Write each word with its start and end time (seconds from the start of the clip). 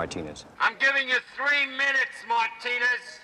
minutes, 0.00 0.16
Martinez. 0.16 0.46
I'm 0.58 0.76
giving 0.78 1.08
you 1.08 1.16
three 1.36 1.66
minutes, 1.66 2.24
Martinez. 2.26 3.20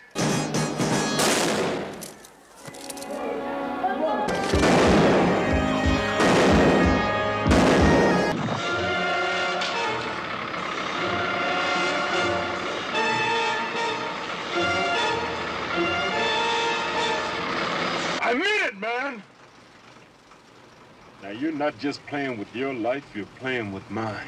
I 18.20 18.34
mean 18.34 18.64
it, 18.64 18.78
man. 18.78 19.22
Now, 21.22 21.30
you're 21.30 21.52
not 21.52 21.78
just 21.78 22.04
playing 22.06 22.38
with 22.38 22.54
your 22.54 22.74
life, 22.74 23.04
you're 23.14 23.24
playing 23.38 23.72
with 23.72 23.90
mine. 23.90 24.26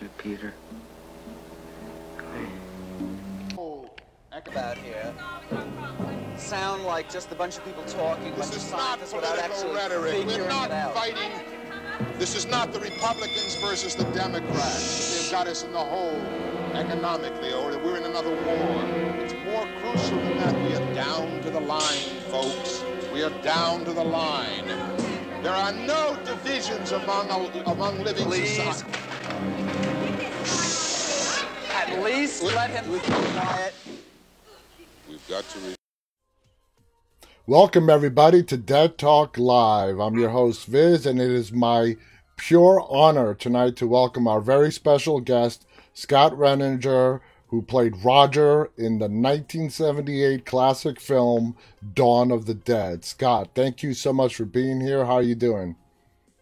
Of 0.00 0.24
me, 0.24 0.32
won't 0.32 0.36
you, 0.36 0.36
Peter? 0.36 0.54
about 4.46 4.78
here 4.78 5.12
sound 6.36 6.84
like 6.84 7.10
just 7.10 7.30
a 7.30 7.34
bunch 7.34 7.58
of 7.58 7.64
people 7.64 7.82
talking, 7.84 8.28
a 8.28 8.30
bunch 8.30 8.46
of 8.46 8.52
This 8.54 8.64
is 8.64 8.72
not 8.72 9.00
without 9.00 9.20
political 9.22 9.42
actually 9.44 9.74
rhetoric. 9.74 10.12
figuring 10.12 10.38
We're 10.38 10.44
it 10.46 10.48
not 10.48 10.70
out. 10.70 10.94
fighting. 10.94 11.30
This 12.18 12.34
is 12.34 12.46
not 12.46 12.72
the 12.72 12.80
Republicans 12.80 13.56
versus 13.56 13.94
the 13.94 14.04
Democrats. 14.12 15.22
They've 15.22 15.30
got 15.32 15.46
us 15.46 15.62
in 15.64 15.72
the 15.72 15.78
hole 15.78 16.20
economically, 16.72 17.52
or 17.52 17.76
we're 17.78 17.98
in 17.98 18.04
another 18.04 18.30
war. 18.30 18.84
It's 19.18 19.34
more 19.44 19.68
crucial 19.80 20.16
than 20.16 20.38
that. 20.38 20.54
We 20.68 20.74
are 20.76 20.94
down 20.94 21.42
to 21.42 21.50
the 21.50 21.60
line, 21.60 22.20
folks. 22.30 22.82
We 23.12 23.22
are 23.22 23.42
down 23.42 23.84
to 23.84 23.92
the 23.92 24.04
line. 24.04 24.66
There 25.42 25.52
are 25.52 25.72
no 25.72 26.16
divisions 26.24 26.92
among 26.92 27.30
among 27.66 28.02
living 28.02 28.24
Please. 28.24 28.56
society. 28.56 28.99
At 32.00 32.06
least 32.06 32.42
let 32.42 32.70
him 32.70 32.90
be 32.90 32.98
quiet. 32.98 33.74
We've 35.06 35.28
got 35.28 35.44
to. 35.50 35.58
Re- 35.58 35.74
Welcome, 37.46 37.90
everybody, 37.90 38.42
to 38.44 38.56
Dead 38.56 38.96
Talk 38.96 39.36
Live. 39.36 39.98
I'm 39.98 40.18
your 40.18 40.30
host, 40.30 40.64
Viz, 40.64 41.04
and 41.04 41.20
it 41.20 41.30
is 41.30 41.52
my 41.52 41.98
pure 42.38 42.86
honor 42.88 43.34
tonight 43.34 43.76
to 43.76 43.86
welcome 43.86 44.26
our 44.26 44.40
very 44.40 44.72
special 44.72 45.20
guest, 45.20 45.66
Scott 45.92 46.32
Reiniger, 46.32 47.20
who 47.48 47.60
played 47.60 48.02
Roger 48.02 48.70
in 48.78 48.98
the 48.98 49.10
1978 49.10 50.46
classic 50.46 50.98
film 50.98 51.54
Dawn 51.92 52.30
of 52.30 52.46
the 52.46 52.54
Dead. 52.54 53.04
Scott, 53.04 53.50
thank 53.54 53.82
you 53.82 53.92
so 53.92 54.14
much 54.14 54.36
for 54.36 54.46
being 54.46 54.80
here. 54.80 55.04
How 55.04 55.16
are 55.16 55.22
you 55.22 55.34
doing? 55.34 55.76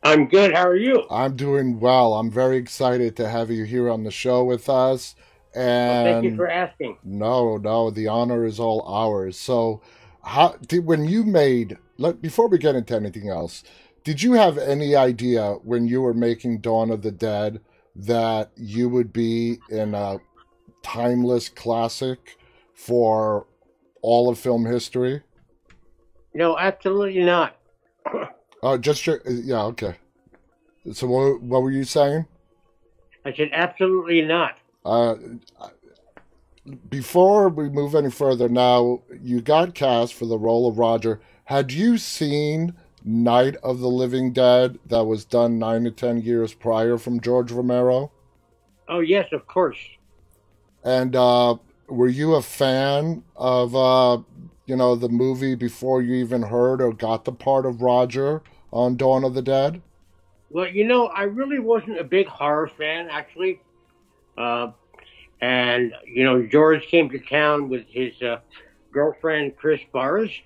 I'm 0.04 0.28
good. 0.28 0.54
How 0.54 0.68
are 0.68 0.76
you? 0.76 1.04
I'm 1.10 1.34
doing 1.34 1.80
well. 1.80 2.14
I'm 2.14 2.30
very 2.30 2.58
excited 2.58 3.16
to 3.16 3.28
have 3.28 3.50
you 3.50 3.64
here 3.64 3.90
on 3.90 4.04
the 4.04 4.12
show 4.12 4.44
with 4.44 4.68
us. 4.68 5.16
And 5.54 6.04
Well, 6.04 6.14
thank 6.14 6.24
you 6.24 6.36
for 6.36 6.48
asking. 6.48 6.98
no, 7.04 7.56
no, 7.56 7.90
the 7.90 8.08
honor 8.08 8.44
is 8.44 8.60
all 8.60 8.82
ours. 8.82 9.38
So, 9.38 9.80
how 10.22 10.56
did 10.66 10.84
when 10.84 11.04
you 11.04 11.24
made? 11.24 11.78
Let 11.96 12.20
before 12.22 12.48
we 12.48 12.58
get 12.58 12.74
into 12.74 12.94
anything 12.94 13.28
else, 13.28 13.64
did 14.04 14.22
you 14.22 14.34
have 14.34 14.58
any 14.58 14.94
idea 14.94 15.54
when 15.64 15.88
you 15.88 16.02
were 16.02 16.14
making 16.14 16.60
Dawn 16.60 16.90
of 16.90 17.02
the 17.02 17.10
Dead 17.10 17.60
that 17.96 18.50
you 18.56 18.88
would 18.88 19.12
be 19.12 19.58
in 19.70 19.94
a 19.94 20.18
timeless 20.82 21.48
classic 21.48 22.38
for 22.74 23.46
all 24.02 24.28
of 24.28 24.38
film 24.38 24.64
history? 24.66 25.22
No, 26.34 26.56
absolutely 26.58 27.24
not. 27.24 27.56
Oh, 28.60 28.76
just 28.76 29.06
your, 29.06 29.20
yeah, 29.24 29.62
okay. 29.66 29.94
So, 30.92 31.06
what, 31.06 31.40
what 31.40 31.62
were 31.62 31.70
you 31.70 31.84
saying? 31.84 32.26
I 33.24 33.32
said 33.32 33.50
absolutely 33.52 34.22
not. 34.22 34.58
Uh, 34.88 35.16
before 36.88 37.50
we 37.50 37.68
move 37.68 37.94
any 37.94 38.10
further, 38.10 38.48
now 38.48 39.02
you 39.22 39.42
got 39.42 39.74
cast 39.74 40.14
for 40.14 40.24
the 40.24 40.38
role 40.38 40.66
of 40.66 40.78
Roger. 40.78 41.20
Had 41.44 41.72
you 41.72 41.98
seen 41.98 42.74
Night 43.04 43.56
of 43.56 43.80
the 43.80 43.88
Living 43.88 44.32
Dead 44.32 44.78
that 44.86 45.04
was 45.04 45.26
done 45.26 45.58
nine 45.58 45.84
to 45.84 45.90
ten 45.90 46.22
years 46.22 46.54
prior 46.54 46.96
from 46.96 47.20
George 47.20 47.52
Romero? 47.52 48.10
Oh 48.88 49.00
yes, 49.00 49.30
of 49.32 49.46
course. 49.46 49.76
And 50.82 51.14
uh, 51.14 51.56
were 51.88 52.08
you 52.08 52.34
a 52.34 52.42
fan 52.42 53.24
of 53.36 53.76
uh, 53.76 54.22
you 54.64 54.76
know 54.76 54.94
the 54.96 55.10
movie 55.10 55.54
before 55.54 56.00
you 56.00 56.14
even 56.14 56.42
heard 56.42 56.80
or 56.80 56.94
got 56.94 57.26
the 57.26 57.32
part 57.32 57.66
of 57.66 57.82
Roger 57.82 58.42
on 58.72 58.96
Dawn 58.96 59.22
of 59.22 59.34
the 59.34 59.42
Dead? 59.42 59.82
Well, 60.48 60.66
you 60.66 60.86
know, 60.86 61.08
I 61.08 61.24
really 61.24 61.58
wasn't 61.58 61.98
a 61.98 62.04
big 62.04 62.26
horror 62.26 62.70
fan 62.78 63.08
actually. 63.10 63.60
Uh, 64.38 64.72
and 65.40 65.92
you 66.06 66.24
know, 66.24 66.46
George 66.46 66.86
came 66.86 67.10
to 67.10 67.18
town 67.18 67.68
with 67.68 67.86
his 67.88 68.20
uh, 68.22 68.38
girlfriend 68.92 69.56
Chris 69.56 69.80
Forrest, 69.92 70.42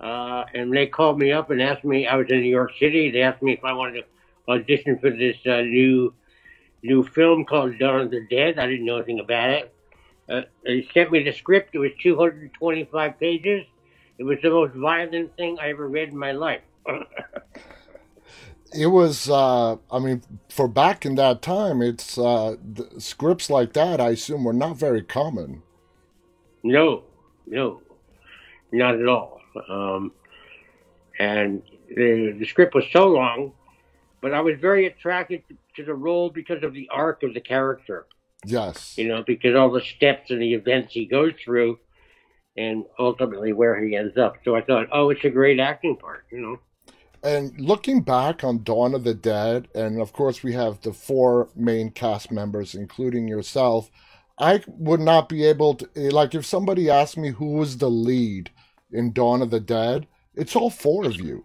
uh, 0.00 0.44
and 0.54 0.72
they 0.74 0.86
called 0.86 1.18
me 1.18 1.32
up 1.32 1.50
and 1.50 1.62
asked 1.62 1.84
me. 1.84 2.06
I 2.06 2.16
was 2.16 2.26
in 2.30 2.40
New 2.40 2.50
York 2.50 2.72
City. 2.78 3.10
They 3.10 3.22
asked 3.22 3.42
me 3.42 3.52
if 3.52 3.64
I 3.64 3.72
wanted 3.72 4.02
to 4.02 4.52
audition 4.52 4.98
for 4.98 5.10
this 5.10 5.36
uh, 5.46 5.62
new 5.62 6.14
new 6.82 7.04
film 7.04 7.44
called 7.44 7.78
Dawn 7.78 8.02
of 8.02 8.10
the 8.10 8.26
Dead. 8.30 8.58
I 8.58 8.66
didn't 8.66 8.86
know 8.86 8.96
anything 8.96 9.20
about 9.20 9.50
it. 9.50 9.74
Uh, 10.28 10.42
they 10.64 10.86
sent 10.94 11.12
me 11.12 11.22
the 11.22 11.32
script. 11.32 11.74
It 11.74 11.78
was 11.78 11.92
225 12.02 13.18
pages. 13.20 13.64
It 14.18 14.24
was 14.24 14.38
the 14.42 14.50
most 14.50 14.74
violent 14.74 15.36
thing 15.36 15.58
I 15.60 15.70
ever 15.70 15.88
read 15.88 16.10
in 16.10 16.18
my 16.18 16.32
life. 16.32 16.62
it 18.74 18.86
was 18.86 19.30
uh 19.30 19.76
i 19.90 19.98
mean 19.98 20.22
for 20.48 20.66
back 20.68 21.06
in 21.06 21.14
that 21.14 21.40
time 21.40 21.80
it's 21.80 22.18
uh 22.18 22.56
the 22.74 23.00
scripts 23.00 23.48
like 23.48 23.72
that 23.72 24.00
i 24.00 24.10
assume 24.10 24.44
were 24.44 24.52
not 24.52 24.76
very 24.76 25.02
common 25.02 25.62
No, 26.64 27.04
no, 27.46 27.82
not 28.72 28.94
at 28.98 29.06
all. 29.06 29.40
Um, 29.68 30.12
and 31.18 31.62
the, 31.94 32.34
the 32.38 32.46
script 32.46 32.74
was 32.74 32.84
so 32.90 33.06
long, 33.06 33.52
but 34.22 34.32
I 34.32 34.40
was 34.40 34.58
very 34.58 34.86
attracted 34.86 35.42
to 35.76 35.84
the 35.84 35.94
role 35.94 36.30
because 36.30 36.62
of 36.62 36.72
the 36.72 36.88
arc 36.90 37.22
of 37.22 37.34
the 37.34 37.40
character. 37.40 38.06
yes 38.46 38.96
You 38.96 39.08
know, 39.08 39.22
because 39.22 39.54
all 39.54 39.70
the 39.70 39.82
steps 39.82 40.30
and 40.30 40.40
the 40.40 40.54
events 40.54 40.94
he 40.94 41.04
goes 41.04 41.34
through, 41.44 41.78
and 42.56 42.84
ultimately 42.98 43.52
where 43.52 43.76
he 43.84 43.94
ends 43.94 44.16
up. 44.16 44.36
So 44.44 44.56
I 44.56 44.62
thought, 44.62 44.86
oh, 44.90 45.10
it's 45.10 45.24
a 45.24 45.30
great 45.30 45.60
acting 45.60 45.96
part. 45.96 46.24
You 46.32 46.40
know. 46.40 46.58
And 47.24 47.58
looking 47.60 48.02
back 48.02 48.44
on 48.44 48.62
dawn 48.64 48.94
of 48.94 49.04
the 49.04 49.14
dead 49.14 49.68
and 49.74 50.00
of 50.00 50.12
course 50.12 50.42
we 50.44 50.54
have 50.54 50.80
the 50.82 50.92
four 50.94 51.50
main 51.56 51.90
cast 51.90 52.30
members 52.32 52.74
including 52.74 53.28
yourself 53.28 53.90
i 54.38 54.62
would 54.68 55.00
not 55.00 55.28
be 55.28 55.44
able 55.44 55.74
to 55.76 55.88
eh, 55.96 56.10
like 56.12 56.34
if 56.34 56.46
somebody 56.46 56.90
asked 56.90 57.16
me 57.18 57.30
who 57.30 57.52
was 57.54 57.78
the 57.78 57.90
lead 57.90 58.50
in 58.92 59.12
dawn 59.12 59.42
of 59.42 59.50
the 59.50 59.60
dead 59.60 60.06
it's 60.36 60.56
all 60.56 60.70
four 60.70 61.06
of 61.06 61.20
you 61.20 61.44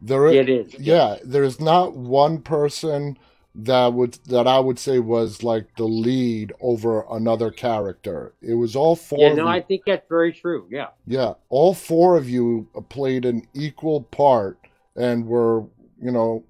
there 0.00 0.26
It 0.28 0.48
is. 0.48 0.74
yeah 0.78 1.16
there's 1.24 1.60
not 1.60 1.96
one 1.96 2.42
person 2.42 3.18
that 3.54 3.92
would 3.92 4.14
that 4.26 4.46
i 4.48 4.58
would 4.58 4.78
say 4.78 4.98
was 4.98 5.42
like 5.42 5.66
the 5.76 5.84
lead 5.84 6.52
over 6.60 7.04
another 7.10 7.50
character 7.50 8.34
it 8.42 8.54
was 8.54 8.74
all 8.76 8.96
four 8.96 9.18
Yeah, 9.20 9.32
of 9.32 9.38
no, 9.38 9.44
you. 9.44 9.48
I 9.48 9.60
think 9.60 9.82
that's 9.86 10.08
very 10.08 10.32
true. 10.32 10.66
Yeah. 10.70 10.88
Yeah, 11.06 11.34
all 11.50 11.74
four 11.74 12.16
of 12.16 12.28
you 12.30 12.68
played 12.88 13.24
an 13.26 13.46
equal 13.54 14.02
part 14.02 14.61
and 14.96 15.26
were, 15.26 15.60
you 16.00 16.10
know, 16.10 16.44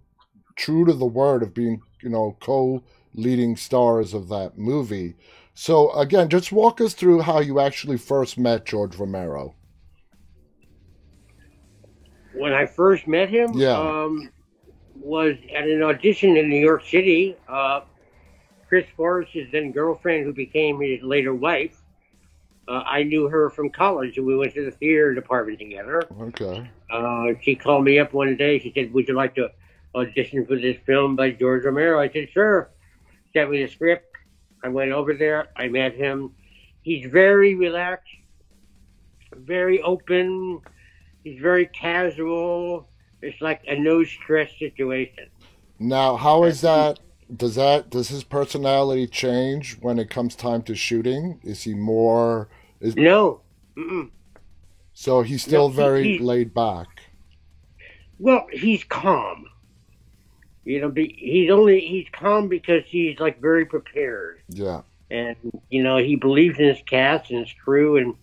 true 0.56 0.84
to 0.84 0.92
the 0.92 1.06
word 1.06 1.42
of 1.42 1.54
being, 1.54 1.80
you 2.02 2.08
know, 2.08 2.36
co-leading 2.40 3.56
stars 3.56 4.14
of 4.14 4.28
that 4.28 4.58
movie. 4.58 5.14
So 5.54 5.92
again, 5.92 6.28
just 6.28 6.52
walk 6.52 6.80
us 6.80 6.94
through 6.94 7.20
how 7.22 7.40
you 7.40 7.60
actually 7.60 7.98
first 7.98 8.38
met 8.38 8.64
George 8.64 8.96
Romero. 8.96 9.54
when 12.34 12.52
I 12.52 12.66
first 12.66 13.06
met 13.06 13.28
him, 13.28 13.52
Yeah. 13.52 13.78
um, 13.78 14.30
was 15.00 15.36
at 15.54 15.68
an 15.68 15.82
audition 15.82 16.36
in 16.36 16.48
New 16.48 16.60
York 16.60 16.84
City. 16.84 17.36
Uh, 17.48 17.82
Chris 18.68 18.86
Forrest's 18.96 19.50
then 19.52 19.70
girlfriend, 19.70 20.24
who 20.24 20.32
became 20.32 20.80
his 20.80 21.02
later 21.02 21.34
wife, 21.34 21.81
uh, 22.68 22.82
I 22.86 23.02
knew 23.02 23.28
her 23.28 23.50
from 23.50 23.70
college, 23.70 24.16
and 24.18 24.26
we 24.26 24.36
went 24.36 24.54
to 24.54 24.64
the 24.64 24.70
theater 24.70 25.14
department 25.14 25.58
together. 25.58 26.02
Okay. 26.20 26.70
Uh, 26.90 27.26
she 27.42 27.54
called 27.54 27.84
me 27.84 27.98
up 27.98 28.12
one 28.12 28.36
day. 28.36 28.58
She 28.58 28.72
said, 28.74 28.92
"Would 28.92 29.08
you 29.08 29.14
like 29.14 29.34
to 29.36 29.50
audition 29.94 30.46
for 30.46 30.56
this 30.56 30.76
film 30.86 31.16
by 31.16 31.30
George 31.30 31.64
Romero?" 31.64 32.00
I 32.00 32.08
said, 32.08 32.28
"Sure." 32.32 32.70
Sent 33.32 33.50
me 33.50 33.64
the 33.64 33.70
script. 33.70 34.14
I 34.62 34.68
went 34.68 34.92
over 34.92 35.14
there. 35.14 35.48
I 35.56 35.68
met 35.68 35.94
him, 35.94 36.34
he's 36.82 37.10
very 37.10 37.54
relaxed, 37.54 38.14
very 39.34 39.80
open. 39.82 40.60
He's 41.24 41.40
very 41.40 41.66
casual. 41.66 42.88
It's 43.22 43.40
like 43.40 43.62
a 43.68 43.78
no 43.78 44.04
stress 44.04 44.50
situation. 44.58 45.28
Now, 45.78 46.16
how 46.16 46.44
is 46.44 46.60
that? 46.62 47.00
Does 47.34 47.54
that 47.54 47.88
does 47.90 48.08
his 48.08 48.24
personality 48.24 49.06
change 49.06 49.78
when 49.80 49.98
it 49.98 50.10
comes 50.10 50.34
time 50.36 50.62
to 50.62 50.74
shooting? 50.74 51.40
Is 51.42 51.62
he 51.62 51.74
more? 51.74 52.48
Is 52.80 52.96
No. 52.96 53.40
Mm-mm. 53.76 54.10
so 54.92 55.22
he's 55.22 55.42
still 55.42 55.68
No, 55.70 55.74
very 55.74 56.04
he- 56.04 56.18
laid 56.18 56.52
back. 56.52 56.88
Well, 58.18 58.46
he's 58.52 58.84
calm. 58.84 59.46
You 60.64 60.80
know, 60.80 60.90
be, 60.90 61.14
he's 61.18 61.50
only 61.50 61.80
he's 61.80 62.06
calm 62.12 62.48
because 62.48 62.84
he's 62.86 63.18
like 63.18 63.40
very 63.40 63.64
prepared, 63.66 64.40
Yeah. 64.50 64.82
and 65.10 65.34
you 65.70 65.82
know 65.82 65.96
he 65.96 66.14
believes 66.14 66.58
in 66.60 66.66
his 66.66 66.82
cast 66.86 67.30
and 67.30 67.40
his 67.40 67.52
crew, 67.64 67.96
and 67.96 68.14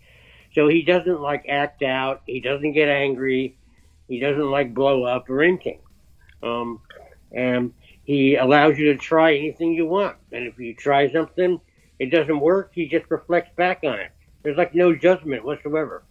so 0.55 0.67
he 0.69 0.81
doesn't 0.83 1.19
like 1.19 1.45
act 1.49 1.81
out. 1.83 2.21
He 2.27 2.39
doesn't 2.39 2.71
get 2.73 2.87
angry. 2.87 3.57
He 4.07 4.19
doesn't 4.19 4.49
like 4.49 4.73
blow 4.73 5.03
up 5.03 5.29
or 5.29 5.41
anything. 5.41 5.79
Um, 6.41 6.79
and 7.33 7.73
he 8.09 8.37
allows 8.37 8.75
you 8.79 8.91
to 8.91 8.97
try 8.97 9.35
anything 9.35 9.71
you 9.71 9.85
want. 9.85 10.15
And 10.31 10.47
if 10.47 10.57
you 10.57 10.73
try 10.73 11.11
something, 11.11 11.61
it 11.99 12.07
doesn't 12.07 12.39
work. 12.39 12.71
He 12.73 12.87
just 12.87 13.05
reflects 13.11 13.51
back 13.55 13.81
on 13.83 13.99
it. 13.99 14.09
There's 14.41 14.57
like 14.57 14.73
no 14.73 14.95
judgment 14.95 15.45
whatsoever. 15.45 16.01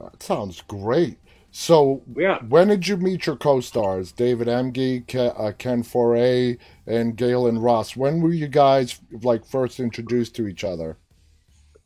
That 0.00 0.22
sounds 0.22 0.62
great. 0.62 1.18
So, 1.50 2.02
Yeah. 2.16 2.38
when 2.48 2.68
did 2.68 2.86
you 2.86 2.96
meet 2.96 3.26
your 3.26 3.34
co-stars, 3.34 4.12
David 4.12 4.46
Emge, 4.46 5.04
Ke- 5.08 5.34
uh, 5.36 5.50
Ken 5.58 5.82
Foree, 5.82 6.58
and 6.86 7.16
Gaylen 7.16 7.60
Ross? 7.60 7.96
When 7.96 8.20
were 8.22 8.32
you 8.32 8.46
guys 8.46 9.00
like 9.24 9.44
first 9.44 9.80
introduced 9.80 10.36
to 10.36 10.46
each 10.46 10.62
other? 10.62 10.96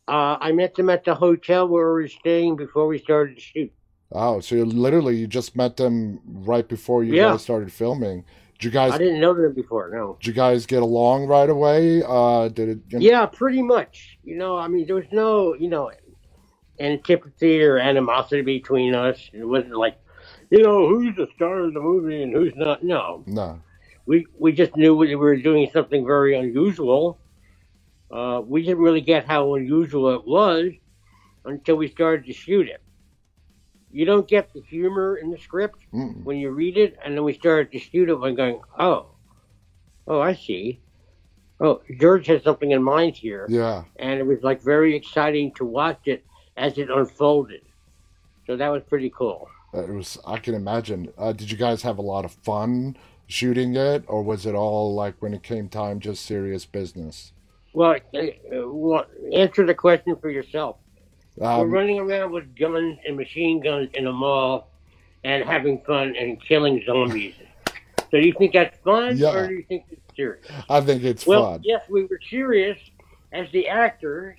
Uh, 0.07 0.37
I 0.39 0.53
met 0.53 0.75
them 0.75 0.91
at 0.91 1.03
the 1.05 1.15
hotel 1.15 1.67
where 1.67 1.95
we 1.95 2.03
were 2.03 2.09
staying 2.09 2.57
before 2.57 2.87
we 2.87 2.99
started 2.99 3.37
to 3.37 3.41
shoot. 3.41 3.73
Oh, 4.13 4.39
so 4.41 4.55
you 4.55 4.67
literally 4.67 5.17
you 5.17 5.27
just 5.27 5.57
met 5.57 5.79
them 5.79 6.21
right 6.27 6.69
before 6.69 7.03
you 7.03 7.15
Yeah. 7.15 7.31
guys 7.31 7.43
started 7.43 7.73
filming. 7.73 8.25
Did 8.59 8.65
you 8.65 8.71
guys 8.71 8.93
I 8.93 8.99
didn't 8.99 9.21
know 9.21 9.35
them 9.35 9.53
before, 9.53 9.91
no. 9.93 10.17
did 10.21 10.29
you 10.29 10.33
guys 10.33 10.65
get 10.67 10.83
along 10.83 11.27
right 11.27 11.49
away? 11.51 12.03
Uh, 12.07 12.49
did 12.49 12.69
it? 12.71 12.79
you 12.89 12.99
know- 12.99 13.05
Yeah, 13.05 13.27
pretty 13.27 13.61
much. 13.63 14.19
You 14.25 14.37
know, 14.37 14.57
I 14.57 14.67
mean, 14.69 14.87
there 14.87 14.95
was 14.97 15.05
no, 15.13 15.55
you 15.55 15.69
know, 15.69 15.91
antipathy 16.81 17.63
or 17.63 17.79
animosity 17.79 18.43
between 18.43 18.95
us. 18.95 19.31
It 19.33 19.45
wasn't 19.45 19.77
like, 19.77 19.99
you 20.51 20.63
know, 20.63 20.89
who's 20.89 21.15
the 21.17 21.27
star 21.35 21.61
of 21.61 21.75
the 21.75 21.81
movie 21.81 22.23
and 22.23 22.33
who's 22.33 22.55
not. 22.57 22.83
No, 22.83 23.25
No. 23.27 23.61
we 24.07 24.27
we 24.39 24.53
just 24.53 24.77
knew 24.77 24.95
we 24.97 25.15
were 25.17 25.37
doing 25.37 25.69
something 25.73 26.07
very 26.07 26.37
unusual. 26.39 27.19
Uh, 28.11 28.41
we 28.45 28.63
didn't 28.63 28.79
really 28.79 29.01
get 29.01 29.27
how 29.27 29.55
unusual 29.55 30.11
it 30.15 30.27
was 30.27 30.71
until 31.45 31.77
we 31.77 31.89
started 31.89 32.25
to 32.27 32.33
shoot 32.33 32.69
it. 32.69 32.81
You 33.97 34.05
don't 34.05 34.29
get 34.29 34.53
the 34.53 34.61
humor 34.61 35.17
in 35.17 35.31
the 35.31 35.39
script 35.39 35.79
Mm. 35.95 36.23
when 36.23 36.37
you 36.37 36.51
read 36.51 36.77
it, 36.77 36.99
and 37.03 37.17
then 37.17 37.25
we 37.25 37.33
started 37.33 37.73
to 37.73 37.79
shoot 37.79 38.11
it. 38.11 38.19
and 38.19 38.37
going, 38.37 38.61
oh, 38.79 39.07
oh, 40.07 40.21
I 40.21 40.35
see. 40.35 40.81
Oh, 41.61 41.81
George 41.99 42.27
has 42.27 42.43
something 42.43 42.73
in 42.73 42.83
mind 42.83 43.17
here 43.17 43.47
Yeah. 43.49 43.85
and 43.99 44.21
it 44.21 44.27
was 44.27 44.43
like 44.43 44.61
very 44.61 44.95
exciting 44.95 45.53
to 45.53 45.65
watch 45.65 46.01
it 46.05 46.23
as 46.59 46.77
it 46.77 46.91
unfolded. 46.91 47.63
So 48.47 48.59
that 48.59 48.69
was 48.69 48.83
pretty 48.83 49.09
cool. 49.09 49.49
It 49.73 49.89
was. 49.89 50.19
I 50.27 50.37
can 50.41 50.55
imagine. 50.55 51.11
Uh, 51.17 51.33
did 51.33 51.51
you 51.51 51.57
guys 51.57 51.81
have 51.81 51.97
a 51.97 52.03
lot 52.03 52.27
of 52.27 52.33
fun 52.33 52.99
shooting 53.27 53.75
it, 53.77 54.05
or 54.09 54.23
was 54.23 54.45
it 54.45 54.55
all 54.55 54.95
like 54.95 55.15
when 55.23 55.33
it 55.33 55.43
came 55.43 55.71
time 55.71 56.01
just 56.01 56.27
serious 56.27 56.67
business? 56.67 57.33
Well, 57.73 57.97
uh, 58.15 58.21
well 58.69 59.07
answer 59.33 59.65
the 59.65 59.75
question 59.75 60.17
for 60.17 60.29
yourself. 60.29 60.77
We're 61.37 61.47
Um, 61.47 61.71
running 61.71 61.99
around 61.99 62.33
with 62.33 62.55
guns 62.57 62.99
and 63.07 63.17
machine 63.17 63.61
guns 63.61 63.91
in 63.95 64.07
a 64.07 64.13
mall 64.13 64.69
and 65.25 65.45
having 65.45 65.81
fun 65.83 66.15
and 66.17 66.41
killing 66.43 66.83
zombies. 66.87 67.35
so 68.11 68.21
do 68.21 68.27
you 68.27 68.33
think 68.33 68.53
that's 68.53 68.77
fun, 68.85 69.17
Yeah. 69.19 69.35
or 69.35 69.49
do 69.49 69.55
you 69.55 69.63
think 69.65 69.85
it's 69.91 70.01
serious? 70.17 70.47
I 70.71 70.81
think 70.81 71.03
it's 71.05 71.27
Well, 71.27 71.53
fun. 71.53 71.61
yes, 71.65 71.83
we 71.91 72.05
were 72.05 72.21
serious 72.31 72.79
as 73.33 73.51
the 73.53 73.69
actors, 73.69 74.39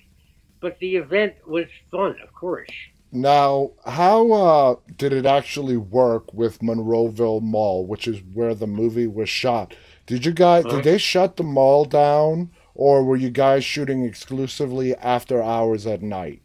but 0.60 0.78
the 0.80 0.96
event 0.96 1.34
was 1.46 1.66
fun, 1.90 2.16
of 2.22 2.32
course. 2.34 2.68
Now, 3.12 3.70
how 3.86 4.32
uh, 4.32 4.76
did 4.96 5.12
it 5.12 5.24
actually 5.24 5.76
work 5.76 6.32
with 6.34 6.58
Monroeville 6.60 7.40
Mall, 7.42 7.86
which 7.86 8.06
is 8.08 8.20
where 8.34 8.54
the 8.54 8.66
movie 8.66 9.06
was 9.06 9.28
shot? 9.28 9.74
Did 10.06 10.26
you 10.26 10.32
guys 10.32 10.64
Huh? 10.64 10.76
did 10.76 10.84
they 10.84 10.98
shut 10.98 11.36
the 11.36 11.42
mall 11.44 11.84
down, 11.84 12.50
or 12.74 13.04
were 13.04 13.16
you 13.16 13.30
guys 13.30 13.64
shooting 13.64 14.04
exclusively 14.04 14.94
after 14.96 15.42
hours 15.42 15.86
at 15.86 16.02
night? 16.02 16.40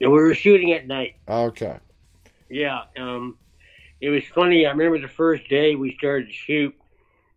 And 0.00 0.10
we 0.10 0.18
were 0.18 0.34
shooting 0.34 0.72
at 0.72 0.86
night. 0.86 1.16
Okay. 1.28 1.78
Yeah, 2.48 2.82
um, 2.98 3.38
it 4.00 4.10
was 4.10 4.24
funny. 4.34 4.66
I 4.66 4.70
remember 4.70 5.00
the 5.00 5.08
first 5.08 5.48
day 5.48 5.74
we 5.74 5.96
started 5.96 6.26
to 6.26 6.32
shoot, 6.32 6.74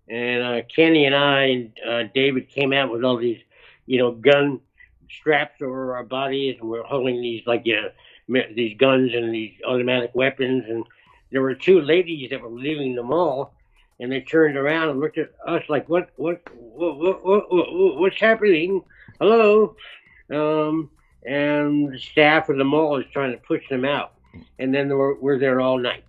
and 0.09 0.43
uh, 0.43 0.61
Kenny 0.73 1.05
and 1.05 1.15
I 1.15 1.41
and 1.43 1.71
uh, 1.87 2.03
David 2.13 2.49
came 2.49 2.73
out 2.73 2.91
with 2.91 3.03
all 3.03 3.17
these, 3.17 3.39
you 3.85 3.99
know, 3.99 4.11
gun 4.11 4.59
straps 5.09 5.61
over 5.61 5.95
our 5.95 6.03
bodies, 6.03 6.57
and 6.59 6.69
we're 6.69 6.83
holding 6.83 7.21
these 7.21 7.45
like 7.45 7.61
you 7.65 7.81
know 7.81 8.41
these 8.55 8.75
guns 8.77 9.13
and 9.13 9.33
these 9.33 9.53
automatic 9.65 10.11
weapons. 10.13 10.65
And 10.67 10.83
there 11.31 11.41
were 11.41 11.55
two 11.55 11.81
ladies 11.81 12.29
that 12.31 12.41
were 12.41 12.49
leaving 12.49 12.95
the 12.95 13.03
mall, 13.03 13.53
and 13.99 14.11
they 14.11 14.21
turned 14.21 14.57
around 14.57 14.89
and 14.89 14.99
looked 14.99 15.17
at 15.17 15.31
us 15.47 15.63
like, 15.69 15.87
"What? 15.87 16.09
What? 16.17 16.41
What? 16.53 16.97
What? 16.97 17.25
what, 17.25 17.51
what 17.51 17.97
what's 17.97 18.19
happening? 18.19 18.81
Hello?" 19.19 19.75
Um, 20.29 20.89
and 21.27 21.93
the 21.93 21.99
staff 21.99 22.49
of 22.49 22.57
the 22.57 22.63
mall 22.63 22.97
is 22.97 23.05
trying 23.11 23.31
to 23.31 23.37
push 23.39 23.67
them 23.69 23.85
out 23.85 24.13
and 24.59 24.73
then 24.73 24.89
we're, 24.89 25.15
we're 25.19 25.39
there 25.39 25.61
all 25.61 25.77
night. 25.77 26.03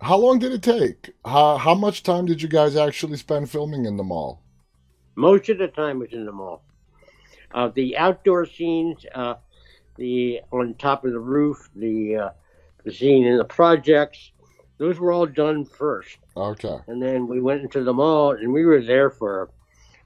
How 0.00 0.16
long 0.16 0.38
did 0.38 0.52
it 0.52 0.62
take? 0.62 1.10
How 1.24 1.56
how 1.56 1.74
much 1.74 2.02
time 2.04 2.26
did 2.26 2.40
you 2.40 2.48
guys 2.48 2.76
actually 2.76 3.16
spend 3.16 3.50
filming 3.50 3.84
in 3.84 3.96
the 3.96 4.04
mall? 4.04 4.40
Most 5.16 5.48
of 5.48 5.58
the 5.58 5.66
time 5.68 5.98
was 5.98 6.12
in 6.12 6.24
the 6.24 6.32
mall. 6.32 6.62
Uh, 7.52 7.68
the 7.74 7.96
outdoor 7.96 8.46
scenes, 8.46 9.04
uh, 9.14 9.34
the 9.96 10.40
on 10.52 10.74
top 10.74 11.04
of 11.04 11.12
the 11.12 11.18
roof, 11.18 11.68
the 11.74 12.16
uh, 12.16 12.30
the 12.84 12.92
scene 12.92 13.26
in 13.26 13.38
the 13.38 13.44
projects, 13.44 14.30
those 14.78 15.00
were 15.00 15.10
all 15.10 15.26
done 15.26 15.64
first, 15.64 16.18
Okay. 16.36 16.78
and 16.86 17.02
then 17.02 17.26
we 17.26 17.40
went 17.40 17.62
into 17.62 17.82
the 17.82 17.92
mall, 17.92 18.30
and 18.32 18.52
we 18.52 18.64
were 18.64 18.80
there 18.80 19.10
for, 19.10 19.50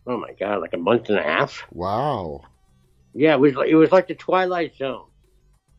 oh 0.06 0.16
my 0.16 0.32
god, 0.40 0.62
like 0.62 0.72
a 0.72 0.78
month 0.78 1.10
and 1.10 1.18
a 1.18 1.22
half. 1.22 1.62
Wow. 1.70 2.40
Yeah, 3.14 3.34
it 3.34 3.40
was 3.40 3.54
like, 3.54 3.68
it 3.68 3.74
was 3.76 3.92
like 3.92 4.08
the 4.08 4.14
Twilight 4.14 4.74
Zone. 4.76 5.06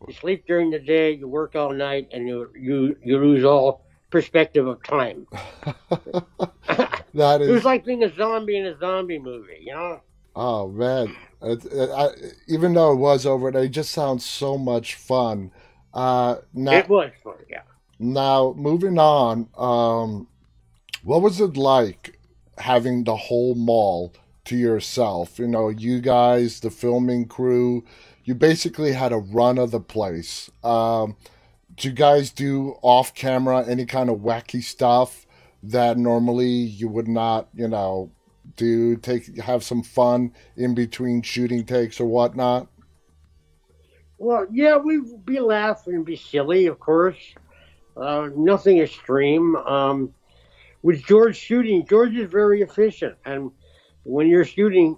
You 0.08 0.14
sleep 0.14 0.46
during 0.48 0.70
the 0.72 0.80
day, 0.80 1.12
you 1.14 1.28
work 1.28 1.56
all 1.56 1.74
night, 1.74 2.10
and 2.14 2.28
you 2.28 2.50
you 2.56 2.96
you 3.04 3.18
lose 3.20 3.44
all 3.46 3.86
perspective 4.12 4.68
of 4.68 4.84
time. 4.84 5.28
that 7.14 7.42
It 7.48 7.52
is 7.52 7.52
was 7.54 7.64
like 7.64 7.86
being 7.86 8.04
a 8.04 8.14
zombie 8.14 8.58
in 8.58 8.66
a 8.66 8.78
zombie 8.78 9.18
movie, 9.20 9.60
you 9.62 9.74
know? 9.74 10.02
Oh 10.36 10.68
man, 10.68 11.16
it, 11.42 11.66
it, 11.66 11.90
I, 11.92 12.10
even 12.48 12.74
though 12.74 12.92
it 12.94 12.98
was 12.98 13.26
over, 13.26 13.50
it 13.50 13.70
just 13.70 13.92
sounds 13.92 14.26
so 14.26 14.58
much 14.58 14.96
fun. 14.96 15.52
Uh, 15.94 16.38
now, 16.54 16.72
It 16.72 16.90
was 16.90 17.12
fun, 17.24 17.36
yeah. 17.50 17.64
now 18.00 18.54
moving 18.58 18.98
on, 18.98 19.50
um, 19.58 20.28
what 21.04 21.22
was 21.22 21.40
it 21.42 21.58
like 21.58 22.20
having 22.58 23.04
the 23.06 23.16
whole 23.16 23.56
mall 23.56 24.14
to 24.46 24.56
yourself? 24.56 25.40
You 25.40 25.48
know, 25.48 25.70
you 25.70 26.02
guys, 26.02 26.60
the 26.60 26.70
filming 26.70 27.26
crew, 27.26 27.84
you 28.24 28.36
basically 28.36 28.94
had 28.94 29.12
a 29.12 29.18
run 29.18 29.58
of 29.58 29.72
the 29.72 29.80
place. 29.80 30.50
Um, 30.64 31.16
do 31.76 31.90
you 31.90 31.94
guys 31.94 32.32
do 32.32 32.78
off 32.82 33.14
camera 33.14 33.66
any 33.68 33.86
kind 33.86 34.10
of 34.10 34.20
wacky 34.20 34.64
stuff 34.64 35.26
that 35.64 35.98
normally 35.98 36.48
you 36.48 36.88
would 36.88 37.08
not, 37.08 37.48
you 37.54 37.68
know, 37.68 38.12
do? 38.56 38.96
Take 38.98 39.38
have 39.40 39.64
some 39.64 39.82
fun 39.82 40.34
in 40.56 40.76
between 40.76 41.22
shooting 41.22 41.66
takes 41.66 42.00
or 42.00 42.06
whatnot. 42.06 42.68
Well, 44.18 44.46
yeah, 44.52 44.78
we'd 44.78 45.26
be 45.26 45.40
laughing 45.40 45.96
and 45.96 46.06
be 46.06 46.16
silly, 46.16 46.68
of 46.68 46.80
course. 46.80 47.18
Uh, 47.98 48.30
nothing 48.36 48.80
extreme. 48.80 49.56
Um, 49.56 50.14
with 50.82 51.04
George 51.06 51.36
shooting, 51.36 51.86
George 51.86 52.16
is 52.16 52.30
very 52.30 52.62
efficient. 52.62 53.16
And 53.26 53.52
when 54.04 54.28
you're 54.28 54.46
shooting, 54.46 54.98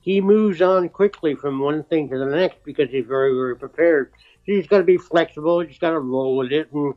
he 0.00 0.20
moves 0.20 0.62
on 0.62 0.88
quickly 0.88 1.34
from 1.34 1.58
one 1.58 1.84
thing 1.84 2.08
to 2.08 2.18
the 2.18 2.26
next 2.26 2.64
because 2.64 2.90
he's 2.90 3.06
very, 3.06 3.34
very 3.34 3.56
prepared. 3.56 4.12
So 4.46 4.52
he's 4.52 4.66
got 4.66 4.78
to 4.78 4.84
be 4.84 4.96
flexible. 4.96 5.60
He's 5.60 5.78
got 5.78 5.90
to 5.90 6.00
roll 6.00 6.36
with 6.36 6.52
it. 6.52 6.72
And 6.72 6.94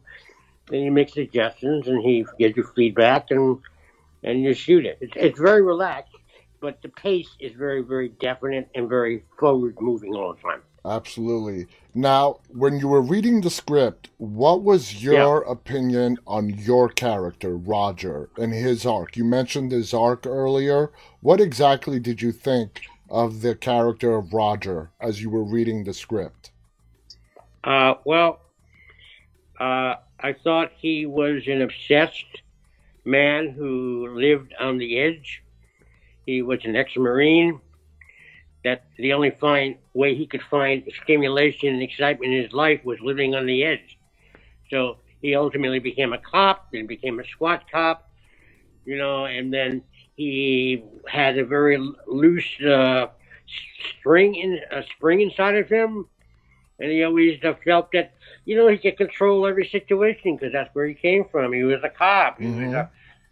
then 0.67 0.79
he 0.79 0.89
makes 0.89 1.13
suggestions 1.13 1.87
and 1.87 2.01
he 2.01 2.25
gives 2.39 2.55
you 2.55 2.63
feedback 2.75 3.31
and, 3.31 3.59
and 4.23 4.41
you 4.41 4.53
shoot 4.53 4.85
it. 4.85 4.97
It's, 5.01 5.13
it's 5.15 5.39
very 5.39 5.61
relaxed, 5.61 6.15
but 6.61 6.81
the 6.81 6.89
pace 6.89 7.29
is 7.39 7.51
very, 7.53 7.81
very 7.81 8.09
definite 8.09 8.69
and 8.73 8.87
very 8.87 9.23
forward 9.37 9.75
moving 9.81 10.15
all 10.15 10.33
the 10.33 10.41
time. 10.41 10.61
Absolutely. 10.85 11.67
Now, 11.95 12.39
when 12.49 12.77
you 12.77 12.89
were 12.89 13.01
reading 13.01 13.41
the 13.41 13.49
script, 13.49 14.09
what 14.17 14.63
was 14.63 15.01
your 15.01 15.41
opinion 15.43 16.17
on 16.27 16.49
your 16.49 16.89
character, 16.89 17.55
Roger, 17.55 18.29
and 18.37 18.51
his 18.53 18.85
arc? 18.85 19.15
You 19.15 19.23
mentioned 19.23 19.71
his 19.71 19.93
arc 19.93 20.27
earlier. 20.27 20.91
What 21.21 21.39
exactly 21.39 21.99
did 21.99 22.21
you 22.21 22.33
think 22.33 22.81
of 23.09 23.41
the 23.41 23.55
character 23.55 24.15
of 24.15 24.33
Roger 24.33 24.91
as 24.99 25.21
you 25.21 25.29
were 25.29 25.43
reading 25.43 25.83
the 25.83 25.93
script? 25.93 26.51
Uh, 27.63 27.93
well, 28.03 28.41
uh, 29.59 29.95
I 30.19 30.33
thought 30.43 30.71
he 30.75 31.05
was 31.05 31.43
an 31.47 31.61
obsessed 31.61 32.41
man 33.05 33.49
who 33.49 34.09
lived 34.17 34.53
on 34.59 34.77
the 34.77 34.99
edge. 34.99 35.43
He 36.25 36.41
was 36.41 36.59
an 36.65 36.75
ex-marine. 36.75 37.61
That 38.63 38.85
the 38.97 39.13
only 39.13 39.31
find, 39.31 39.75
way 39.93 40.15
he 40.15 40.25
could 40.25 40.41
find 40.49 40.83
stimulation 41.03 41.69
and 41.69 41.81
excitement 41.81 42.33
in 42.33 42.43
his 42.43 42.53
life 42.53 42.79
was 42.85 42.97
living 43.01 43.35
on 43.35 43.45
the 43.45 43.63
edge. 43.63 43.97
So 44.69 44.97
he 45.21 45.35
ultimately 45.35 45.79
became 45.79 46.13
a 46.13 46.17
cop, 46.17 46.71
then 46.71 46.87
became 46.87 47.19
a 47.19 47.23
SWAT 47.37 47.63
cop, 47.71 48.09
you 48.85 48.97
know, 48.97 49.25
and 49.25 49.53
then 49.53 49.83
he 50.15 50.83
had 51.07 51.37
a 51.37 51.45
very 51.45 51.77
loose 52.07 52.61
uh, 52.61 53.07
string 53.99 54.35
in 54.35 54.59
a 54.71 54.83
spring 54.95 55.21
inside 55.21 55.55
of 55.55 55.67
him, 55.67 56.07
and 56.79 56.91
he 56.91 57.03
always 57.03 57.39
felt 57.63 57.91
that 57.93 58.13
you 58.45 58.55
know 58.55 58.67
he 58.67 58.77
could 58.77 58.97
control 58.97 59.47
every 59.47 59.67
situation 59.69 60.35
because 60.35 60.53
that's 60.53 60.73
where 60.73 60.85
he 60.85 60.93
came 60.93 61.25
from. 61.31 61.53
He 61.53 61.63
was 61.63 61.79
a 61.83 61.89
cop. 61.89 62.39
He 62.39 62.47
was 62.47 62.71
a, 62.73 62.89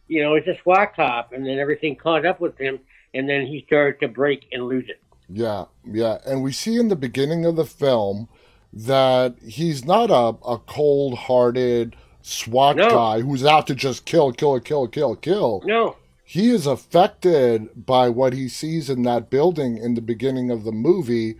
you 0.07 0.23
know, 0.23 0.35
he's 0.35 0.47
a 0.47 0.57
SWAT 0.61 0.95
cop, 0.95 1.33
and 1.33 1.45
then 1.45 1.59
everything 1.59 1.95
caught 1.95 2.25
up 2.25 2.39
with 2.39 2.57
him, 2.57 2.79
and 3.13 3.29
then 3.29 3.45
he 3.45 3.63
started 3.67 3.99
to 4.01 4.07
break 4.07 4.47
and 4.51 4.63
lose 4.65 4.89
it. 4.89 5.01
Yeah, 5.31 5.65
yeah. 5.85 6.17
And 6.25 6.43
we 6.43 6.51
see 6.51 6.77
in 6.77 6.87
the 6.89 6.95
beginning 6.95 7.45
of 7.45 7.55
the 7.55 7.65
film 7.65 8.27
that 8.73 9.35
he's 9.45 9.85
not 9.85 10.09
a, 10.09 10.35
a 10.47 10.57
cold 10.59 11.17
hearted 11.17 11.95
SWAT 12.21 12.75
No. 12.77 12.89
guy 12.89 13.21
who's 13.21 13.45
out 13.45 13.67
to 13.67 13.75
just 13.75 14.05
kill, 14.05 14.31
kill, 14.31 14.59
kill, 14.59 14.87
kill, 14.87 15.15
kill. 15.15 15.61
No, 15.65 15.95
He 16.23 16.49
is 16.49 16.65
affected 16.67 17.85
by 17.85 18.09
what 18.09 18.33
he 18.33 18.47
sees 18.47 18.89
in 18.89 19.03
that 19.03 19.29
building 19.29 19.77
in 19.77 19.95
the 19.95 20.01
beginning 20.01 20.51
of 20.51 20.63
the 20.63 20.71
movie. 20.71 21.35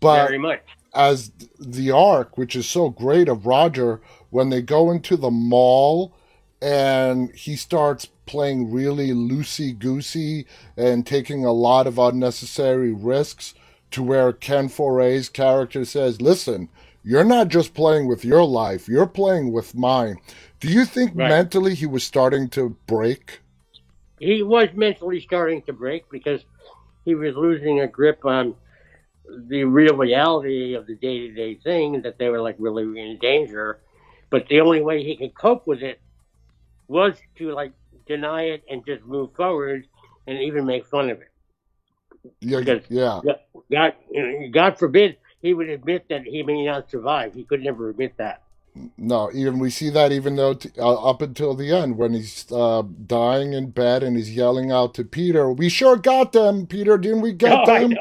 But 0.00 0.26
very 0.26 0.38
much. 0.38 0.60
as 0.94 1.32
the 1.58 1.90
arc, 1.90 2.38
which 2.38 2.54
is 2.54 2.68
so 2.68 2.90
great 2.90 3.28
of 3.28 3.46
Roger, 3.46 4.00
when 4.30 4.50
they 4.50 4.62
go 4.62 4.90
into 4.90 5.16
the 5.16 5.30
mall 5.30 6.12
and 6.62 7.34
he 7.34 7.56
starts 7.56 8.06
playing 8.28 8.70
really 8.70 9.08
loosey 9.08 9.76
goosey 9.76 10.46
and 10.76 11.04
taking 11.04 11.44
a 11.44 11.50
lot 11.52 11.88
of 11.88 11.98
unnecessary 11.98 12.92
risks, 12.92 13.54
to 13.90 14.02
where 14.02 14.32
Ken 14.32 14.68
Foree's 14.68 15.28
character 15.28 15.84
says, 15.84 16.20
Listen, 16.20 16.68
you're 17.02 17.24
not 17.24 17.48
just 17.48 17.74
playing 17.74 18.06
with 18.06 18.24
your 18.24 18.44
life, 18.44 18.86
you're 18.86 19.06
playing 19.06 19.50
with 19.50 19.74
mine. 19.74 20.18
Do 20.60 20.68
you 20.68 20.84
think 20.84 21.12
Right. 21.14 21.28
mentally 21.28 21.74
he 21.74 21.86
was 21.86 22.04
starting 22.04 22.48
to 22.50 22.76
break? 22.86 23.40
he 24.20 24.42
was 24.42 24.68
mentally 24.74 25.20
starting 25.20 25.62
to 25.62 25.72
break 25.72 26.10
because 26.10 26.44
he 27.04 27.14
was 27.14 27.36
losing 27.36 27.80
a 27.80 27.86
grip 27.86 28.24
on 28.24 28.54
the 29.46 29.62
real 29.62 29.96
reality 29.96 30.74
of 30.74 30.86
the 30.86 30.96
day 30.96 31.28
to 31.28 31.32
day 31.34 31.54
thing 31.54 32.02
that 32.02 32.18
they 32.18 32.28
were 32.28 32.40
like 32.40 32.56
really 32.58 32.82
in 32.82 33.16
danger. 33.18 33.78
But 34.30 34.48
the 34.48 34.60
only 34.60 34.82
way 34.82 35.04
he 35.04 35.16
could 35.16 35.34
cope 35.34 35.66
with 35.66 35.82
it 35.82 36.00
was 36.88 37.14
to 37.36 37.52
like 37.52 37.72
deny 38.08 38.44
it 38.44 38.64
and 38.70 38.84
just 38.84 39.04
move 39.04 39.34
forward 39.34 39.86
and 40.26 40.38
even 40.38 40.64
make 40.66 40.86
fun 40.86 41.10
of 41.10 41.20
it. 41.20 41.28
Yeah, 42.40 42.58
Because- 42.60 42.82
yeah. 42.88 43.20
God, 43.70 43.92
God 44.52 44.78
forbid 44.78 45.16
he 45.40 45.54
would 45.54 45.68
admit 45.68 46.06
that 46.08 46.22
he 46.24 46.42
may 46.42 46.64
not 46.64 46.90
survive. 46.90 47.34
He 47.34 47.44
could 47.44 47.62
never 47.62 47.90
admit 47.90 48.16
that. 48.16 48.42
No, 48.96 49.30
even 49.34 49.58
we 49.58 49.70
see 49.70 49.90
that 49.90 50.12
even 50.12 50.36
though 50.36 50.54
t- 50.54 50.70
uh, 50.78 50.94
up 50.94 51.20
until 51.20 51.54
the 51.54 51.72
end 51.72 51.96
when 51.96 52.14
he's 52.14 52.46
uh, 52.52 52.82
dying 53.06 53.52
in 53.52 53.70
bed 53.70 54.02
and 54.04 54.16
he's 54.16 54.34
yelling 54.34 54.70
out 54.70 54.94
to 54.94 55.04
Peter, 55.04 55.50
"We 55.50 55.68
sure 55.68 55.96
got 55.96 56.32
them, 56.32 56.66
Peter! 56.66 56.96
Didn't 56.96 57.22
we 57.22 57.32
get 57.32 57.52
Oh, 57.62 57.66
them? 57.66 57.94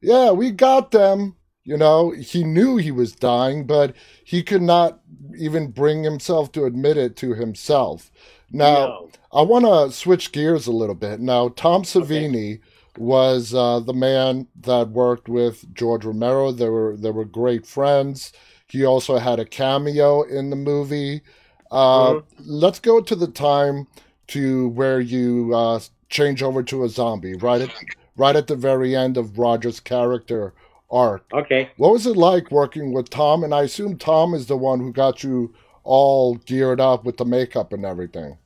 Yeah, 0.00 0.30
we 0.30 0.50
got 0.50 0.90
them." 0.90 1.36
You 1.64 1.76
know, 1.76 2.10
he 2.12 2.44
knew 2.44 2.76
he 2.78 2.90
was 2.90 3.12
dying, 3.14 3.66
but 3.66 3.94
he 4.24 4.42
could 4.42 4.62
not 4.62 5.00
even 5.36 5.70
bring 5.70 6.02
himself 6.02 6.50
to 6.52 6.64
admit 6.64 6.96
it 6.96 7.14
to 7.16 7.34
himself. 7.34 8.10
Now, 8.52 8.74
No. 8.74 9.10
I 9.32 9.42
want 9.42 9.64
to 9.64 9.96
switch 9.96 10.32
gears 10.32 10.66
a 10.66 10.72
little 10.72 10.94
bit. 10.94 11.20
Now, 11.20 11.48
Tom 11.48 11.84
Savini 11.84 12.60
was 12.98 13.54
uh, 13.54 13.80
the 13.80 13.94
man 13.94 14.46
that 14.60 14.90
worked 14.90 15.28
with 15.28 15.74
George 15.74 16.04
Romero. 16.04 16.52
They 16.52 16.68
were 16.68 16.96
they 16.96 17.10
were 17.10 17.24
great 17.24 17.66
friends. 17.66 18.32
He 18.68 18.84
also 18.84 19.18
had 19.18 19.38
a 19.40 19.44
cameo 19.44 20.22
in 20.22 20.50
the 20.50 20.56
movie. 20.56 21.22
Uh, 21.70 22.20
Let's 22.44 22.78
go 22.78 23.00
to 23.00 23.16
the 23.16 23.26
time 23.28 23.86
to 24.28 24.68
where 24.68 25.00
you 25.00 25.52
uh, 25.54 25.80
change 26.10 26.42
over 26.42 26.62
to 26.64 26.84
a 26.84 26.88
zombie, 26.88 27.34
right 27.36 27.62
at 27.62 27.70
right 28.16 28.36
at 28.36 28.46
the 28.46 28.56
very 28.56 28.94
end 28.94 29.16
of 29.16 29.38
Roger's 29.38 29.80
character 29.80 30.52
arc. 30.90 31.24
Okay. 31.32 31.70
What 31.78 31.92
was 31.92 32.06
it 32.06 32.16
like 32.16 32.50
working 32.50 32.92
with 32.92 33.08
Tom? 33.08 33.42
And 33.42 33.54
I 33.54 33.62
assume 33.62 33.96
Tom 33.96 34.34
is 34.34 34.46
the 34.46 34.56
one 34.58 34.80
who 34.80 34.92
got 34.92 35.22
you 35.22 35.54
all 35.84 36.34
geared 36.36 36.80
up 36.80 37.04
with 37.04 37.16
the 37.16 37.24
makeup 37.24 37.72
and 37.72 37.84
everything. 37.84 38.36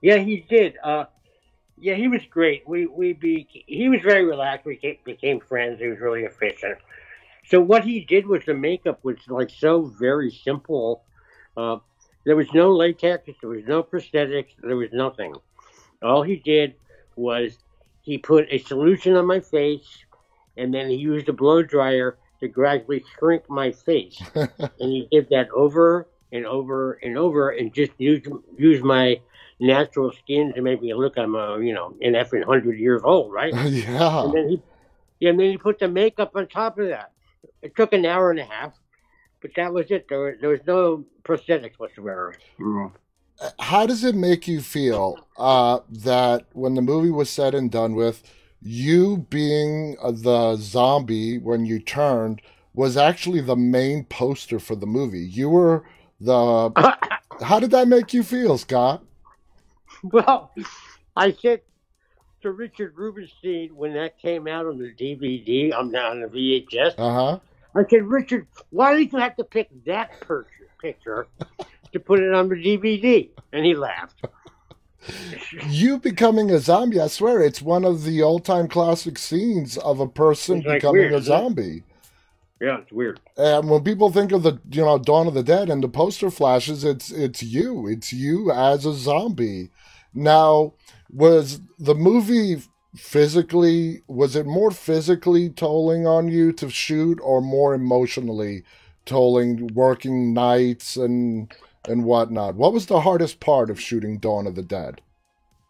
Yeah, 0.00 0.18
he 0.18 0.44
did. 0.48 0.76
Uh, 0.82 1.04
yeah, 1.80 1.94
he 1.94 2.08
was 2.08 2.22
great. 2.30 2.68
We 2.68 2.86
we 2.86 3.12
be 3.12 3.46
he 3.66 3.88
was 3.88 4.00
very 4.02 4.24
relaxed. 4.24 4.66
We 4.66 4.74
became, 4.74 4.98
became 5.04 5.40
friends. 5.40 5.80
He 5.80 5.88
was 5.88 5.98
really 5.98 6.24
efficient. 6.24 6.78
So 7.46 7.60
what 7.60 7.84
he 7.84 8.00
did 8.00 8.26
was 8.26 8.44
the 8.44 8.54
makeup 8.54 9.00
was 9.02 9.16
like 9.28 9.50
so 9.50 9.82
very 9.82 10.30
simple. 10.30 11.02
Uh, 11.56 11.78
there 12.24 12.36
was 12.36 12.52
no 12.52 12.72
latex. 12.72 13.24
There 13.40 13.50
was 13.50 13.64
no 13.66 13.82
prosthetics. 13.82 14.50
There 14.62 14.76
was 14.76 14.92
nothing. 14.92 15.34
All 16.02 16.22
he 16.22 16.36
did 16.36 16.74
was 17.16 17.58
he 18.02 18.18
put 18.18 18.46
a 18.50 18.58
solution 18.58 19.14
on 19.16 19.26
my 19.26 19.40
face, 19.40 20.04
and 20.56 20.72
then 20.72 20.88
he 20.90 20.96
used 20.96 21.28
a 21.28 21.32
blow 21.32 21.62
dryer 21.62 22.18
to 22.40 22.48
gradually 22.48 23.04
shrink 23.18 23.48
my 23.48 23.72
face. 23.72 24.20
and 24.34 24.50
he 24.78 25.08
did 25.10 25.28
that 25.30 25.48
over 25.50 26.06
and 26.32 26.44
over 26.44 26.94
and 27.02 27.16
over, 27.16 27.50
and 27.50 27.72
just 27.72 27.92
used 27.98 28.26
use 28.56 28.82
my 28.82 29.20
natural 29.60 30.12
skin 30.12 30.52
to 30.54 30.62
make 30.62 30.80
me 30.80 30.94
look 30.94 31.18
I'm 31.18 31.34
a 31.34 31.58
you 31.60 31.74
know 31.74 31.94
an 32.00 32.12
effing 32.12 32.44
hundred 32.44 32.78
years 32.78 33.02
old, 33.04 33.32
right? 33.32 33.52
yeah. 33.68 34.24
And 34.24 34.34
then 34.34 34.48
he, 34.48 34.62
yeah, 35.20 35.30
and 35.30 35.40
then 35.40 35.50
he 35.50 35.58
put 35.58 35.78
the 35.78 35.88
makeup 35.88 36.32
on 36.34 36.46
top 36.46 36.78
of 36.78 36.88
that. 36.88 37.12
It 37.62 37.74
took 37.76 37.92
an 37.92 38.06
hour 38.06 38.30
and 38.30 38.38
a 38.38 38.44
half, 38.44 38.74
but 39.40 39.50
that 39.56 39.72
was 39.72 39.90
it. 39.90 40.06
There 40.08 40.20
was, 40.20 40.34
there 40.40 40.50
was 40.50 40.60
no 40.66 41.04
prosthetics 41.24 41.78
whatsoever. 41.78 42.36
How 43.60 43.86
does 43.86 44.04
it 44.04 44.14
make 44.14 44.48
you 44.48 44.60
feel 44.60 45.18
uh, 45.36 45.80
that 45.88 46.46
when 46.52 46.74
the 46.74 46.82
movie 46.82 47.10
was 47.10 47.30
said 47.30 47.54
and 47.54 47.70
done 47.70 47.94
with, 47.94 48.22
you 48.60 49.26
being 49.30 49.96
uh, 50.02 50.10
the 50.10 50.56
zombie 50.56 51.38
when 51.38 51.64
you 51.64 51.78
turned 51.78 52.42
was 52.74 52.96
actually 52.96 53.40
the 53.40 53.56
main 53.56 54.04
poster 54.04 54.58
for 54.58 54.74
the 54.76 54.86
movie? 54.86 55.20
You 55.20 55.50
were 55.50 55.84
the. 56.20 56.72
How 57.40 57.60
did 57.60 57.70
that 57.70 57.86
make 57.86 58.12
you 58.12 58.24
feel, 58.24 58.58
Scott? 58.58 59.04
Well, 60.12 60.52
I 61.16 61.32
said 61.32 61.62
to 62.42 62.52
Richard 62.52 62.96
Rubinstein 62.96 63.74
when 63.74 63.94
that 63.94 64.18
came 64.18 64.46
out 64.46 64.66
on 64.66 64.78
the 64.78 64.92
DVD, 64.94 65.72
I'm 65.76 65.90
not 65.90 66.12
on 66.12 66.20
the 66.20 66.28
VHS. 66.28 66.94
Uh 66.96 67.12
huh. 67.12 67.38
I 67.74 67.84
said, 67.88 68.04
Richard, 68.04 68.46
why 68.70 68.96
did 68.96 69.12
you 69.12 69.18
have 69.18 69.36
to 69.36 69.44
pick 69.44 69.68
that 69.84 70.20
per- 70.20 70.46
picture 70.80 71.26
to 71.92 72.00
put 72.00 72.20
it 72.20 72.32
on 72.32 72.48
the 72.48 72.54
DVD? 72.54 73.28
And 73.52 73.64
he 73.64 73.74
laughed. 73.74 74.24
You 75.68 75.98
becoming 75.98 76.50
a 76.50 76.58
zombie, 76.58 77.00
I 77.00 77.06
swear, 77.06 77.40
it's 77.40 77.62
one 77.62 77.84
of 77.84 78.04
the 78.04 78.22
all 78.22 78.40
time 78.40 78.68
classic 78.68 79.16
scenes 79.16 79.78
of 79.78 80.00
a 80.00 80.08
person 80.08 80.60
like 80.60 80.80
becoming 80.80 81.02
weird, 81.02 81.12
a 81.14 81.16
isn't 81.18 81.32
it? 81.58 81.82
Yeah, 82.60 82.78
it's 82.78 82.90
weird. 82.92 83.20
And 83.36 83.70
when 83.70 83.84
people 83.84 84.10
think 84.10 84.32
of 84.32 84.42
the 84.42 84.60
you 84.70 84.84
know 84.84 84.98
Dawn 84.98 85.26
of 85.26 85.34
the 85.34 85.42
Dead 85.42 85.70
and 85.70 85.82
the 85.82 85.88
poster 85.88 86.30
flashes, 86.30 86.84
it's 86.84 87.10
it's 87.10 87.42
you, 87.42 87.86
it's 87.86 88.12
you 88.12 88.50
as 88.50 88.84
a 88.84 88.94
zombie. 88.94 89.70
Now, 90.12 90.74
was 91.10 91.60
the 91.78 91.94
movie 91.94 92.62
physically 92.96 94.02
was 94.08 94.34
it 94.34 94.46
more 94.46 94.70
physically 94.70 95.50
tolling 95.50 96.06
on 96.06 96.28
you 96.28 96.52
to 96.54 96.68
shoot, 96.68 97.20
or 97.22 97.40
more 97.40 97.74
emotionally 97.74 98.64
tolling, 99.06 99.68
working 99.68 100.34
nights 100.34 100.96
and 100.96 101.52
and 101.88 102.04
whatnot? 102.04 102.56
What 102.56 102.72
was 102.72 102.86
the 102.86 103.02
hardest 103.02 103.38
part 103.38 103.70
of 103.70 103.80
shooting 103.80 104.18
Dawn 104.18 104.48
of 104.48 104.56
the 104.56 104.62
Dead? 104.62 105.00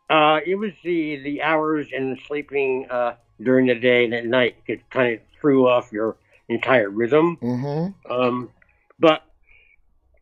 Uh, 0.09 0.40
it 0.47 0.54
was 0.54 0.73
the, 0.83 1.16
the 1.16 1.42
hours 1.42 1.88
and 1.95 2.18
sleeping 2.26 2.87
uh, 2.88 3.14
during 3.42 3.66
the 3.66 3.75
day 3.75 4.07
and 4.07 4.14
at 4.14 4.25
night. 4.25 4.57
It 4.66 4.88
kind 4.88 5.14
of 5.14 5.21
threw 5.38 5.68
off 5.68 5.92
your 5.92 6.16
entire 6.49 6.90
rhythm. 6.90 7.37
Mm-hmm. 7.43 8.12
Um, 8.12 8.50
but 8.99 9.23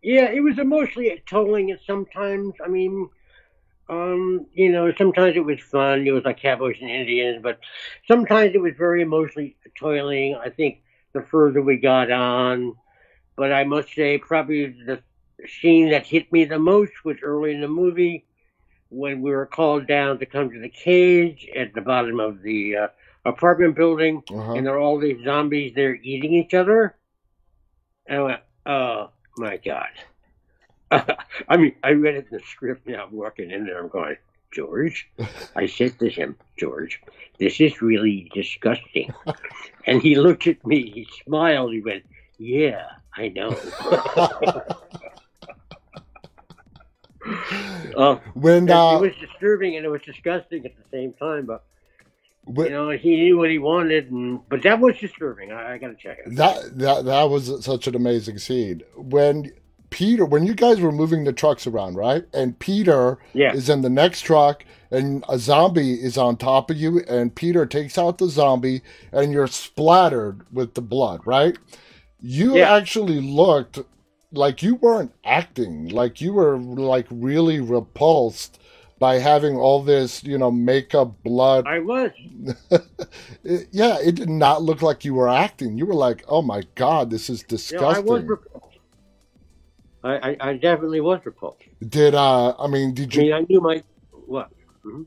yeah, 0.02 0.30
it 0.30 0.40
was 0.40 0.58
emotionally 0.58 1.22
tolling 1.26 1.70
it 1.70 1.80
sometimes. 1.86 2.54
I 2.64 2.68
mean, 2.68 3.08
um, 3.88 4.46
you 4.52 4.70
know, 4.70 4.92
sometimes 4.96 5.36
it 5.36 5.44
was 5.44 5.60
fun. 5.60 6.06
It 6.06 6.10
was 6.10 6.24
like 6.24 6.40
cowboys 6.40 6.76
and 6.80 6.90
Indians, 6.90 7.40
but 7.42 7.60
sometimes 8.08 8.54
it 8.54 8.60
was 8.60 8.74
very 8.76 9.02
emotionally 9.02 9.56
toiling. 9.78 10.34
I 10.34 10.50
think 10.50 10.82
the 11.12 11.22
further 11.22 11.62
we 11.62 11.76
got 11.76 12.10
on, 12.10 12.74
but 13.36 13.52
I 13.52 13.64
must 13.64 13.94
say, 13.94 14.18
probably 14.18 14.66
the 14.66 15.00
scene 15.60 15.90
that 15.90 16.06
hit 16.06 16.32
me 16.32 16.44
the 16.44 16.58
most 16.58 16.92
was 17.04 17.16
early 17.22 17.52
in 17.54 17.60
the 17.60 17.68
movie 17.68 18.24
when 18.88 19.22
we 19.22 19.30
were 19.30 19.46
called 19.46 19.86
down 19.86 20.18
to 20.18 20.26
come 20.26 20.50
to 20.50 20.60
the 20.60 20.68
cage 20.68 21.48
at 21.54 21.74
the 21.74 21.80
bottom 21.80 22.20
of 22.20 22.42
the 22.42 22.76
uh, 22.76 22.88
apartment 23.26 23.74
building, 23.74 24.22
Uh-huh. 24.30 24.54
and 24.54 24.66
there 24.66 24.74
are 24.74 24.78
all 24.78 24.98
these 24.98 25.22
zombies 25.24 25.74
there 25.74 25.94
eating 25.94 26.32
each 26.32 26.54
other. 26.54 26.94
And 28.06 28.18
I 28.18 28.22
went, 28.22 28.40
oh 28.66 29.10
my 29.36 29.56
god. 29.58 29.88
I 31.48 31.56
mean, 31.56 31.74
I 31.82 31.90
read 31.90 32.14
it 32.14 32.28
in 32.30 32.38
the 32.38 32.44
script 32.44 32.86
now. 32.86 33.04
I'm 33.04 33.12
walking 33.12 33.50
in 33.50 33.66
there, 33.66 33.78
I'm 33.78 33.88
going, 33.88 34.16
George. 34.52 35.08
I 35.56 35.66
said 35.66 35.98
to 35.98 36.08
him, 36.08 36.36
George, 36.58 37.00
this 37.38 37.60
is 37.60 37.82
really 37.82 38.30
disgusting. 38.32 39.12
and 39.86 40.00
he 40.00 40.14
looked 40.14 40.46
at 40.46 40.64
me, 40.64 40.90
he 40.90 41.08
smiled, 41.24 41.72
he 41.72 41.80
went, 41.80 42.04
yeah, 42.38 42.86
I 43.16 43.28
know. 43.28 43.56
Oh, 47.98 48.20
when 48.34 48.70
uh, 48.70 48.96
it 48.96 49.00
was 49.00 49.16
disturbing 49.18 49.76
and 49.76 49.84
it 49.84 49.88
was 49.88 50.02
disgusting 50.02 50.64
at 50.66 50.76
the 50.76 50.84
same 50.92 51.12
time, 51.14 51.46
but 51.46 51.64
when- 52.46 52.66
you 52.68 52.72
know 52.72 52.90
he 52.90 53.16
knew 53.16 53.38
what 53.38 53.50
he 53.50 53.58
wanted, 53.58 54.10
and 54.10 54.40
but 54.48 54.62
that 54.62 54.80
was 54.80 54.96
disturbing. 54.98 55.52
I, 55.52 55.74
I 55.74 55.78
got 55.78 55.88
to 55.88 55.94
check 55.94 56.18
it. 56.24 56.36
that 56.36 56.78
that 56.78 57.04
that 57.04 57.24
was 57.30 57.64
such 57.64 57.86
an 57.86 57.94
amazing 57.94 58.38
scene 58.38 58.82
when 58.96 59.52
Peter 59.90 60.24
when 60.24 60.44
you 60.46 60.54
guys 60.54 60.80
were 60.80 60.90
moving 60.92 61.22
the 61.24 61.32
trucks 61.32 61.66
around 61.66 61.94
right 61.94 62.24
and 62.34 62.58
Peter 62.58 63.18
Yeah. 63.34 63.52
is 63.54 63.68
in 63.68 63.82
the 63.82 63.88
next 63.88 64.22
truck 64.22 64.64
and 64.90 65.24
a 65.28 65.38
zombie 65.38 65.94
is 65.94 66.18
on 66.18 66.36
top 66.36 66.70
of 66.72 66.76
you 66.76 67.00
and 67.08 67.32
Peter 67.34 67.66
takes 67.66 67.96
out 67.96 68.18
the 68.18 68.28
zombie 68.28 68.82
and 69.12 69.32
you're 69.32 69.46
splattered 69.46 70.44
with 70.52 70.74
the 70.74 70.82
blood 70.82 71.20
right 71.24 71.56
you 72.20 72.56
Yeah. 72.56 72.74
actually 72.74 73.20
looked 73.20 73.78
like 74.32 74.60
you 74.60 74.74
weren't 74.74 75.12
acting 75.24 75.88
like 75.88 76.20
you 76.20 76.32
were 76.32 76.58
like 76.58 77.06
really 77.08 77.60
repulsed 77.60 78.58
by 78.98 79.18
having 79.18 79.56
all 79.56 79.82
this 79.82 80.22
you 80.24 80.38
know 80.38 80.50
makeup 80.50 81.22
blood 81.22 81.66
I 81.66 81.80
was. 81.80 82.10
it- 83.44 83.68
yeah, 83.70 83.98
it 84.00 84.14
did 84.14 84.30
not 84.30 84.62
look 84.62 84.82
like 84.82 85.04
you 85.04 85.14
were 85.14 85.28
acting. 85.28 85.76
You 85.78 85.86
were 85.86 85.94
like, 85.94 86.24
"Oh 86.28 86.42
my 86.42 86.62
god, 86.74 87.10
this 87.10 87.28
is 87.30 87.44
You 87.70 87.78
know, 87.78 87.86
I 87.88 87.98
was. 88.00 88.22
disgusting." 88.22 88.26
Repulsed. 88.26 88.78
I, 90.04 90.30
I, 90.30 90.36
I 90.50 90.56
definitely 90.56 91.00
was 91.00 91.20
repulsed. 91.24 91.64
did 91.88 92.14
uh, 92.14 92.54
I 92.58 92.66
mean, 92.68 92.94
did 92.94 93.14
I 93.14 93.18
mean, 93.18 93.26
you 93.26 93.34
I 93.34 93.40
knew 93.48 93.60
my 93.60 93.82
what. 94.26 94.50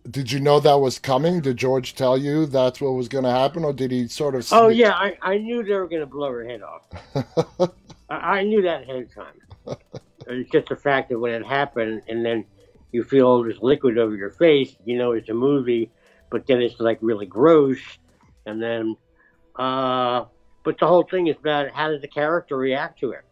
did 0.10 0.32
you 0.32 0.40
know 0.40 0.60
that 0.60 0.76
was 0.76 1.00
coming? 1.00 1.42
Did 1.42 1.58
George 1.58 1.96
tell 1.96 2.18
you 2.18 2.46
that's 2.46 2.82
what 2.82 2.92
was 2.92 3.08
going 3.08 3.24
to 3.24 3.32
happen, 3.32 3.64
or 3.64 3.74
did 3.74 3.92
he 3.92 4.08
sort 4.08 4.36
of? 4.36 4.48
Oh 4.52 4.68
yeah, 4.68 4.94
I, 4.94 5.18
I 5.22 5.38
knew 5.38 5.64
they 5.64 5.74
were 5.74 5.88
going 5.88 6.02
to 6.02 6.06
blow 6.06 6.32
her 6.32 6.46
head 6.46 6.62
off. 6.62 7.72
I, 8.10 8.40
I 8.40 8.44
knew 8.44 8.62
that 8.64 8.84
ahead 8.84 9.04
of 9.04 9.14
time. 9.14 9.78
It's 10.28 10.50
just 10.52 10.68
the 10.70 10.76
fact 10.76 11.10
that 11.10 11.20
when 11.20 11.34
it 11.34 11.46
happened, 11.46 12.02
and 12.08 12.26
then 12.26 12.46
you 12.92 13.04
feel 13.04 13.28
all 13.28 13.44
this 13.44 13.58
liquid 13.62 13.98
over 13.98 14.16
your 14.16 14.32
face, 14.32 14.76
you 14.86 14.98
know 14.98 15.12
it's 15.12 15.30
a 15.30 15.34
movie, 15.34 15.92
but 16.30 16.48
then 16.48 16.62
it's 16.62 16.80
like 16.80 16.98
really 17.02 17.26
gross, 17.26 17.80
and 18.46 18.62
then, 18.62 18.96
uh, 19.56 20.26
but 20.64 20.78
the 20.80 20.88
whole 20.88 21.04
thing 21.04 21.28
is 21.28 21.36
about 21.40 21.72
how 21.72 21.90
does 21.90 22.02
the 22.02 22.08
character 22.08 22.58
react 22.58 23.00
to 23.00 23.12
it, 23.12 23.26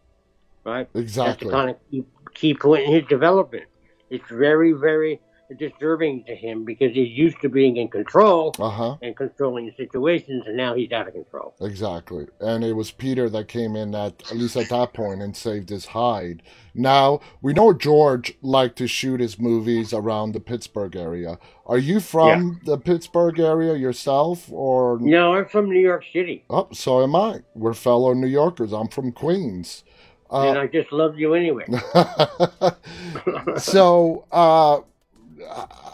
right? 0.64 0.88
That's 0.92 1.04
exactly. 1.04 1.46
the 1.46 1.52
kind 1.52 1.70
of 1.70 1.76
key, 1.90 2.04
key 2.34 2.54
point 2.54 2.84
in 2.84 2.92
his 2.92 3.04
development. 3.04 3.64
It's 4.10 4.28
very, 4.30 4.72
very 4.72 5.20
disturbing 5.56 6.24
to 6.24 6.34
him 6.34 6.64
because 6.64 6.92
he's 6.92 7.10
used 7.16 7.40
to 7.42 7.48
being 7.48 7.76
in 7.76 7.88
control 7.88 8.54
Uh 8.58 8.68
huh. 8.70 8.96
and 9.02 9.16
controlling 9.16 9.72
situations, 9.76 10.44
and 10.46 10.56
now 10.56 10.74
he's 10.74 10.92
out 10.92 11.08
of 11.08 11.14
control. 11.14 11.54
Exactly. 11.60 12.26
And 12.40 12.62
it 12.64 12.74
was 12.74 12.90
Peter 12.90 13.28
that 13.30 13.48
came 13.48 13.76
in 13.76 13.94
at 13.94 14.22
at 14.30 14.36
least 14.36 14.56
at 14.56 14.68
that 14.68 14.92
point 14.92 15.22
and 15.22 15.36
saved 15.36 15.68
his 15.70 15.86
hide. 15.86 16.42
Now 16.74 17.20
we 17.42 17.52
know 17.54 17.72
George 17.72 18.34
liked 18.42 18.76
to 18.78 18.86
shoot 18.86 19.20
his 19.20 19.38
movies 19.38 19.92
around 19.92 20.32
the 20.32 20.40
Pittsburgh 20.40 20.94
area. 20.96 21.38
Are 21.66 21.78
you 21.78 22.00
from 22.00 22.60
the 22.64 22.78
Pittsburgh 22.78 23.38
area 23.40 23.74
yourself, 23.74 24.50
or 24.50 24.98
No, 25.00 25.34
I'm 25.34 25.46
from 25.46 25.68
New 25.70 25.80
York 25.80 26.04
City, 26.12 26.44
Oh, 26.50 26.68
so 26.72 27.02
am 27.02 27.14
I. 27.16 27.40
We're 27.54 27.74
fellow 27.74 28.12
New 28.14 28.26
Yorkers. 28.28 28.72
I'm 28.72 28.88
from 28.88 29.12
Queens. 29.12 29.84
and 30.30 30.56
Uh, 30.56 30.60
I 30.62 30.66
just 30.66 30.92
love 30.92 31.18
you 31.18 31.34
anyway. 31.34 31.64
so, 33.58 34.24
uh, 34.32 34.80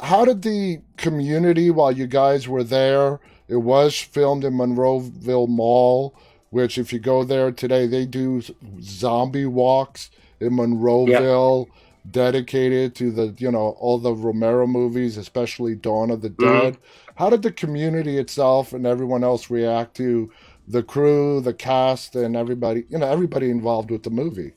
how 0.03 0.25
did 0.25 0.43
the 0.43 0.81
community, 0.97 1.71
while 1.71 1.93
you 1.93 2.07
guys 2.07 2.49
were 2.49 2.65
there, 2.65 3.21
it 3.49 3.57
was 3.57 3.99
filmed 3.99 4.45
in 4.45 4.55
Monroeville 4.55 5.49
Mall, 5.49 6.15
which, 6.51 6.79
if 6.79 6.93
you 6.93 6.99
go 6.99 7.25
there 7.25 7.51
today, 7.51 7.87
they 7.87 8.07
do 8.07 8.43
zombie 8.81 9.47
walks 9.47 10.11
in 10.41 10.53
Monroeville 10.53 11.67
dedicated 12.11 12.95
to 12.95 13.11
the, 13.11 13.35
you 13.39 13.51
know, 13.51 13.77
all 13.79 13.99
the 13.99 14.15
Romero 14.15 14.67
movies, 14.67 15.17
especially 15.17 15.75
Dawn 15.75 16.11
of 16.11 16.23
the 16.23 16.31
mm-hmm. 16.31 16.61
Dead. 16.61 16.79
How 17.17 17.31
did 17.31 17.43
the 17.43 17.53
community 17.53 18.19
itself 18.19 18.73
and 18.73 18.87
everyone 18.87 19.25
else 19.25 19.51
react 19.51 19.97
to 19.97 20.31
the 20.67 20.83
crew, 20.83 21.41
the 21.41 21.55
cast, 21.55 22.15
and 22.15 22.37
everybody, 22.37 22.85
you 22.89 22.99
know, 22.99 23.07
everybody 23.07 23.51
involved 23.51 23.91
with 23.91 24.03
the 24.03 24.11
movie? 24.11 24.53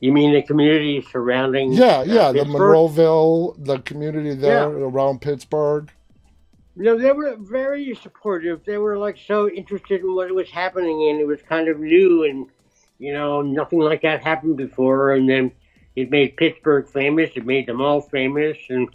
You 0.00 0.12
mean 0.12 0.32
the 0.32 0.42
community 0.42 1.04
surrounding? 1.10 1.72
Yeah, 1.72 1.98
uh, 1.98 2.04
yeah, 2.04 2.32
the 2.32 2.44
Pittsburgh? 2.44 2.60
Monroeville, 2.60 3.64
the 3.64 3.78
community 3.80 4.34
there 4.34 4.68
around 4.68 5.20
Pittsburgh. 5.20 5.90
You 6.76 6.84
No, 6.84 6.96
they 6.96 7.10
were 7.10 7.36
very 7.36 7.94
supportive. 8.00 8.64
They 8.64 8.78
were 8.78 8.96
like 8.96 9.18
so 9.18 9.48
interested 9.48 10.02
in 10.02 10.14
what 10.14 10.32
was 10.32 10.48
happening, 10.50 11.10
and 11.10 11.20
it 11.20 11.26
was 11.26 11.40
kind 11.42 11.68
of 11.68 11.80
new, 11.80 12.24
and 12.24 12.46
you 12.98 13.12
know, 13.12 13.42
nothing 13.42 13.80
like 13.80 14.02
that 14.02 14.22
happened 14.22 14.56
before. 14.56 15.12
And 15.12 15.28
then 15.28 15.50
it 15.96 16.10
made 16.10 16.36
Pittsburgh 16.36 16.88
famous. 16.88 17.30
It 17.34 17.44
made 17.44 17.66
them 17.66 17.80
all 17.80 18.00
famous, 18.00 18.56
and 18.68 18.88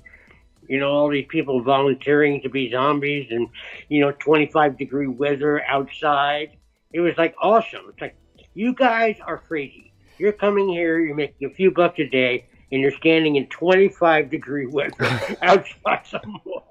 you 0.70 0.80
know, 0.80 0.90
all 0.90 1.10
these 1.10 1.28
people 1.28 1.62
volunteering 1.62 2.42
to 2.42 2.50
be 2.50 2.72
zombies, 2.72 3.28
and 3.30 3.50
you 3.90 4.00
know, 4.00 4.12
25 4.12 4.78
degree 4.78 5.08
weather 5.08 5.62
outside. 5.66 6.56
It 6.94 7.02
was 7.02 7.18
like 7.18 7.36
awesome. 7.42 7.88
It's 7.90 8.00
like 8.00 8.16
you 8.54 8.74
guys 8.74 9.18
are 9.26 9.40
crazy. 9.40 9.93
You're 10.18 10.32
coming 10.34 10.70
here. 10.70 11.00
You're 11.00 11.16
making 11.16 11.48
a 11.50 11.54
few 11.54 11.72
bucks 11.72 12.00
a 12.00 12.08
day. 12.08 12.46
And 12.72 12.82
you're 12.82 12.92
standing 12.94 13.36
in 13.36 13.46
25 13.48 14.32
degree 14.32 14.66
weather 14.66 14.96
outside 15.44 16.02
some 16.06 16.42
mall. 16.44 16.66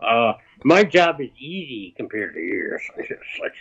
Uh, 0.00 0.32
my 0.64 0.84
job 0.84 1.20
is 1.20 1.30
easy 1.38 1.94
compared 1.96 2.34
to 2.34 2.40
yours. 2.40 2.82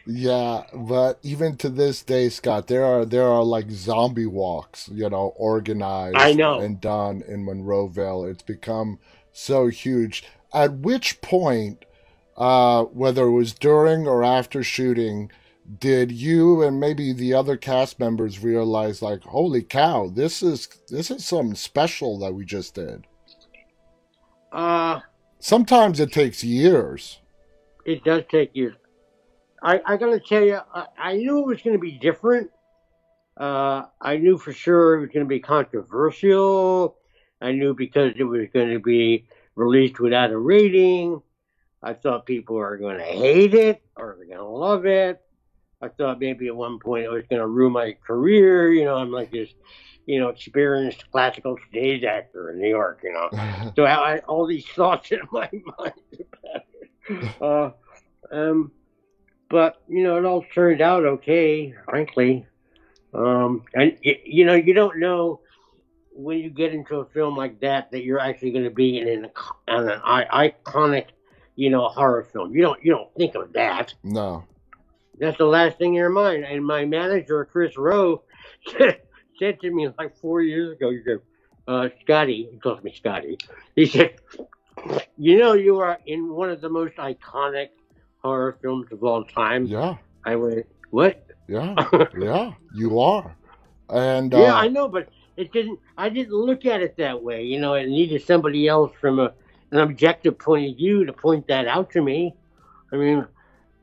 Yeah, 0.06 0.64
but 0.74 1.20
even 1.24 1.56
to 1.58 1.70
this 1.70 2.02
day, 2.04 2.30
Scott, 2.30 2.68
there 2.68 2.84
are 2.84 3.06
there 3.06 3.28
are 3.28 3.44
like 3.44 3.70
zombie 3.72 4.26
walks, 4.26 4.90
you 4.92 5.10
know, 5.10 5.34
organized 5.38 6.18
I 6.18 6.34
know. 6.34 6.60
and 6.60 6.82
done 6.82 7.24
in 7.28 7.46
Monroeville. 7.46 8.30
It's 8.30 8.44
become 8.44 9.00
so 9.32 9.68
huge. 9.68 10.24
At 10.54 10.74
which 10.80 11.22
point, 11.22 11.86
uh, 12.36 12.84
whether 12.86 13.26
it 13.26 13.32
was 13.32 13.54
during 13.54 14.08
or 14.08 14.24
after 14.24 14.64
shooting, 14.64 15.32
did 15.80 16.12
you 16.12 16.62
and 16.64 16.80
maybe 16.80 17.12
the 17.12 17.34
other 17.34 17.58
cast 17.58 18.00
members 18.00 18.44
realize 18.44 19.02
like, 19.02 19.22
holy 19.24 19.62
cow, 19.62 20.08
this 20.08 20.42
is 20.42 20.68
this 20.90 21.12
is 21.12 21.26
something 21.26 21.56
special 21.56 22.18
that 22.20 22.34
we 22.34 22.46
just 22.46 22.74
did? 22.76 23.06
uh, 24.52 25.00
Sometimes 25.40 26.00
it 26.00 26.12
takes 26.12 26.44
years. 26.44 27.20
it 27.86 28.04
does 28.04 28.24
take 28.30 28.56
years. 28.56 28.76
I, 29.62 29.82
I 29.86 29.98
gotta 29.98 30.20
tell 30.20 30.44
you, 30.44 30.60
I, 30.74 30.86
I 30.98 31.14
knew 31.18 31.40
it 31.40 31.48
was 31.48 31.62
gonna 31.62 31.78
be 31.80 31.92
different. 31.92 32.50
Uh, 33.36 33.84
I 34.02 34.18
knew 34.18 34.38
for 34.38 34.54
sure 34.54 34.96
it 34.96 35.02
was 35.02 35.10
gonna 35.14 35.26
be 35.26 35.40
controversial. 35.40 36.98
I 37.42 37.52
knew 37.52 37.76
because 37.76 38.14
it 38.18 38.24
was 38.24 38.48
gonna 38.54 38.80
be 38.80 39.28
released 39.56 40.00
without 40.00 40.32
a 40.32 40.38
rating. 40.38 41.22
I 41.84 41.94
thought 41.94 42.26
people 42.26 42.58
are 42.58 42.78
gonna 42.78 43.04
hate 43.04 43.54
it 43.54 43.82
or 43.96 44.16
they're 44.18 44.38
gonna 44.38 44.50
love 44.50 44.86
it. 44.86 45.22
I 45.82 45.90
thought 45.90 46.20
maybe 46.20 46.48
at 46.48 46.56
one 46.56 46.80
point 46.80 47.06
it 47.06 47.12
was 47.12 47.24
gonna 47.30 47.48
ruin 47.48 47.74
my 47.74 47.96
career. 48.06 48.72
You 48.72 48.86
know, 48.86 48.96
I'm 48.96 49.12
like 49.12 49.32
this, 49.32 49.50
you 50.06 50.20
know, 50.20 50.30
experienced 50.30 51.10
classical 51.12 51.58
stage 51.70 52.04
actor 52.04 52.52
in 52.52 52.60
New 52.60 52.70
York. 52.70 53.02
You 53.04 53.14
know. 53.14 53.30
So 53.76 53.86
I 53.86 54.12
had 54.12 54.24
all 54.28 54.48
these 54.48 54.66
thoughts 54.66 55.12
in 55.12 55.20
my 55.32 55.50
mind 55.52 55.94
about 56.20 56.64
it. 57.10 57.36
Uh, 57.40 57.70
um, 58.32 58.72
but 59.50 59.82
you 59.88 60.04
know, 60.04 60.18
it 60.18 60.26
all 60.26 60.44
turned 60.54 60.82
out 60.82 61.06
okay, 61.06 61.74
frankly. 61.86 62.46
Um, 63.14 63.64
and 63.76 63.98
y- 64.04 64.22
you 64.26 64.46
know, 64.46 64.56
you 64.56 64.74
don't 64.74 64.98
know 65.00 65.42
when 66.12 66.40
you 66.40 66.50
get 66.50 66.74
into 66.74 66.96
a 66.98 67.06
film 67.06 67.36
like 67.38 67.60
that 67.60 67.92
that 67.92 68.04
you're 68.04 68.20
actually 68.20 68.52
going 68.52 68.64
to 68.64 68.72
be 68.72 68.98
in 69.00 69.08
an, 69.08 69.26
in 69.68 69.90
an 69.90 70.00
iconic, 70.02 71.06
you 71.56 71.70
know, 71.70 71.88
horror 71.88 72.24
film. 72.24 72.52
You 72.52 72.62
don't 72.64 72.84
you 72.84 72.92
don't 72.92 73.14
think 73.16 73.36
of 73.36 73.54
that. 73.54 73.94
no. 74.04 74.44
That's 75.20 75.38
the 75.38 75.46
last 75.46 75.78
thing 75.78 75.90
in 75.90 75.96
your 75.96 76.10
mind. 76.10 76.46
And 76.46 76.66
my 76.66 76.86
manager, 76.86 77.46
Chris 77.46 77.78
Rowe, 77.78 78.24
said 79.40 79.60
to 79.62 79.72
me 79.72 79.90
like 79.98 80.18
four 80.18 80.42
years 80.42 80.74
ago, 80.74 80.92
he 80.92 81.00
said, 81.04 81.20
uh, 81.68 81.90
Scotty, 82.02 82.50
he 82.52 82.58
calls 82.60 82.82
me 82.84 82.94
Scotty, 82.96 83.38
he 83.76 83.86
said, 83.86 84.16
you 85.18 85.40
know, 85.40 85.54
you 85.54 85.80
are 85.80 86.00
in 86.06 86.34
one 86.34 86.50
of 86.50 86.62
the 86.62 86.70
most 86.70 86.96
iconic 86.96 87.70
horror 88.22 88.58
films 88.62 88.92
of 88.92 89.04
all 89.04 89.24
time. 89.24 89.66
Yeah. 89.66 89.98
I 90.26 90.36
went, 90.36 90.66
what? 90.92 91.26
Yeah. 91.48 91.76
yeah. 92.20 92.54
You 92.74 93.00
are. 93.00 93.36
And 93.90 94.34
uh, 94.34 94.40
yeah, 94.40 94.56
I 94.56 94.68
know, 94.68 94.88
but 94.88 95.10
it 95.38 95.52
didn't, 95.52 95.80
I 95.98 96.10
didn't 96.10 96.34
look 96.34 96.66
at 96.66 96.82
it 96.82 96.98
that 96.98 97.22
way. 97.22 97.44
You 97.44 97.60
know, 97.60 97.74
it 97.74 97.88
needed 97.88 98.24
somebody 98.26 98.68
else 98.68 98.92
from 99.00 99.20
a, 99.20 99.34
an 99.72 99.80
objective 99.80 100.38
point 100.38 100.72
of 100.72 100.78
view 100.78 101.06
to 101.06 101.14
point 101.14 101.48
that 101.48 101.68
out 101.68 101.92
to 101.92 102.02
me. 102.02 102.36
I 102.92 102.96
mean, 102.98 103.26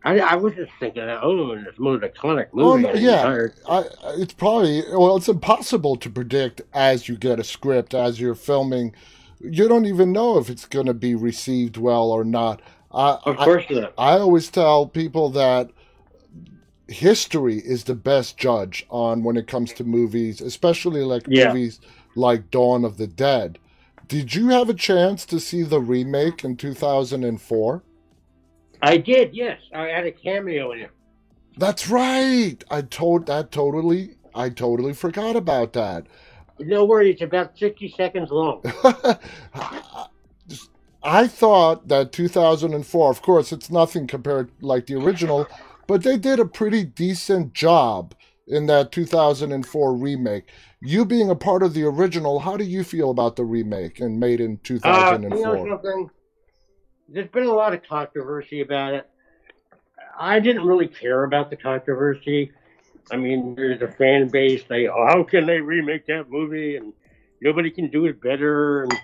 I, 0.05 0.19
I 0.21 0.35
was 0.37 0.55
just 0.55 0.71
thinking, 0.79 1.03
oh, 1.03 1.53
and 1.53 1.67
it's 1.67 1.77
the 1.79 1.83
most 1.83 2.03
iconic 2.03 2.49
movie. 2.53 3.01
yeah, 3.01 3.47
I, 3.69 3.85
it's 4.17 4.35
probably 4.35 4.83
well, 4.93 5.17
it's 5.17 5.29
impossible 5.29 5.97
to 5.97 6.11
predict 6.11 6.61
as 6.75 7.09
you 7.09 7.17
get 7.17 7.41
a 7.41 7.45
script 7.45 7.95
as 7.95 8.21
you're 8.21 8.35
filming. 8.35 8.95
You 9.41 9.67
don't 9.69 9.87
even 9.87 10.13
know 10.13 10.39
if 10.39 10.51
it's 10.51 10.67
going 10.67 10.87
to 10.87 10.95
be 10.95 11.15
received 11.15 11.77
well 11.79 12.11
or 12.13 12.25
not. 12.25 12.61
I, 12.93 13.19
Of 13.25 13.39
I- 13.41 13.45
course 13.45 13.65
not. 13.71 13.95
I 13.99 14.19
always 14.19 14.49
tell 14.51 14.87
people 14.87 15.31
that 15.31 15.71
history 16.89 17.59
is 17.59 17.85
the 17.85 17.95
best 17.95 18.37
judge 18.37 18.87
on 18.91 19.23
when 19.23 19.37
it 19.37 19.47
comes 19.47 19.73
to 19.75 19.85
movies, 19.85 20.41
especially 20.41 21.03
like 21.03 21.25
Yeah. 21.27 21.49
movies 21.49 21.81
like 22.15 22.51
Dawn 22.51 22.85
of 22.85 22.99
the 22.99 23.07
Dead. 23.07 23.59
Did 24.07 24.35
you 24.35 24.49
have 24.51 24.69
a 24.69 24.75
chance 24.75 25.25
to 25.27 25.41
see 25.41 25.63
the 25.63 25.81
remake 25.81 26.45
in 26.45 26.57
2004? 26.57 27.83
I 28.85 28.99
did, 28.99 29.35
yes. 29.35 29.59
I 29.75 29.87
had 29.87 30.05
a 30.07 30.13
cameo 30.13 30.73
in 30.73 30.81
it. 30.81 30.91
That's 31.57 31.89
right. 31.89 32.57
I 32.71 32.83
told 32.83 33.27
that 33.27 33.51
totally. 33.51 34.17
I 34.35 34.51
totally 34.51 34.93
forgot 34.93 35.37
about 35.37 35.73
that. 35.75 36.07
No 36.59 36.85
worry, 36.85 37.11
it's 37.11 37.23
about 37.23 37.59
60 37.59 37.95
seconds 37.97 38.31
long. 38.31 38.63
I 41.03 41.27
thought 41.27 41.89
that 41.89 42.13
2004, 42.13 43.11
of 43.11 43.23
course, 43.23 43.53
it's 43.53 43.71
nothing 43.71 44.07
compared 44.07 44.51
like 44.61 44.87
the 44.87 44.95
original, 44.95 45.47
but 45.87 46.03
they 46.03 46.17
did 46.17 46.39
a 46.41 46.47
pretty 46.47 46.85
decent 46.85 47.53
job 47.53 48.15
in 48.47 48.67
that 48.67 48.93
2004 48.93 49.95
remake. 49.97 50.49
You 50.81 51.05
being 51.05 51.31
a 51.31 51.35
part 51.35 51.63
of 51.63 51.75
the 51.75 51.85
original, 51.85 52.41
how 52.41 52.57
do 52.57 52.65
you 52.65 52.85
feel 52.85 53.11
about 53.11 53.37
the 53.37 53.45
remake 53.45 54.01
and 54.01 54.21
made 54.21 54.41
in 54.41 54.61
Uh, 54.85 55.19
you 55.23 55.29
know 55.29 55.31
2004? 55.31 55.69
something? 55.69 56.11
There's 57.09 57.29
been 57.29 57.45
a 57.45 57.53
lot 57.53 57.75
of 57.75 57.83
controversy 57.83 58.61
about 58.61 58.95
it. 58.95 59.09
I 60.19 60.41
didn't 60.41 60.65
really 60.65 60.89
care 60.89 61.25
about 61.25 61.51
the 61.51 61.57
controversy. 61.57 62.53
I 63.11 63.17
mean, 63.17 63.55
there's 63.55 63.83
a 63.83 63.89
fan 63.89 64.29
base. 64.29 64.63
They, 64.69 64.89
oh, 64.89 65.07
how 65.09 65.23
can 65.25 65.47
they 65.47 65.61
remake 65.61 66.07
that 66.07 66.31
movie? 66.31 66.77
And 66.77 66.93
nobody 67.41 67.71
can 67.71 67.89
do 67.91 68.07
it 68.07 68.21
better. 68.21 68.85
And 68.85 68.95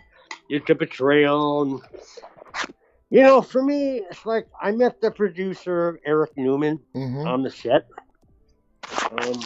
it's 0.49 0.69
a 0.71 0.75
betrayal. 0.75 1.63
And 1.63 1.81
you 3.11 3.23
know, 3.23 3.43
for 3.43 3.63
me, 3.63 4.03
it's 4.11 4.25
like 4.25 4.47
I 4.61 4.71
met 4.71 5.01
the 5.01 5.11
producer 5.11 6.01
Eric 6.07 6.37
Newman 6.37 6.81
hmm 6.95 7.27
on 7.27 7.43
the 7.43 7.51
set, 7.51 7.87
um, 9.11 9.43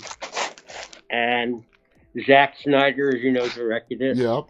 and 1.10 1.64
Zack 2.26 2.56
Snyder, 2.62 3.16
as 3.16 3.22
you 3.22 3.32
know, 3.32 3.48
directed 3.48 4.00
it. 4.02 4.16
Yep. 4.18 4.44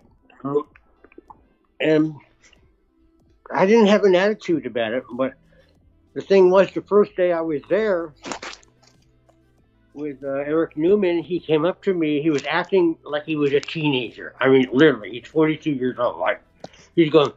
And 1.81 2.15
I 3.55 3.67
didn't 3.67 3.87
have 3.87 4.03
an 4.03 4.17
attitude 4.17 4.67
about 4.67 4.93
it, 4.93 5.05
but 5.13 5.35
the 6.15 6.21
thing 6.21 6.51
was, 6.51 6.73
the 6.73 6.83
first 6.83 7.15
day 7.17 7.33
I 7.33 7.41
was 7.41 7.63
there 7.69 8.13
with 9.95 10.23
uh, 10.25 10.29
Eric 10.29 10.77
Newman, 10.77 11.23
he 11.23 11.39
came 11.39 11.65
up 11.65 11.81
to 11.85 11.95
me. 11.95 12.21
He 12.21 12.31
was 12.31 12.43
acting 12.49 12.99
like 13.05 13.25
he 13.25 13.37
was 13.37 13.53
a 13.53 13.61
teenager. 13.61 14.35
I 14.41 14.49
mean, 14.49 14.69
literally, 14.73 15.11
he's 15.13 15.29
42 15.29 15.71
years 15.71 15.99
old. 15.99 16.19
Like, 16.19 16.43
he's 16.97 17.11
going, 17.11 17.33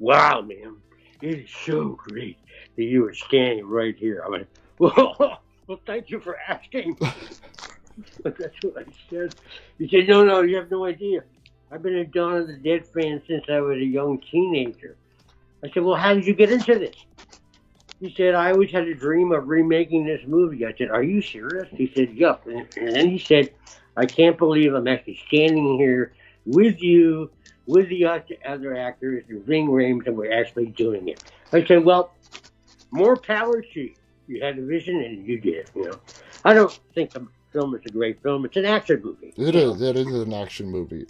"Wow, 0.00 0.40
man, 0.40 0.76
it 1.22 1.38
is 1.38 1.50
so 1.64 1.90
great 1.90 2.36
that 2.76 2.82
you 2.82 3.06
are 3.06 3.14
standing 3.14 3.66
right 3.66 3.96
here." 3.96 4.22
I 4.26 4.28
went, 4.28 4.48
"Well, 4.78 5.40
well, 5.68 5.80
thank 5.86 6.10
you 6.10 6.18
for 6.18 6.36
asking." 6.48 6.98
that's 8.24 8.62
what 8.62 8.76
I 8.76 8.84
said. 9.08 9.32
He 9.78 9.88
said, 9.88 10.08
"No, 10.08 10.24
no, 10.24 10.42
you 10.42 10.56
have 10.56 10.70
no 10.70 10.84
idea. 10.84 11.22
I've 11.70 11.82
been 11.82 11.94
a 11.94 12.04
Dawn 12.04 12.38
of 12.38 12.48
the 12.48 12.54
Dead 12.54 12.84
fan 12.92 13.22
since 13.28 13.44
I 13.48 13.60
was 13.60 13.78
a 13.78 13.84
young 13.84 14.20
teenager." 14.32 14.96
I 15.64 15.70
said, 15.70 15.82
"Well, 15.82 15.96
how 15.96 16.14
did 16.14 16.26
you 16.26 16.34
get 16.34 16.52
into 16.52 16.78
this?" 16.78 16.94
He 18.00 18.12
said, 18.14 18.34
"I 18.34 18.52
always 18.52 18.70
had 18.70 18.86
a 18.86 18.94
dream 18.94 19.32
of 19.32 19.48
remaking 19.48 20.04
this 20.04 20.20
movie." 20.26 20.66
I 20.66 20.74
said, 20.76 20.90
"Are 20.90 21.02
you 21.02 21.22
serious?" 21.22 21.68
He 21.70 21.90
said, 21.94 22.14
Yep. 22.14 22.46
And, 22.46 22.68
and 22.76 22.94
then 22.94 23.08
he 23.08 23.18
said, 23.18 23.50
"I 23.96 24.04
can't 24.04 24.36
believe 24.36 24.74
I'm 24.74 24.86
actually 24.86 25.18
standing 25.26 25.78
here 25.78 26.12
with 26.44 26.82
you, 26.82 27.30
with 27.66 27.88
the 27.88 28.04
other 28.46 28.76
actors, 28.76 29.24
and 29.28 29.42
Ving 29.44 29.68
Rhames, 29.68 30.06
and 30.06 30.16
we're 30.16 30.32
actually 30.32 30.66
doing 30.66 31.08
it." 31.08 31.24
I 31.52 31.64
said, 31.64 31.84
"Well, 31.84 32.14
more 32.90 33.16
power 33.16 33.62
to 33.62 33.80
you. 33.80 33.94
You 34.26 34.42
had 34.42 34.58
a 34.58 34.62
vision, 34.62 35.02
and 35.02 35.26
you 35.26 35.40
did 35.40 35.54
it." 35.54 35.70
You 35.74 35.84
know, 35.84 36.00
I 36.44 36.52
don't 36.52 36.78
think 36.94 37.12
the 37.12 37.26
film 37.52 37.74
is 37.74 37.80
a 37.86 37.90
great 37.90 38.22
film. 38.22 38.44
It's 38.44 38.56
an 38.56 38.66
action 38.66 39.00
movie. 39.02 39.32
It 39.38 39.54
is. 39.54 39.80
It 39.80 39.96
is 39.96 40.08
an 40.08 40.34
action 40.34 40.70
movie. 40.70 41.06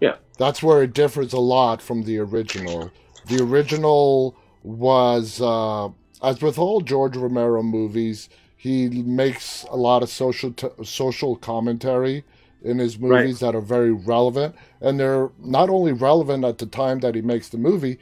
Yeah. 0.00 0.16
That's 0.38 0.62
where 0.62 0.82
it 0.82 0.94
differs 0.94 1.32
a 1.32 1.40
lot 1.40 1.82
from 1.82 2.02
the 2.02 2.18
original. 2.18 2.90
The 3.28 3.42
original 3.42 4.36
was, 4.62 5.40
uh, 5.40 5.88
as 6.22 6.40
with 6.42 6.58
all 6.58 6.80
George 6.80 7.16
Romero 7.16 7.62
movies, 7.62 8.28
he 8.56 8.88
makes 8.88 9.64
a 9.70 9.76
lot 9.76 10.02
of 10.02 10.08
social 10.08 10.52
t- 10.52 10.68
social 10.82 11.36
commentary 11.36 12.24
in 12.62 12.78
his 12.78 12.98
movies 12.98 13.38
that 13.40 13.54
are 13.54 13.60
very 13.60 13.92
relevant, 13.92 14.54
and 14.80 14.98
they're 14.98 15.30
not 15.38 15.70
only 15.70 15.92
relevant 15.92 16.44
at 16.44 16.58
the 16.58 16.66
time 16.66 17.00
that 17.00 17.14
he 17.14 17.22
makes 17.22 17.48
the 17.48 17.58
movie. 17.58 17.98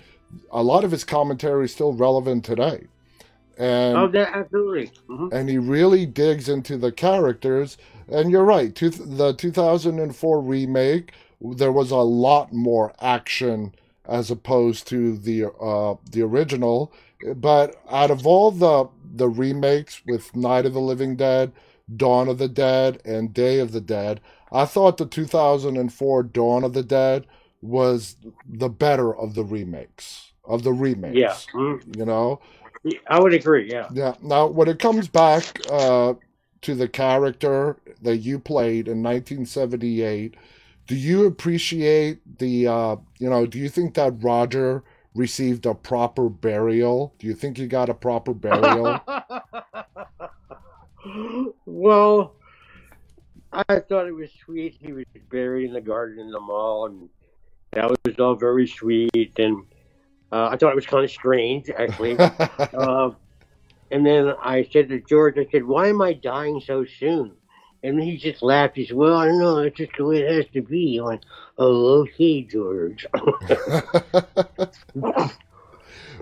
A 0.51 0.63
lot 0.63 0.85
of 0.85 0.91
his 0.91 1.05
commentary 1.05 1.67
is 1.67 1.73
still 1.73 1.93
relevant 1.93 2.45
today, 2.45 2.87
and 3.59 3.97
Oh, 3.99 4.09
that 4.09 4.35
absolutely. 4.35 4.93
hmm 5.09 5.29
and 5.33 5.49
he 5.49 5.59
really 5.59 6.07
digs 6.07 6.49
into 6.49 6.77
the 6.79 6.93
characters. 6.93 7.77
And 8.09 8.31
you're 8.31 8.45
right, 8.45 8.75
two, 8.75 8.91
the 8.91 9.35
2004 9.35 10.41
remake, 10.41 11.13
there 11.41 11.73
was 11.73 11.91
a 11.91 11.97
lot 11.97 12.53
more 12.53 12.95
action 13.01 13.75
as 14.09 14.31
opposed 14.31 14.87
to 14.89 15.17
the 15.17 15.47
uh, 15.51 15.97
the 16.11 16.23
original. 16.23 16.93
But 17.35 17.77
out 17.91 18.11
of 18.11 18.27
all 18.27 18.51
the 18.51 18.89
the 19.03 19.29
remakes 19.29 20.03
with 20.07 20.35
Night 20.37 20.67
of 20.67 20.75
the 20.75 20.81
Living 20.81 21.17
Dead, 21.17 21.53
Dawn 21.95 22.29
of 22.29 22.39
the 22.39 22.49
Dead, 22.49 23.01
and 23.05 23.33
Day 23.33 23.59
of 23.59 23.73
the 23.73 23.81
Dead, 23.81 24.21
I 24.53 24.65
thought 24.67 24.99
the 24.99 25.07
2004 25.07 26.23
Dawn 26.25 26.65
of 26.65 26.73
the 26.75 26.83
Dead 26.83 27.27
was 27.63 28.17
the 28.49 28.69
better 28.69 29.17
of 29.17 29.35
the 29.35 29.45
remakes 29.45 30.33
of 30.49 30.63
the 30.63 30.73
remakes. 30.73 31.17
Yeah. 31.17 31.35
Mhm. 31.55 31.97
you 31.97 32.05
know. 32.05 32.41
I 33.09 33.19
would 33.19 33.35
agree. 33.35 33.69
Yeah. 33.69 33.89
Yeah. 33.93 34.15
Now, 34.23 34.47
when 34.47 34.69
it 34.69 34.79
comes 34.79 35.09
back 35.09 35.61
uh, 35.71 36.15
to 36.63 36.75
the 36.75 36.89
character 36.89 37.77
that 38.03 38.19
you 38.19 38.39
played 38.39 38.87
in 38.87 39.03
1978, 39.03 40.37
do 40.87 40.95
you 40.95 41.27
appreciate 41.27 42.39
the, 42.39 42.69
uh, 42.69 42.97
you 43.19 43.29
know, 43.29 43.47
do 43.47 43.59
you 43.59 43.69
think 43.69 43.95
that 43.95 44.23
Roger 44.23 44.85
received 45.15 45.67
a 45.67 45.75
proper 45.75 46.29
burial? 46.29 47.15
Do 47.19 47.27
you 47.27 47.35
think 47.35 47.57
he 47.57 47.67
got 47.67 47.89
a 47.89 47.95
proper 47.95 48.33
burial? 48.33 49.01
well, 51.67 52.35
I 53.53 53.81
thought 53.81 54.07
it 54.07 54.15
was 54.15 54.31
sweet. 54.45 54.77
He 54.81 54.93
was 54.93 55.05
buried 55.31 55.67
in 55.67 55.73
the 55.73 55.81
garden 55.81 56.21
in 56.21 56.31
the 56.31 56.41
mall, 56.41 56.87
and 56.87 57.09
that 57.73 57.91
was 57.91 58.19
all 58.19 58.35
very 58.35 58.67
sweet. 58.67 59.33
And 59.39 59.65
uh, 60.31 60.49
I 60.51 60.57
thought 60.57 60.71
it 60.71 60.77
was 60.77 60.87
kind 60.87 61.05
of 61.05 61.11
strange, 61.11 61.71
actually. 61.71 62.17
uh, 62.19 63.11
and 63.91 64.05
then 64.05 64.35
I 64.43 64.69
said 64.73 64.89
to 64.91 65.01
George, 65.01 65.39
I 65.39 65.47
said, 65.51 65.65
"Why 65.65 65.89
am 65.89 66.03
I 66.03 66.13
dying 66.13 66.61
so 66.61 66.85
soon?" 66.85 67.33
And 67.87 68.03
he 68.03 68.17
just 68.17 68.43
laughed. 68.43 68.77
He 68.77 68.87
said, 68.87 68.97
"Well, 68.97 69.17
I 69.17 69.27
don't 69.27 69.39
know. 69.39 69.59
It's 69.59 69.77
just 69.77 69.93
the 69.97 70.05
way 70.05 70.21
it 70.23 70.35
has 70.35 70.47
to 70.55 70.63
be." 70.63 70.99
I 71.01 71.05
went, 71.05 71.25
"Oh, 71.59 72.01
okay, 72.03 72.43
George." 72.43 73.07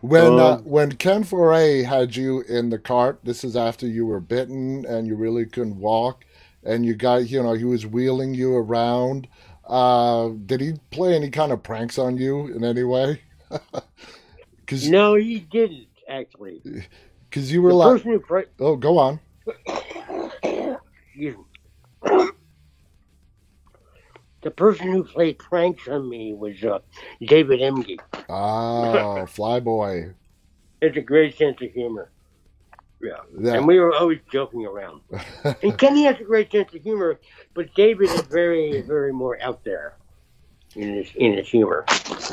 when 0.01 0.39
uh, 0.39 0.57
Um, 0.57 0.65
when 0.65 0.93
Ken 0.93 1.25
Foree 1.25 1.85
had 1.85 2.17
you 2.17 2.41
in 2.43 2.71
the 2.71 2.79
cart, 2.79 3.21
this 3.25 3.45
is 3.45 3.57
after 3.57 3.87
you 3.87 4.07
were 4.07 4.21
bitten 4.21 4.85
and 4.85 5.07
you 5.07 5.17
really 5.17 5.47
couldn't 5.47 5.79
walk, 5.81 6.25
and 6.63 6.85
you 6.85 6.95
got 6.95 7.29
you 7.29 7.43
know 7.43 7.55
he 7.55 7.65
was 7.65 7.87
wheeling 7.87 8.35
you 8.35 8.55
around. 8.57 9.29
Uh, 9.67 10.31
did 10.47 10.61
he 10.61 10.75
play 10.91 11.15
any 11.15 11.31
kind 11.31 11.53
of 11.53 11.63
pranks 11.63 11.99
on 11.99 12.17
you 12.19 12.49
in 12.49 12.65
any 12.65 12.85
way? 12.85 13.23
Because 14.61 14.89
no, 14.89 15.15
he 15.15 15.41
didn't 15.41 15.89
actually. 16.09 16.63
because 17.31 17.53
you 17.53 17.61
were 17.63 17.71
The 17.71 17.75
like, 17.75 17.93
person 17.93 18.13
who 18.13 18.21
pra- 18.21 18.47
oh, 18.61 18.77
go 18.77 18.99
on. 18.99 19.21
The 24.45 24.51
person 24.51 24.93
who 24.93 25.05
played 25.05 25.39
pranks 25.39 25.89
on 25.89 26.09
me 26.09 26.35
was 26.35 26.63
uh, 26.63 26.81
David 27.23 27.61
Emge. 27.61 27.99
Ah, 28.29 29.25
Flyboy. 29.25 30.13
It's 30.83 30.99
a 30.99 31.01
great 31.01 31.39
sense 31.39 31.63
of 31.63 31.73
humor. 31.73 32.11
Yeah. 33.01 33.13
Yeah. 33.39 33.55
And 33.55 33.67
we 33.67 33.79
were 33.79 33.95
always 33.95 34.21
joking 34.31 34.67
around. 34.67 35.01
And 35.63 35.79
Kenny 35.79 36.05
has 36.05 36.21
a 36.21 36.25
great 36.25 36.53
sense 36.53 36.75
of 36.75 36.83
humor, 36.83 37.19
but 37.55 37.75
David 37.75 38.11
is 38.11 38.21
very, 38.23 38.83
very 38.83 39.13
more 39.13 39.41
out 39.41 39.65
there. 39.65 39.97
In 40.77 40.95
his 40.95 41.11
in 41.15 41.37
his 41.37 41.49
humor. 41.49 41.85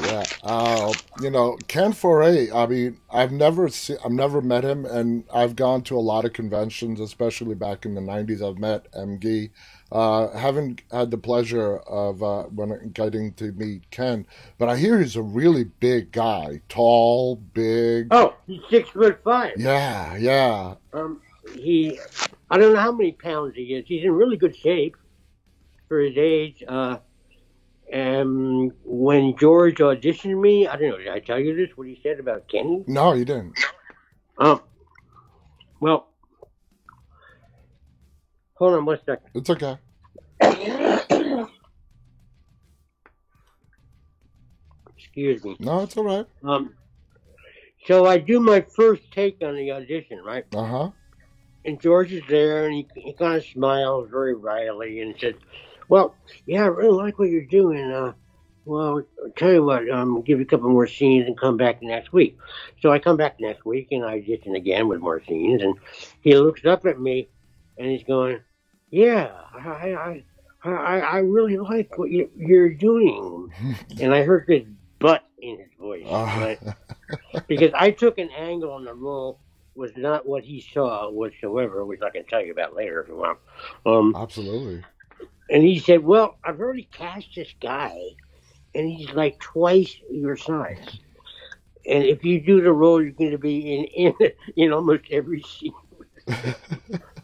Yeah, 0.01 0.23
uh, 0.43 0.93
you 1.21 1.29
know, 1.29 1.57
Ken 1.67 1.93
Foree. 1.93 2.51
I 2.53 2.65
mean, 2.65 2.99
I've 3.11 3.31
never 3.31 3.69
seen, 3.69 3.97
I've 4.03 4.11
never 4.11 4.41
met 4.41 4.63
him, 4.63 4.85
and 4.85 5.25
I've 5.31 5.55
gone 5.55 5.83
to 5.83 5.97
a 5.97 5.99
lot 5.99 6.25
of 6.25 6.33
conventions, 6.33 6.99
especially 6.99 7.53
back 7.53 7.85
in 7.85 7.93
the 7.93 8.01
'90s. 8.01 8.41
I've 8.41 8.57
met 8.57 8.91
Emge. 8.93 9.51
Uh, 9.91 10.35
haven't 10.35 10.81
had 10.91 11.11
the 11.11 11.17
pleasure 11.17 11.77
of 11.79 12.23
uh, 12.23 12.43
when 12.43 12.91
getting 12.93 13.33
to 13.33 13.51
meet 13.51 13.91
Ken, 13.91 14.25
but 14.57 14.69
I 14.69 14.77
hear 14.77 14.99
he's 14.99 15.17
a 15.17 15.21
really 15.21 15.65
big 15.65 16.11
guy, 16.11 16.61
tall, 16.67 17.35
big. 17.35 18.07
Oh, 18.09 18.33
he's 18.47 18.61
six 18.69 18.89
foot 18.89 19.21
five. 19.23 19.53
Yeah, 19.57 20.15
yeah. 20.15 20.75
Um, 20.93 21.21
he, 21.53 21.99
I 22.49 22.57
don't 22.57 22.73
know 22.73 22.79
how 22.79 22.91
many 22.91 23.11
pounds 23.11 23.55
he 23.55 23.75
is. 23.75 23.85
He's 23.85 24.03
in 24.03 24.13
really 24.13 24.37
good 24.37 24.55
shape 24.55 24.95
for 25.87 25.99
his 25.99 26.17
age. 26.17 26.63
Uh, 26.67 26.97
and 27.91 28.71
when 28.85 29.35
George 29.37 29.75
auditioned 29.77 30.39
me, 30.39 30.65
I 30.65 30.77
don't 30.77 30.89
know. 30.91 30.97
Did 30.97 31.09
I 31.09 31.19
tell 31.19 31.37
you 31.37 31.55
this? 31.55 31.75
What 31.75 31.87
he 31.87 31.99
said 32.01 32.19
about 32.19 32.47
Kenny? 32.47 32.85
No, 32.87 33.13
you 33.13 33.25
didn't. 33.25 33.59
Um, 34.37 34.61
well, 35.81 36.07
hold 38.53 38.73
on 38.73 38.85
one 38.85 38.99
second. 39.05 39.29
It's 39.35 39.49
okay. 39.49 39.77
Excuse 44.97 45.43
me. 45.43 45.57
No, 45.59 45.81
it's 45.81 45.97
all 45.97 46.05
right. 46.05 46.25
Um, 46.43 46.73
so 47.85 48.05
I 48.05 48.17
do 48.17 48.39
my 48.39 48.61
first 48.61 49.01
take 49.11 49.37
on 49.43 49.55
the 49.57 49.71
audition, 49.71 50.19
right? 50.23 50.45
Uh 50.55 50.65
huh. 50.65 50.91
And 51.65 51.79
George 51.81 52.13
is 52.13 52.23
there, 52.29 52.65
and 52.65 52.73
he, 52.73 52.87
he 52.95 53.13
kind 53.13 53.35
of 53.35 53.43
smiles 53.45 54.09
very 54.09 54.33
wryly 54.33 55.01
and 55.01 55.13
says, 55.19 55.35
"Well, 55.91 56.15
yeah, 56.45 56.63
I 56.63 56.67
really 56.67 56.95
like 56.95 57.19
what 57.19 57.29
you're 57.29 57.43
doing. 57.43 57.91
Uh, 57.91 58.13
well, 58.63 59.03
I'll 59.21 59.31
tell 59.35 59.51
you 59.51 59.61
what, 59.61 59.89
um, 59.89 60.21
give 60.21 60.39
you 60.39 60.45
a 60.45 60.47
couple 60.47 60.69
more 60.69 60.87
scenes 60.87 61.27
and 61.27 61.37
come 61.37 61.57
back 61.57 61.83
next 61.83 62.13
week." 62.13 62.37
So 62.79 62.93
I 62.93 62.97
come 62.99 63.17
back 63.17 63.41
next 63.41 63.65
week, 63.65 63.89
and 63.91 64.05
I 64.05 64.19
audition 64.19 64.55
again 64.55 64.87
with 64.87 65.01
more 65.01 65.21
scenes, 65.27 65.61
and 65.61 65.75
he 66.21 66.37
looks 66.37 66.63
up 66.63 66.85
at 66.85 66.97
me, 66.97 67.27
and 67.77 67.91
he's 67.91 68.05
going, 68.05 68.39
"Yeah, 68.89 69.33
I, 69.53 70.23
I, 70.63 70.69
I, 70.69 70.99
I 71.01 71.17
really 71.17 71.57
like 71.57 71.97
what 71.97 72.09
you, 72.09 72.29
you're 72.37 72.73
doing." 72.73 73.51
and 73.99 74.15
I 74.15 74.23
heard 74.23 74.45
this 74.47 74.63
butt 74.97 75.25
in 75.41 75.57
his 75.57 75.73
voice, 75.77 76.05
right? 76.05 76.59
because 77.47 77.73
I 77.75 77.91
took 77.91 78.17
an 78.17 78.29
angle 78.29 78.71
on 78.71 78.85
the 78.85 78.93
role 78.93 79.41
was 79.75 79.91
not 79.97 80.25
what 80.25 80.43
he 80.43 80.61
saw 80.61 81.09
whatsoever, 81.09 81.85
which 81.85 82.01
I 82.01 82.09
can 82.09 82.25
tell 82.25 82.41
you 82.41 82.51
about 82.51 82.75
later 82.75 83.01
if 83.01 83.09
you 83.09 83.15
want. 83.17 83.39
Um, 83.85 84.15
Absolutely. 84.15 84.83
And 85.51 85.63
he 85.63 85.77
said, 85.77 86.03
"Well, 86.03 86.37
I've 86.43 86.59
already 86.59 86.87
cast 86.91 87.27
this 87.35 87.53
guy, 87.61 87.99
and 88.73 88.89
he's 88.89 89.11
like 89.11 89.37
twice 89.39 89.93
your 90.09 90.37
size. 90.37 90.99
And 91.85 92.03
if 92.05 92.23
you 92.23 92.39
do 92.39 92.61
the 92.61 92.71
role, 92.71 93.01
you're 93.01 93.11
going 93.11 93.31
to 93.31 93.37
be 93.37 93.75
in 93.75 94.13
in, 94.21 94.31
in 94.55 94.73
almost 94.73 95.03
every 95.11 95.41
scene." 95.43 95.73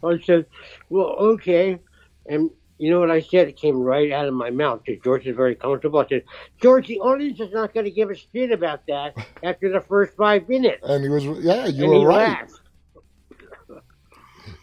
I 0.04 0.20
said, 0.24 0.46
"Well, 0.90 1.16
okay." 1.36 1.80
And 2.26 2.52
you 2.78 2.92
know 2.92 3.00
what 3.00 3.10
I 3.10 3.22
said? 3.22 3.48
It 3.48 3.56
came 3.56 3.78
right 3.78 4.12
out 4.12 4.28
of 4.28 4.34
my 4.34 4.52
mouth. 4.52 4.82
Because 4.86 5.02
George 5.02 5.26
is 5.26 5.36
very 5.36 5.56
comfortable. 5.56 6.00
I 6.00 6.08
said, 6.08 6.24
"George, 6.62 6.88
the 6.88 7.00
audience 7.00 7.40
is 7.40 7.54
not 7.54 7.74
going 7.74 7.86
to 7.86 7.92
give 7.92 8.12
a 8.12 8.16
shit 8.16 8.52
about 8.52 8.86
that 8.88 9.16
after 9.44 9.72
the 9.72 9.82
first 9.82 10.16
five 10.18 10.50
minutes." 10.50 10.84
And 10.84 11.02
he 11.02 11.10
was, 11.10 11.24
yeah, 11.44 11.68
you 11.68 11.86
and 11.86 11.94
were 11.94 12.08
right. 12.08 12.28
laughed. 12.28 12.60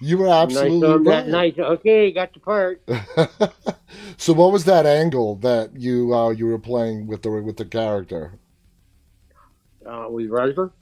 You 0.05 0.19
were 0.19 0.29
absolutely 0.29 1.11
that 1.11 1.23
right. 1.23 1.27
night, 1.27 1.59
okay, 1.59 2.13
got 2.13 2.35
the 2.35 2.41
part. 2.41 2.83
so, 4.19 4.35
what 4.35 4.53
was 4.53 4.67
that 4.67 4.85
angle 4.85 5.37
that 5.37 5.81
you 5.81 6.15
uh, 6.15 6.29
you 6.29 6.45
were 6.45 6.59
playing 6.59 7.07
with 7.07 7.23
the 7.23 7.31
with 7.31 7.57
the 7.57 7.65
character? 7.65 8.39
Uh, 9.87 10.09
with 10.11 10.29
Roger? 10.29 10.73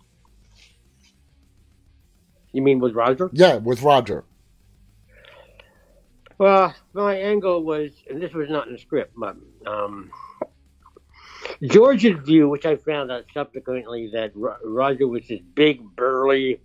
You 2.50 2.62
mean 2.62 2.80
with 2.80 2.94
Roger? 2.94 3.30
Yeah, 3.32 3.58
with 3.58 3.82
Roger. 3.82 4.24
Well, 6.38 6.74
my 6.92 7.14
angle 7.14 7.62
was, 7.62 7.92
and 8.11 8.20
this 8.20 8.32
was 8.32 8.50
not 8.50 8.66
in 8.66 8.72
the 8.72 8.78
script, 8.80 9.12
but 9.16 9.37
um, 9.64 10.11
George's 11.62 12.18
view, 12.24 12.48
which 12.48 12.66
I 12.66 12.74
found 12.74 13.12
out 13.12 13.26
subsequently, 13.32 14.11
that 14.14 14.35
Ro- 14.35 14.56
Roger 14.64 15.06
was 15.06 15.28
this 15.28 15.42
big, 15.54 15.80
burly. 15.94 16.61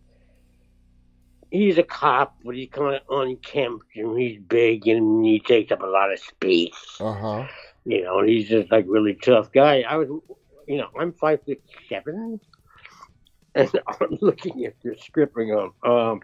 He's 1.49 1.77
a 1.77 1.83
cop, 1.83 2.35
but 2.43 2.55
he's 2.55 2.69
kind 2.69 2.95
of 2.95 3.01
unkempt 3.09 3.85
and 3.95 4.19
he's 4.19 4.39
big 4.39 4.87
and 4.87 5.25
he 5.25 5.39
takes 5.39 5.71
up 5.71 5.81
a 5.81 5.85
lot 5.85 6.11
of 6.11 6.19
space. 6.19 6.97
Uh 6.99 7.13
huh. 7.13 7.47
You 7.85 8.03
know, 8.03 8.19
and 8.19 8.29
he's 8.29 8.49
just 8.49 8.71
like 8.71 8.85
really 8.87 9.13
tough 9.15 9.51
guy. 9.51 9.81
I 9.87 9.95
was, 9.95 10.09
you 10.67 10.77
know, 10.77 10.89
I'm 10.99 11.13
five 11.13 11.39
foot 11.45 11.61
seven, 11.87 12.39
and 13.55 13.71
I'm 13.87 14.17
looking 14.21 14.65
at 14.65 14.75
the 14.83 14.95
script 15.01 15.37
and 15.37 15.49
going, 15.49 15.71
um, 15.85 16.21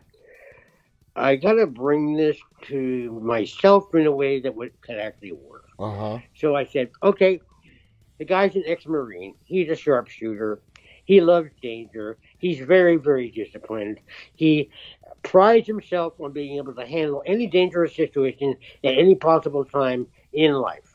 I 1.16 1.36
gotta 1.36 1.68
bring 1.68 2.18
this 2.18 2.38
to 2.64 3.20
myself 3.24 3.94
in 3.94 4.08
a 4.08 4.12
way 4.12 4.42
that 4.42 4.56
would 4.56 4.72
could 4.82 4.98
actually 4.98 5.34
work. 5.34 5.66
Uh 5.80 5.92
huh. 5.92 6.20
So 6.36 6.56
I 6.56 6.66
said, 6.66 6.90
okay, 7.02 7.40
the 8.20 8.26
guy's 8.26 8.56
an 8.56 8.64
ex-marine. 8.66 9.36
He's 9.44 9.70
a 9.70 9.76
sharpshooter. 9.76 10.62
He 11.06 11.22
loves 11.22 11.50
danger. 11.62 12.18
He's 12.44 12.60
very, 12.60 12.98
very 12.98 13.32
disciplined. 13.32 14.02
He 14.36 14.70
prides 15.24 15.66
himself 15.66 16.20
on 16.20 16.34
being 16.34 16.58
able 16.58 16.74
to 16.74 16.86
handle 16.86 17.24
any 17.26 17.48
dangerous 17.48 17.96
situation 17.96 18.58
at 18.84 18.98
any 18.98 19.16
possible 19.16 19.64
time 19.64 20.08
in 20.34 20.52
life. 20.52 20.94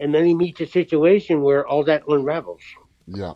And 0.00 0.14
then 0.14 0.26
he 0.26 0.34
meets 0.34 0.60
a 0.60 0.66
situation 0.66 1.40
where 1.40 1.66
all 1.66 1.82
that 1.84 2.02
unravels. 2.06 2.60
Yeah. 3.06 3.32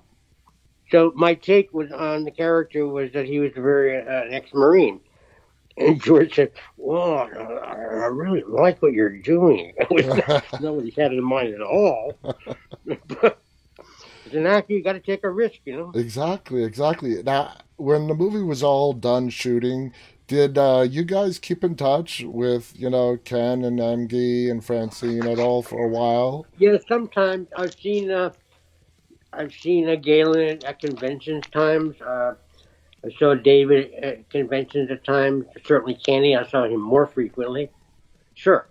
So 0.90 1.14
my 1.16 1.32
take 1.32 1.72
was 1.72 1.90
on 1.92 2.24
the 2.24 2.30
character 2.30 2.86
was 2.86 3.10
that 3.12 3.24
he 3.24 3.38
was 3.38 3.52
a 3.56 3.62
very 3.62 3.96
uh, 3.96 4.24
an 4.24 4.34
ex-marine. 4.34 5.00
And 5.78 5.98
George 6.02 6.34
said, 6.34 6.52
"Well, 6.76 7.14
I 7.14 7.72
I 7.72 8.06
really 8.08 8.42
like 8.46 8.82
what 8.82 8.92
you're 8.92 9.16
doing." 9.16 9.72
It 9.78 9.90
was 9.90 10.06
not, 10.06 10.60
not 10.60 10.74
what 10.74 10.84
he 10.84 10.90
had 11.00 11.14
in 11.14 11.24
mind 11.24 11.54
at 11.54 11.62
all. 11.62 12.18
but 12.84 13.40
an 14.34 14.46
actor, 14.46 14.72
you 14.72 14.82
got 14.82 14.92
to 14.94 15.00
take 15.00 15.24
a 15.24 15.30
risk, 15.30 15.60
you 15.64 15.76
know. 15.76 15.92
Exactly, 15.94 16.64
exactly. 16.64 17.22
Now, 17.22 17.56
when 17.76 18.06
the 18.06 18.14
movie 18.14 18.42
was 18.42 18.62
all 18.62 18.92
done 18.92 19.30
shooting, 19.30 19.92
did 20.30 20.56
uh, 20.56 20.86
you 20.88 21.02
guys 21.02 21.40
keep 21.40 21.64
in 21.64 21.74
touch 21.74 22.22
with 22.24 22.72
you 22.78 22.88
know 22.88 23.16
Ken 23.16 23.64
and 23.64 23.80
Emge 23.80 24.48
and 24.48 24.64
Francine 24.64 25.26
at 25.26 25.40
all 25.40 25.60
for 25.60 25.84
a 25.84 25.88
while? 25.88 26.46
Yeah, 26.56 26.76
sometimes 26.86 27.48
I've 27.56 27.74
seen 27.74 28.12
uh, 28.12 28.30
I've 29.32 29.52
seen 29.52 29.88
a 29.88 29.96
Gaylen 29.96 30.52
at, 30.52 30.64
at 30.64 30.80
conventions 30.80 31.46
times. 31.52 32.00
Uh, 32.00 32.34
I 33.04 33.10
saw 33.18 33.34
David 33.34 33.92
at 33.94 34.30
conventions 34.30 34.90
at 34.92 35.02
times. 35.04 35.46
Certainly 35.64 35.94
Kenny, 35.94 36.36
I 36.36 36.46
saw 36.46 36.64
him 36.64 36.80
more 36.80 37.06
frequently. 37.06 37.70
Sure. 38.34 38.68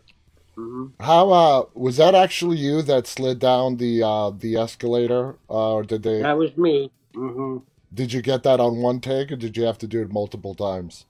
Hmm 0.60 0.88
How 1.00 1.30
uh, 1.30 1.66
was 1.74 1.98
that 1.98 2.16
actually 2.16 2.58
you 2.58 2.82
that 2.82 3.08
slid 3.08 3.40
down 3.40 3.78
the 3.78 4.04
uh, 4.04 4.32
the 4.32 4.58
escalator, 4.58 5.38
uh, 5.50 5.74
or 5.74 5.84
did 5.84 6.04
they? 6.04 6.22
That 6.22 6.38
was 6.38 6.56
me. 6.58 6.92
hmm 7.14 7.58
Did 7.94 8.14
you 8.14 8.22
get 8.22 8.44
that 8.44 8.60
on 8.60 8.78
one 8.78 9.00
take, 9.00 9.32
or 9.32 9.36
did 9.36 9.56
you 9.56 9.64
have 9.64 9.78
to 9.80 9.88
do 9.88 10.02
it 10.02 10.12
multiple 10.12 10.56
times? 10.56 11.06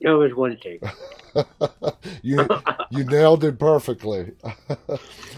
It 0.00 0.10
was 0.10 0.34
one 0.34 0.58
take. 0.62 0.82
you 2.22 2.48
you 2.90 3.04
nailed 3.04 3.44
it 3.44 3.58
perfectly. 3.58 4.32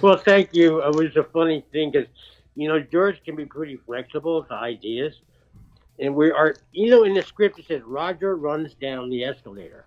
Well, 0.03 0.19
thank 0.19 0.53
you. 0.53 0.83
It 0.83 0.95
was 0.95 1.17
a 1.17 1.25
funny 1.25 1.65
thing 1.73 1.91
because, 1.91 2.09
you 2.57 2.69
know, 2.69 2.79
George 2.79 3.23
can 3.25 3.37
be 3.37 3.47
pretty 3.47 3.79
flexible 3.87 4.45
to 4.45 4.53
ideas. 4.53 5.15
And 5.99 6.15
we 6.15 6.31
are, 6.31 6.57
you 6.73 6.91
know, 6.91 7.05
in 7.05 7.15
the 7.15 7.23
script 7.23 7.59
it 7.59 7.67
says 7.67 7.81
Roger 7.87 8.37
runs 8.37 8.75
down 8.75 9.09
the 9.09 9.25
escalator. 9.25 9.87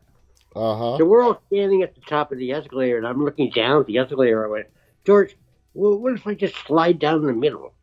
Uh 0.58 0.76
huh. 0.76 0.98
So 0.98 1.06
we're 1.06 1.24
all 1.24 1.40
standing 1.48 1.84
at 1.84 1.94
the 1.94 2.02
top 2.02 2.32
of 2.32 2.40
the 2.40 2.52
escalator, 2.52 2.98
and 2.98 3.06
I'm 3.06 3.24
looking 3.24 3.52
down 3.52 3.82
at 3.82 3.86
the 3.86 4.00
escalator. 4.00 4.44
I 4.44 4.50
went, 4.50 4.68
George, 5.06 5.38
well, 5.76 5.98
what 6.00 6.14
if 6.14 6.26
I 6.26 6.34
just 6.34 6.56
slide 6.66 6.98
down 6.98 7.20
in 7.20 7.28
the 7.28 7.34
middle? 7.34 7.74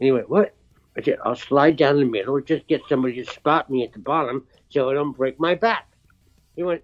And 0.00 0.06
he 0.06 0.10
went, 0.10 0.28
what? 0.28 0.52
I 0.96 1.02
said, 1.02 1.18
I'll 1.24 1.36
slide 1.36 1.76
down 1.76 1.98
in 1.98 2.04
the 2.04 2.10
middle, 2.10 2.40
just 2.40 2.66
get 2.66 2.82
somebody 2.88 3.22
to 3.22 3.30
spot 3.30 3.70
me 3.70 3.84
at 3.84 3.92
the 3.92 4.00
bottom 4.00 4.46
so 4.70 4.90
I 4.90 4.94
don't 4.94 5.16
break 5.16 5.38
my 5.38 5.54
back. 5.54 5.86
He 6.56 6.62
went, 6.62 6.82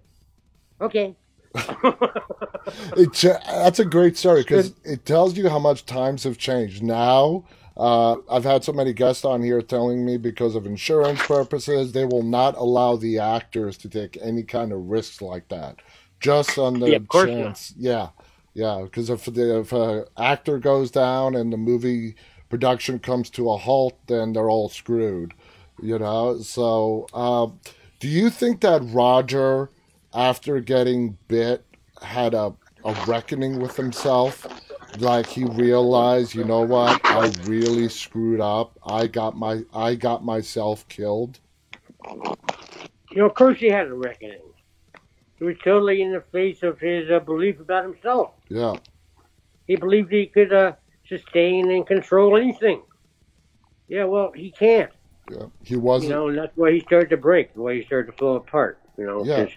okay. 0.79 1.15
Uh, 2.65 3.05
that's 3.63 3.79
a 3.79 3.85
great 3.85 4.15
story 4.17 4.41
because 4.41 4.73
it 4.85 5.05
tells 5.05 5.37
you 5.37 5.49
how 5.49 5.59
much 5.59 5.85
times 5.85 6.23
have 6.23 6.37
changed. 6.37 6.81
Now, 6.81 7.43
uh, 7.77 8.17
I've 8.29 8.43
had 8.43 8.63
so 8.63 8.73
many 8.73 8.93
guests 8.93 9.25
on 9.25 9.41
here 9.41 9.61
telling 9.61 10.05
me 10.05 10.17
because 10.17 10.55
of 10.55 10.65
insurance 10.65 11.23
purposes, 11.23 11.91
they 11.91 12.05
will 12.05 12.23
not 12.23 12.55
allow 12.57 12.95
the 12.95 13.19
actors 13.19 13.77
to 13.79 13.89
take 13.89 14.17
any 14.21 14.43
kind 14.43 14.71
of 14.71 14.87
risks 14.87 15.21
like 15.21 15.49
that, 15.49 15.77
just 16.19 16.57
on 16.57 16.79
the 16.79 16.91
Yeah, 16.91 16.99
course 16.99 17.31
not. 17.37 17.57
chance. 17.57 17.73
Yeah, 17.77 18.09
yeah. 18.53 18.81
Because 18.83 19.09
if 19.09 19.25
the 19.25 19.59
if 19.61 19.71
an 19.73 20.05
actor 20.17 20.59
goes 20.59 20.91
down 20.91 21.35
and 21.35 21.51
the 21.51 21.57
movie 21.57 22.15
production 22.49 22.99
comes 22.99 23.29
to 23.31 23.49
a 23.49 23.57
halt, 23.57 23.97
then 24.07 24.33
they're 24.33 24.49
all 24.49 24.69
screwed. 24.69 25.33
You 25.81 25.99
know. 25.99 26.39
So, 26.41 27.07
uh, 27.13 27.47
do 27.99 28.07
you 28.07 28.29
think 28.29 28.61
that 28.61 28.81
Roger? 28.83 29.69
after 30.13 30.59
getting 30.59 31.17
bit, 31.27 31.65
had 32.01 32.33
a, 32.35 32.53
a 32.83 32.93
reckoning 33.07 33.59
with 33.59 33.75
himself 33.77 34.45
like 34.99 35.27
he 35.27 35.45
realized, 35.45 36.35
you 36.35 36.43
know 36.43 36.61
what, 36.61 37.01
I 37.05 37.31
really 37.45 37.89
screwed 37.89 38.41
up. 38.41 38.77
I 38.85 39.07
got 39.07 39.35
my 39.37 39.63
I 39.73 39.95
got 39.95 40.23
myself 40.23 40.87
killed. 40.87 41.39
You 42.05 43.17
know, 43.17 43.25
of 43.25 43.33
course 43.33 43.59
he 43.59 43.67
had 43.67 43.87
a 43.87 43.93
reckoning. 43.93 44.41
He 45.37 45.43
was 45.43 45.57
totally 45.63 46.01
in 46.01 46.11
the 46.11 46.21
face 46.31 46.63
of 46.63 46.79
his 46.79 47.09
uh, 47.09 47.19
belief 47.19 47.59
about 47.59 47.83
himself. 47.83 48.31
Yeah. 48.49 48.75
He 49.67 49.75
believed 49.75 50.11
he 50.11 50.27
could 50.27 50.53
uh, 50.53 50.73
sustain 51.07 51.71
and 51.71 51.85
control 51.85 52.37
anything. 52.37 52.81
Yeah, 53.87 54.05
well, 54.05 54.31
he 54.31 54.51
can't. 54.51 54.91
Yeah. 55.31 55.45
He 55.63 55.75
wasn't 55.75 56.11
know, 56.11 56.27
and 56.29 56.37
that's 56.37 56.55
why 56.55 56.71
he 56.71 56.79
started 56.81 57.09
to 57.11 57.17
break, 57.17 57.51
why 57.55 57.75
he 57.75 57.83
started 57.83 58.11
to 58.11 58.17
fall 58.17 58.37
apart. 58.37 58.79
You 58.97 59.05
know, 59.05 59.25
Yeah. 59.25 59.47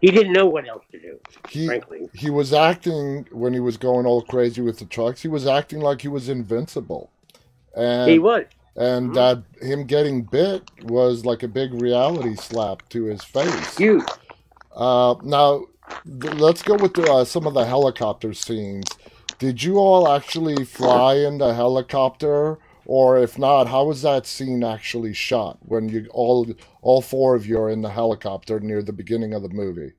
He 0.00 0.10
didn't 0.10 0.32
know 0.32 0.46
what 0.46 0.66
else 0.68 0.84
to 0.92 1.00
do. 1.00 1.18
he 1.48 1.66
frankly. 1.66 2.08
he 2.14 2.30
was 2.30 2.52
acting 2.52 3.26
when 3.32 3.52
he 3.52 3.60
was 3.60 3.76
going 3.76 4.06
all 4.06 4.22
crazy 4.22 4.60
with 4.60 4.78
the 4.78 4.84
trucks, 4.84 5.22
he 5.22 5.28
was 5.28 5.46
acting 5.46 5.80
like 5.80 6.02
he 6.02 6.08
was 6.08 6.28
invincible. 6.28 7.10
And 7.76 8.10
he 8.10 8.18
was. 8.18 8.44
and 8.76 9.14
that 9.14 9.42
him 9.60 9.84
getting 9.84 10.22
bit 10.22 10.70
was 10.82 11.24
like 11.24 11.42
a 11.42 11.48
big 11.48 11.74
reality 11.80 12.34
slap 12.36 12.88
to 12.90 13.04
his 13.04 13.22
face. 13.24 13.76
Huge. 13.76 14.02
Uh, 14.74 15.14
now, 15.22 15.66
th- 16.20 16.34
let's 16.34 16.62
go 16.62 16.74
with 16.76 16.94
the, 16.94 17.10
uh, 17.10 17.24
some 17.24 17.46
of 17.46 17.54
the 17.54 17.64
helicopter 17.64 18.32
scenes. 18.32 18.86
Did 19.38 19.62
you 19.62 19.76
all 19.78 20.08
actually 20.08 20.64
fly 20.64 21.14
in 21.14 21.38
the 21.38 21.54
helicopter, 21.54 22.58
or 22.88 23.18
if 23.18 23.38
not, 23.38 23.68
how 23.68 23.84
was 23.84 24.00
that 24.02 24.26
scene 24.26 24.64
actually 24.64 25.12
shot 25.12 25.58
when 25.60 25.88
you 25.90 26.08
all 26.10 26.46
all 26.82 27.02
four 27.02 27.34
of 27.36 27.46
you 27.46 27.60
are 27.60 27.70
in 27.70 27.82
the 27.82 27.90
helicopter 27.90 28.58
near 28.58 28.82
the 28.82 28.92
beginning 28.94 29.34
of 29.34 29.42
the 29.42 29.50
movie? 29.50 29.92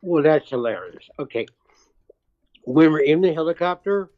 Well, 0.00 0.22
that's 0.22 0.48
hilarious. 0.48 1.04
Okay. 1.18 1.46
When 2.62 2.92
we're 2.92 3.00
in 3.00 3.20
the 3.22 3.32
helicopter, 3.34 4.10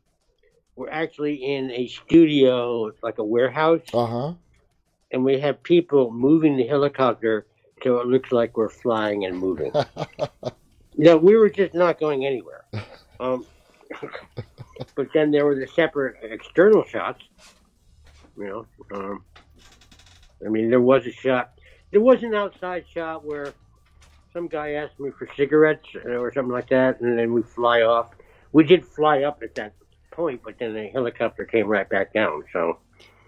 we're 0.76 0.90
actually 0.90 1.36
in 1.36 1.70
a 1.70 1.88
studio, 1.88 2.92
like 3.02 3.16
a 3.18 3.24
warehouse, 3.24 3.80
Uh 3.94 4.06
huh. 4.06 4.32
and 5.10 5.24
we 5.24 5.40
have 5.40 5.62
people 5.62 6.12
moving 6.12 6.56
the 6.58 6.66
helicopter 6.66 7.46
so 7.82 8.00
it 8.00 8.06
looks 8.06 8.30
like 8.30 8.58
we're 8.58 8.68
flying 8.68 9.24
and 9.24 9.38
moving. 9.38 9.72
no, 10.98 11.16
we 11.16 11.36
were 11.36 11.48
just 11.48 11.72
not 11.72 11.98
going 11.98 12.26
anywhere. 12.26 12.64
Um, 13.18 13.46
but 14.94 15.08
then 15.14 15.30
there 15.30 15.46
were 15.46 15.54
the 15.54 15.66
separate 15.66 16.16
external 16.22 16.84
shots. 16.84 17.22
You 18.36 18.44
know, 18.46 18.66
um, 18.94 19.24
I 20.44 20.48
mean, 20.48 20.70
there 20.70 20.80
was 20.80 21.06
a 21.06 21.12
shot. 21.12 21.52
There 21.90 22.00
was 22.00 22.22
an 22.22 22.34
outside 22.34 22.84
shot 22.92 23.24
where 23.24 23.52
some 24.32 24.46
guy 24.46 24.72
asked 24.72 24.98
me 25.00 25.10
for 25.10 25.28
cigarettes 25.36 25.86
or 26.04 26.32
something 26.32 26.52
like 26.52 26.68
that, 26.70 27.00
and 27.00 27.18
then 27.18 27.32
we 27.32 27.42
fly 27.42 27.82
off. 27.82 28.10
We 28.52 28.64
did 28.64 28.84
fly 28.86 29.22
up 29.22 29.42
at 29.42 29.54
that 29.56 29.74
point, 30.10 30.42
but 30.44 30.58
then 30.58 30.74
the 30.74 30.86
helicopter 30.88 31.44
came 31.44 31.66
right 31.66 31.88
back 31.88 32.12
down. 32.12 32.44
So 32.52 32.78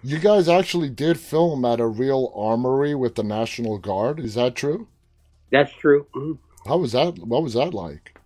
You 0.03 0.19
guys 0.19 0.49
actually 0.49 0.89
did 0.91 1.19
film 1.19 1.65
at 1.65 1.81
a 1.81 1.87
real 1.87 2.33
armory 2.35 2.95
with 2.95 3.15
the 3.17 3.23
National 3.23 3.79
Guard. 3.79 4.21
Is 4.21 4.35
that 4.35 4.55
true? 4.55 4.89
that's 5.51 5.73
true. 5.75 6.07
Mhm. 6.15 6.39
How 6.67 6.79
was 6.79 6.93
that? 6.93 7.19
What 7.19 7.43
was 7.43 7.53
that 7.55 7.75
like? 7.75 8.17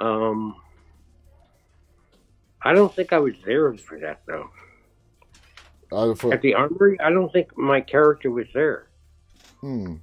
Um, 0.00 0.56
I 2.62 2.72
don't 2.72 2.92
think 2.94 3.12
I 3.12 3.18
was 3.18 3.34
there 3.44 3.72
for 3.74 3.98
that 4.00 4.22
though. 4.26 4.50
For, 5.90 6.14
At 6.30 6.40
the 6.40 6.54
armory, 6.54 6.98
I 7.00 7.10
don't 7.10 7.30
think 7.32 7.56
my 7.56 7.80
character 7.82 8.30
was 8.30 8.46
there. 8.54 8.88
hmm. 9.60 9.96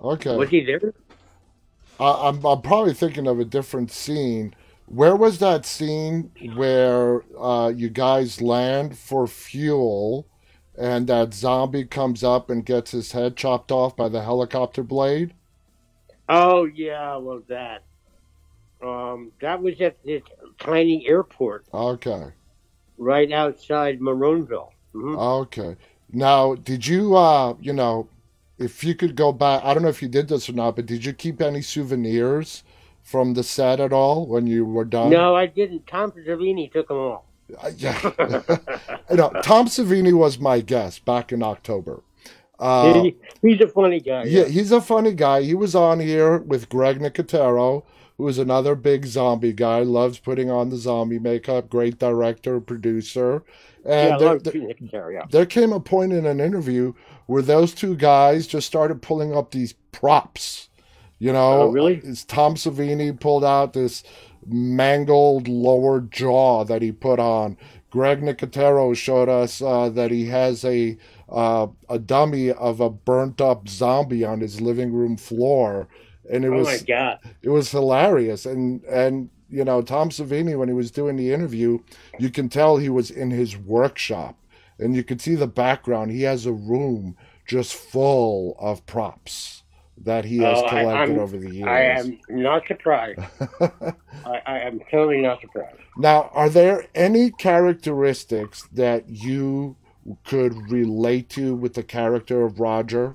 Okay. 0.00 0.38
Was 0.38 0.50
he 0.50 0.64
there? 0.64 0.94
I, 1.98 2.28
I'm, 2.28 2.44
I'm 2.44 2.62
probably 2.62 2.94
thinking 2.94 3.26
of 3.26 3.38
a 3.40 3.44
different 3.44 3.90
scene. 3.90 4.54
Where 4.86 5.16
was 5.16 5.38
that 5.38 5.64
scene 5.64 6.32
where 6.54 7.22
uh, 7.38 7.72
you 7.74 7.88
guys 7.88 8.42
land 8.42 8.98
for 8.98 9.26
fuel 9.26 10.28
and 10.76 11.06
that 11.06 11.34
zombie 11.34 11.84
comes 11.86 12.24
up 12.24 12.50
and 12.50 12.64
gets 12.66 12.90
his 12.90 13.12
head 13.12 13.36
chopped 13.36 13.70
off 13.72 13.96
by 13.96 14.08
the 14.08 14.22
helicopter 14.22 14.82
blade? 14.82 15.34
Oh 16.28 16.64
yeah, 16.64 17.16
well 17.16 17.42
that. 17.48 17.84
Um, 18.82 19.32
that 19.40 19.62
was 19.62 19.80
at 19.80 20.02
this 20.04 20.22
tiny 20.60 21.06
airport 21.06 21.66
Okay. 21.72 22.32
right 22.96 23.30
outside 23.32 24.00
Monroeville. 24.00 24.71
Hmm 24.92 25.16
Okay. 25.16 25.76
Now, 26.12 26.54
did 26.54 26.86
you, 26.86 27.16
uh, 27.16 27.54
you 27.60 27.72
know, 27.72 28.08
if 28.58 28.84
you 28.84 28.94
could 28.94 29.16
go 29.16 29.32
back, 29.32 29.62
I 29.64 29.72
don't 29.74 29.82
know 29.82 29.88
if 29.88 30.02
you 30.02 30.08
did 30.08 30.28
this 30.28 30.48
or 30.48 30.52
not, 30.52 30.76
but 30.76 30.86
did 30.86 31.04
you 31.04 31.12
keep 31.12 31.40
any 31.40 31.62
souvenirs 31.62 32.62
from 33.02 33.34
the 33.34 33.42
set 33.42 33.80
at 33.80 33.92
all 33.92 34.26
when 34.26 34.46
you 34.46 34.64
were 34.64 34.84
done? 34.84 35.10
No, 35.10 35.34
I 35.34 35.46
didn't. 35.46 35.86
Tom 35.86 36.12
Savini 36.12 36.70
took 36.70 36.88
them 36.88 36.98
all. 36.98 37.24
Uh, 37.62 37.70
yeah. 37.76 37.98
you 39.10 39.16
know, 39.16 39.30
Tom 39.42 39.66
Savini 39.66 40.12
was 40.12 40.38
my 40.38 40.60
guest 40.60 41.04
back 41.04 41.32
in 41.32 41.42
October. 41.42 42.02
Uh, 42.58 43.02
He- 43.02 43.16
he's 43.42 43.60
a 43.60 43.68
funny 43.68 44.00
guy. 44.00 44.24
yeah, 44.24 44.44
he's 44.44 44.70
a 44.70 44.80
funny 44.80 45.12
guy. 45.14 45.42
He 45.42 45.54
was 45.54 45.74
on 45.74 45.98
here 46.00 46.38
with 46.38 46.68
Greg 46.68 47.00
Nicotero, 47.00 47.82
who 48.18 48.28
is 48.28 48.38
another 48.38 48.74
big 48.76 49.06
zombie 49.06 49.52
guy, 49.52 49.80
loves 49.80 50.18
putting 50.18 50.50
on 50.50 50.68
the 50.68 50.76
zombie 50.76 51.18
makeup, 51.18 51.68
great 51.68 51.98
director, 51.98 52.60
producer. 52.60 53.42
And 53.84 54.10
yeah, 54.10 54.18
there, 54.18 54.38
there- 54.38 55.10
yeah. 55.12 55.24
there 55.30 55.46
came 55.46 55.72
a 55.72 55.80
point 55.80 56.12
in 56.12 56.26
an 56.26 56.40
interview 56.40 56.92
where 57.26 57.42
those 57.42 57.74
two 57.74 57.96
guys 57.96 58.46
just 58.46 58.66
started 58.66 59.02
pulling 59.02 59.34
up 59.34 59.50
these 59.50 59.74
props. 59.92 60.68
You 61.18 61.32
know, 61.32 61.62
Oh, 61.62 61.68
really? 61.70 62.00
Tom 62.26 62.56
Savini 62.56 63.18
pulled 63.18 63.44
out 63.44 63.72
this 63.74 64.02
mangled 64.46 65.48
lower 65.48 66.00
jaw 66.00 66.64
that 66.64 66.82
he 66.82 66.92
put 66.92 67.18
on. 67.20 67.56
Greg 67.90 68.20
Nicotero 68.20 68.96
showed 68.96 69.28
us 69.28 69.60
uh, 69.62 69.88
that 69.90 70.10
he 70.10 70.26
has 70.26 70.64
a 70.64 70.96
uh, 71.28 71.66
a 71.88 71.98
dummy 71.98 72.50
of 72.50 72.80
a 72.80 72.90
burnt 72.90 73.40
up 73.40 73.68
zombie 73.68 74.24
on 74.24 74.40
his 74.40 74.60
living 74.60 74.92
room 74.92 75.16
floor, 75.16 75.88
and 76.30 76.44
it 76.44 76.48
Oh 76.48 76.58
was 76.58 76.66
my 76.66 76.78
god! 76.78 77.18
it 77.42 77.50
was 77.50 77.70
hilarious 77.70 78.44
and 78.46 78.82
and 78.84 79.30
you 79.52 79.64
know 79.64 79.82
tom 79.82 80.08
savini 80.10 80.58
when 80.58 80.68
he 80.68 80.74
was 80.74 80.90
doing 80.90 81.16
the 81.16 81.32
interview 81.32 81.78
you 82.18 82.30
can 82.30 82.48
tell 82.48 82.76
he 82.78 82.88
was 82.88 83.10
in 83.10 83.30
his 83.30 83.56
workshop 83.56 84.36
and 84.78 84.96
you 84.96 85.04
could 85.04 85.20
see 85.20 85.34
the 85.34 85.46
background 85.46 86.10
he 86.10 86.22
has 86.22 86.46
a 86.46 86.52
room 86.52 87.14
just 87.46 87.74
full 87.74 88.56
of 88.58 88.84
props 88.86 89.62
that 89.98 90.24
he 90.24 90.38
has 90.38 90.58
Oh, 90.58 90.68
collected 90.68 91.12
I'm- 91.12 91.18
over 91.20 91.36
the 91.36 91.50
years 91.54 91.68
I 91.68 91.80
am 91.82 92.18
not 92.30 92.66
surprised. 92.66 93.20
I, 93.60 94.40
I 94.46 94.58
am 94.60 94.80
totally 94.90 95.20
not 95.20 95.40
surprised. 95.42 95.76
now 95.96 96.30
are 96.32 96.48
there 96.48 96.86
any 96.94 97.30
characteristics 97.30 98.68
that 98.72 99.08
you 99.08 99.76
could 100.24 100.70
relate 100.70 101.28
to 101.30 101.54
with 101.54 101.74
the 101.74 101.82
character 101.82 102.42
of 102.44 102.58
roger 102.58 103.14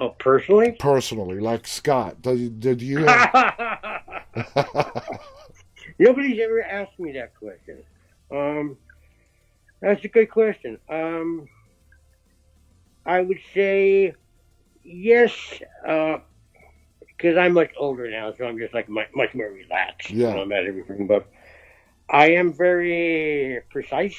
Oh, 0.00 0.10
personally? 0.18 0.72
personally 0.72 1.38
like 1.40 1.66
scott 1.66 2.22
did, 2.22 2.58
did 2.58 2.80
you 2.82 3.04
have, 3.06 3.30
Nobody's 5.98 6.40
ever 6.40 6.62
asked 6.62 6.98
me 6.98 7.12
that 7.12 7.34
question. 7.34 7.82
Um, 8.30 8.78
that's 9.80 10.04
a 10.04 10.08
good 10.08 10.30
question. 10.30 10.78
Um, 10.88 11.48
I 13.04 13.20
would 13.20 13.40
say 13.54 14.14
yes, 14.82 15.32
because 15.82 17.36
I'm 17.36 17.52
much 17.52 17.72
older 17.78 18.10
now, 18.10 18.32
so 18.36 18.44
I'm 18.46 18.58
just 18.58 18.72
like 18.72 18.88
much, 18.88 19.08
much 19.14 19.34
more 19.34 19.50
relaxed 19.50 20.10
Yeah. 20.10 20.34
know, 20.34 20.42
about 20.42 20.66
everything. 20.66 21.06
But 21.06 21.26
I 22.08 22.30
am 22.32 22.52
very 22.52 23.60
precise. 23.70 24.16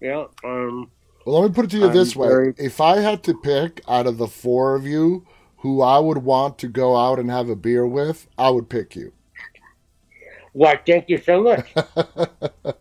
Yeah. 0.00 0.26
Um, 0.44 0.90
Well, 1.24 1.40
let 1.40 1.50
me 1.50 1.54
put 1.54 1.66
it 1.66 1.70
to 1.72 1.78
you 1.78 1.86
I'm 1.86 1.92
this 1.94 2.16
way: 2.16 2.28
very- 2.28 2.54
if 2.58 2.80
I 2.80 2.98
had 3.00 3.22
to 3.24 3.34
pick 3.34 3.80
out 3.88 4.06
of 4.06 4.18
the 4.18 4.26
four 4.26 4.74
of 4.74 4.86
you 4.86 5.26
who 5.58 5.80
I 5.80 5.98
would 5.98 6.18
want 6.18 6.58
to 6.58 6.68
go 6.68 6.96
out 6.96 7.18
and 7.18 7.30
have 7.30 7.48
a 7.48 7.56
beer 7.56 7.86
with, 7.86 8.26
I 8.36 8.50
would 8.50 8.68
pick 8.68 8.96
you. 8.96 9.12
why? 10.52 10.80
Thank 10.84 11.08
you 11.08 11.18
so 11.18 11.42
much. 11.42 11.72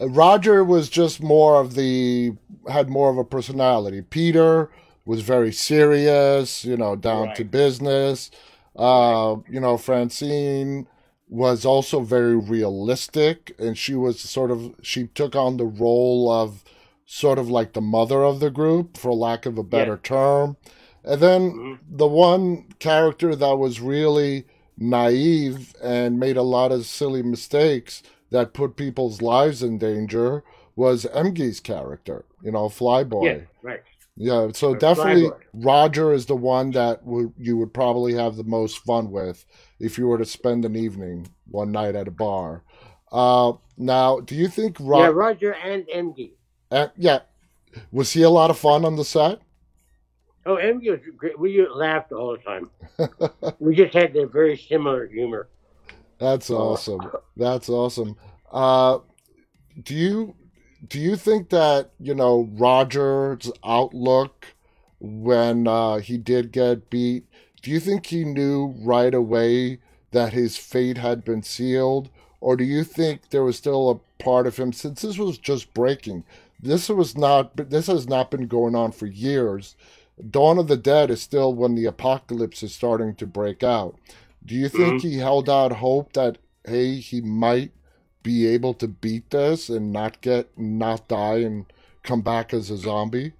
Roger 0.00 0.62
was 0.64 0.88
just 0.88 1.22
more 1.22 1.60
of 1.60 1.74
the 1.74 2.32
had 2.68 2.88
more 2.88 3.10
of 3.10 3.18
a 3.18 3.24
personality. 3.24 4.02
Peter 4.02 4.70
was 5.04 5.22
very 5.22 5.52
serious, 5.52 6.64
you 6.64 6.76
know, 6.76 6.96
down 6.96 7.34
to 7.34 7.44
business. 7.44 8.30
Uh, 8.76 9.36
you 9.48 9.60
know, 9.60 9.76
Francine 9.76 10.86
was 11.28 11.64
also 11.64 12.00
very 12.00 12.36
realistic, 12.36 13.54
and 13.58 13.76
she 13.76 13.94
was 13.94 14.20
sort 14.20 14.50
of 14.50 14.74
she 14.82 15.06
took 15.08 15.34
on 15.34 15.56
the 15.56 15.64
role 15.66 16.30
of 16.30 16.64
sort 17.12 17.40
of 17.40 17.50
like 17.50 17.72
the 17.72 17.80
mother 17.80 18.22
of 18.22 18.38
the 18.38 18.50
group, 18.50 18.96
for 18.96 19.12
lack 19.12 19.44
of 19.44 19.58
a 19.58 19.64
better 19.64 19.96
term. 19.96 20.56
And 21.04 21.20
then 21.20 21.50
Mhm. 21.50 21.78
the 21.90 22.06
one 22.06 22.66
character 22.78 23.34
that 23.34 23.58
was 23.58 23.80
really 23.80 24.44
naive 24.78 25.74
and 25.82 26.20
made 26.20 26.36
a 26.36 26.42
lot 26.42 26.70
of 26.70 26.86
silly 26.86 27.20
mistakes 27.22 28.02
that 28.30 28.54
put 28.54 28.76
people's 28.76 29.20
lives 29.20 29.60
in 29.60 29.76
danger 29.76 30.44
was 30.76 31.04
Emge's 31.06 31.58
character, 31.58 32.24
you 32.44 32.52
know, 32.52 32.68
Flyboy. 32.68 33.24
yeah. 33.24 33.38
Right. 33.60 33.80
Yeah, 34.16 34.50
so 34.52 34.68
Or 34.70 34.76
definitely 34.76 35.22
Freiburg. 35.28 35.46
Roger 35.52 36.12
is 36.12 36.26
the 36.26 36.36
one 36.36 36.70
that 36.72 37.04
would 37.04 37.32
you 37.36 37.56
would 37.56 37.74
probably 37.74 38.14
have 38.14 38.36
the 38.36 38.44
most 38.44 38.78
fun 38.78 39.10
with 39.10 39.44
if 39.80 39.98
you 39.98 40.06
were 40.06 40.18
to 40.18 40.24
spend 40.24 40.64
an 40.64 40.76
evening 40.76 41.26
one 41.50 41.72
night 41.72 41.96
at 41.96 42.06
a 42.06 42.12
bar. 42.12 42.62
Uh, 43.10 43.54
now, 43.76 44.20
do 44.20 44.36
you 44.36 44.46
think 44.46 44.76
Ro- 44.78 45.00
Yeah, 45.00 45.08
Roger 45.08 45.54
and 45.54 45.84
Emge. 45.88 46.32
Uh, 46.70 46.88
yeah, 46.96 47.20
was 47.90 48.12
he 48.12 48.22
a 48.22 48.30
lot 48.30 48.50
of 48.50 48.58
fun 48.58 48.84
on 48.84 48.96
the 48.96 49.04
set? 49.04 49.40
Oh, 50.46 50.56
Emge 50.56 50.90
was 50.90 51.00
great. 51.16 51.38
We 51.38 51.66
laughed 51.66 52.12
all 52.12 52.36
the 52.36 52.38
time. 52.38 52.70
we 53.58 53.74
just 53.74 53.94
had 53.94 54.16
a 54.16 54.26
very 54.26 54.56
similar 54.56 55.06
humor. 55.06 55.48
That's 56.18 56.50
awesome. 56.50 57.00
That's 57.36 57.68
awesome. 57.68 58.16
Uh, 58.50 58.98
do 59.82 59.94
you 59.94 60.34
do 60.86 60.98
you 60.98 61.16
think 61.16 61.50
that 61.50 61.90
you 61.98 62.14
know 62.14 62.48
Roger's 62.52 63.50
outlook 63.64 64.46
when 64.98 65.66
uh, 65.66 65.98
he 65.98 66.16
did 66.16 66.52
get 66.52 66.90
beat? 66.90 67.26
Do 67.62 67.70
you 67.70 67.80
think 67.80 68.06
he 68.06 68.24
knew 68.24 68.74
right 68.78 69.14
away 69.14 69.78
that 70.12 70.32
his 70.32 70.56
fate 70.56 70.98
had 70.98 71.24
been 71.24 71.42
sealed, 71.42 72.10
or 72.40 72.56
do 72.56 72.64
you 72.64 72.84
think 72.84 73.30
there 73.30 73.44
was 73.44 73.56
still 73.56 73.90
a 73.90 74.22
part 74.22 74.46
of 74.46 74.56
him 74.56 74.72
since 74.72 75.02
this 75.02 75.18
was 75.18 75.38
just 75.38 75.72
breaking? 75.74 76.24
This 76.62 76.88
was 76.88 77.16
not. 77.16 77.56
This 77.70 77.86
has 77.86 78.08
not 78.08 78.30
been 78.30 78.46
going 78.46 78.74
on 78.74 78.92
for 78.92 79.06
years. 79.06 79.76
Dawn 80.30 80.58
of 80.58 80.68
the 80.68 80.76
Dead 80.76 81.10
is 81.10 81.22
still 81.22 81.54
when 81.54 81.74
the 81.74 81.86
apocalypse 81.86 82.62
is 82.62 82.74
starting 82.74 83.14
to 83.14 83.26
break 83.26 83.62
out. 83.62 83.96
Do 84.44 84.54
you 84.54 84.68
think 84.68 84.94
mm-hmm. 84.94 85.08
he 85.08 85.18
held 85.18 85.48
out 85.48 85.72
hope 85.72 86.12
that 86.12 86.38
hey, 86.66 86.96
he 86.96 87.20
might 87.20 87.72
be 88.22 88.46
able 88.46 88.74
to 88.74 88.88
beat 88.88 89.30
this 89.30 89.68
and 89.68 89.92
not 89.92 90.20
get 90.20 90.58
not 90.58 91.08
die 91.08 91.38
and 91.38 91.66
come 92.02 92.20
back 92.20 92.52
as 92.52 92.70
a 92.70 92.76
zombie? 92.76 93.32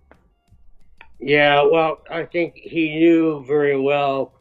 Yeah, 1.18 1.62
well, 1.70 2.00
I 2.10 2.24
think 2.24 2.56
he 2.56 2.98
knew 2.98 3.44
very 3.46 3.78
well 3.78 4.32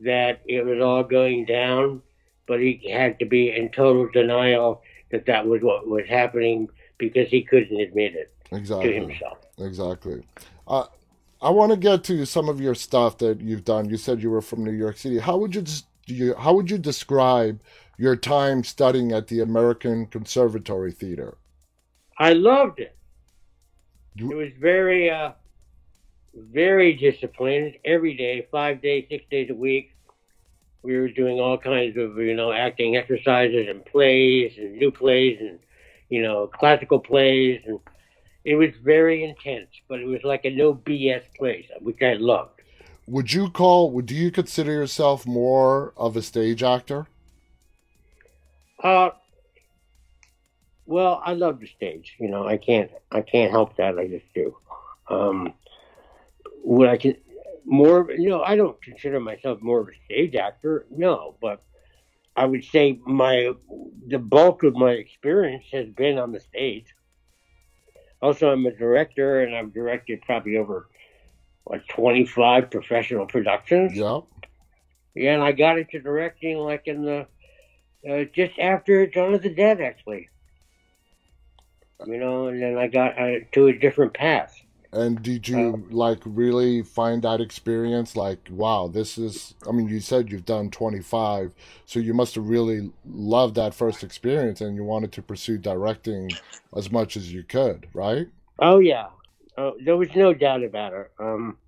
that 0.00 0.40
it 0.46 0.64
was 0.64 0.80
all 0.80 1.04
going 1.04 1.44
down, 1.44 2.02
but 2.46 2.60
he 2.60 2.90
had 2.90 3.20
to 3.20 3.24
be 3.24 3.54
in 3.54 3.70
total 3.70 4.08
denial 4.12 4.82
that 5.12 5.26
that 5.26 5.46
was 5.46 5.62
what 5.62 5.86
was 5.86 6.06
happening 6.08 6.68
because 6.98 7.28
he 7.28 7.42
couldn't 7.42 7.78
admit 7.80 8.14
it 8.14 8.32
to 8.50 8.56
Exactly. 8.56 8.94
himself. 8.94 9.38
Exactly. 9.58 10.22
Uh, 10.66 10.86
I 11.42 11.50
want 11.50 11.72
to 11.72 11.76
get 11.78 12.04
to 12.04 12.24
some 12.24 12.48
of 12.48 12.60
your 12.60 12.74
stuff 12.74 13.18
that 13.18 13.40
you've 13.40 13.64
done. 13.64 13.88
You 13.88 13.96
said 13.96 14.22
you 14.22 14.30
were 14.30 14.40
from 14.40 14.64
New 14.64 14.72
York 14.72 14.96
City. 14.96 15.18
How 15.18 15.36
would 15.36 15.54
you, 15.54 15.64
you 16.06 16.34
how 16.34 16.54
would 16.54 16.70
you 16.70 16.78
describe 16.78 17.60
your 17.98 18.16
time 18.16 18.64
studying 18.64 19.12
at 19.12 19.28
the 19.28 19.40
American 19.40 20.06
Conservatory 20.06 20.92
Theater? 20.92 21.36
I 22.18 22.32
loved 22.32 22.80
it. 22.80 22.96
You- 24.14 24.32
It 24.32 24.36
was 24.36 24.52
very, 24.58 25.10
uh, 25.10 25.32
very 26.34 26.94
disciplined 26.94 27.74
every 27.84 28.14
day, 28.14 28.46
five 28.50 28.80
days, 28.82 29.06
six 29.10 29.24
days 29.30 29.50
a 29.50 29.54
week. 29.54 29.90
We 30.82 30.96
were 30.96 31.08
doing 31.08 31.40
all 31.40 31.56
kinds 31.58 31.96
of, 31.96 32.16
you 32.18 32.34
know, 32.34 32.52
acting 32.52 32.96
exercises 32.96 33.68
and 33.68 33.84
plays 33.84 34.52
and 34.58 34.76
new 34.76 34.90
plays 34.90 35.38
and, 35.40 35.58
you 36.08 36.22
know, 36.22 36.46
classical 36.46 36.98
plays. 36.98 37.62
And 37.66 37.80
it 38.44 38.56
was 38.56 38.70
very 38.82 39.24
intense, 39.24 39.68
but 39.88 40.00
it 40.00 40.06
was 40.06 40.22
like 40.24 40.44
a 40.44 40.50
no 40.50 40.74
BS 40.74 41.22
place, 41.36 41.66
which 41.80 42.02
I 42.02 42.14
loved. 42.14 42.60
Would 43.06 43.32
you 43.32 43.50
call? 43.50 43.90
Would 43.90 44.06
do 44.06 44.14
you 44.14 44.30
consider 44.30 44.72
yourself 44.72 45.26
more 45.26 45.92
of 45.96 46.16
a 46.16 46.22
stage 46.22 46.62
actor? 46.62 47.06
Uh, 48.82 49.10
well, 50.86 51.22
I 51.24 51.34
love 51.34 51.60
the 51.60 51.66
stage. 51.66 52.14
You 52.18 52.28
know, 52.28 52.46
I 52.46 52.56
can't, 52.56 52.90
I 53.10 53.20
can't 53.20 53.50
help 53.50 53.76
that. 53.76 53.98
I 53.98 54.08
just 54.08 54.32
do. 54.34 54.56
Um, 55.08 55.52
what 56.62 56.88
I 56.88 56.96
can 56.96 57.16
more, 57.64 58.10
you 58.10 58.28
know, 58.28 58.42
I 58.42 58.56
don't 58.56 58.80
consider 58.82 59.20
myself 59.20 59.60
more 59.62 59.80
of 59.80 59.88
a 59.88 59.92
stage 60.04 60.34
actor. 60.34 60.86
No, 60.90 61.36
but 61.40 61.62
I 62.36 62.44
would 62.44 62.64
say 62.64 62.98
my 63.06 63.52
the 64.06 64.18
bulk 64.18 64.62
of 64.64 64.74
my 64.74 64.92
experience 64.92 65.64
has 65.72 65.88
been 65.88 66.18
on 66.18 66.32
the 66.32 66.40
stage. 66.40 66.94
Also, 68.20 68.50
I'm 68.50 68.66
a 68.66 68.72
director, 68.72 69.42
and 69.42 69.54
I've 69.54 69.72
directed 69.72 70.22
probably 70.22 70.56
over 70.56 70.88
like 71.66 71.86
25 71.88 72.70
professional 72.70 73.26
productions. 73.26 73.94
Yeah. 73.94 74.20
Yeah, 75.14 75.34
and 75.34 75.42
I 75.42 75.52
got 75.52 75.78
into 75.78 76.00
directing 76.00 76.58
like 76.58 76.86
in 76.86 77.04
the 77.04 77.26
uh, 78.08 78.24
just 78.34 78.58
after 78.58 79.06
Dawn 79.06 79.34
of 79.34 79.42
the 79.42 79.54
Dead, 79.54 79.80
actually. 79.80 80.28
You 82.04 82.18
know, 82.18 82.48
and 82.48 82.60
then 82.60 82.76
I 82.76 82.88
got 82.88 83.18
uh, 83.18 83.40
to 83.52 83.68
a 83.68 83.72
different 83.72 84.14
path. 84.14 84.60
And 84.94 85.20
did 85.20 85.48
you 85.48 85.84
like 85.90 86.20
really 86.24 86.82
find 86.82 87.20
that 87.22 87.40
experience 87.40 88.14
like 88.14 88.48
wow, 88.48 88.86
this 88.86 89.18
is 89.18 89.54
I 89.68 89.72
mean 89.72 89.88
you 89.88 89.98
said 89.98 90.30
you've 90.30 90.44
done 90.44 90.70
25, 90.70 91.52
so 91.84 91.98
you 91.98 92.14
must 92.14 92.36
have 92.36 92.48
really 92.48 92.92
loved 93.04 93.56
that 93.56 93.74
first 93.74 94.04
experience 94.04 94.60
and 94.60 94.76
you 94.76 94.84
wanted 94.84 95.10
to 95.12 95.22
pursue 95.22 95.58
directing 95.58 96.30
as 96.76 96.92
much 96.92 97.16
as 97.16 97.32
you 97.32 97.42
could, 97.42 97.88
right? 97.92 98.28
Oh 98.60 98.78
yeah, 98.78 99.08
oh, 99.58 99.74
there 99.84 99.96
was 99.96 100.14
no 100.14 100.32
doubt 100.32 100.62
about 100.62 100.92
it. 100.92 101.10
Um, 101.18 101.58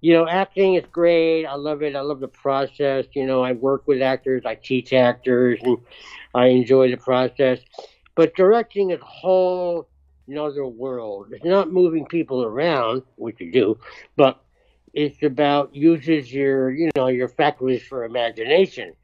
you 0.00 0.12
know, 0.12 0.28
acting 0.28 0.74
is 0.74 0.84
great. 0.92 1.46
I 1.46 1.54
love 1.54 1.82
it. 1.82 1.96
I 1.96 2.02
love 2.02 2.20
the 2.20 2.28
process. 2.28 3.06
You 3.14 3.26
know, 3.26 3.42
I 3.42 3.52
work 3.52 3.88
with 3.88 4.00
actors. 4.00 4.42
I 4.46 4.54
teach 4.54 4.92
actors, 4.92 5.58
and 5.62 5.78
I 6.34 6.48
enjoy 6.48 6.92
the 6.92 6.98
process. 6.98 7.58
But 8.14 8.36
directing 8.36 8.90
is 8.90 9.00
a 9.00 9.04
whole 9.04 9.88
another 10.28 10.66
world. 10.66 11.28
It's 11.32 11.44
not 11.44 11.72
moving 11.72 12.06
people 12.06 12.42
around, 12.44 13.02
which 13.16 13.40
you 13.40 13.52
do, 13.52 13.78
but 14.16 14.40
it's 14.92 15.22
about 15.22 15.74
uses 15.74 16.32
your, 16.32 16.70
you 16.70 16.90
know, 16.96 17.08
your 17.08 17.28
faculties 17.28 17.82
for 17.82 18.04
imagination. 18.04 18.94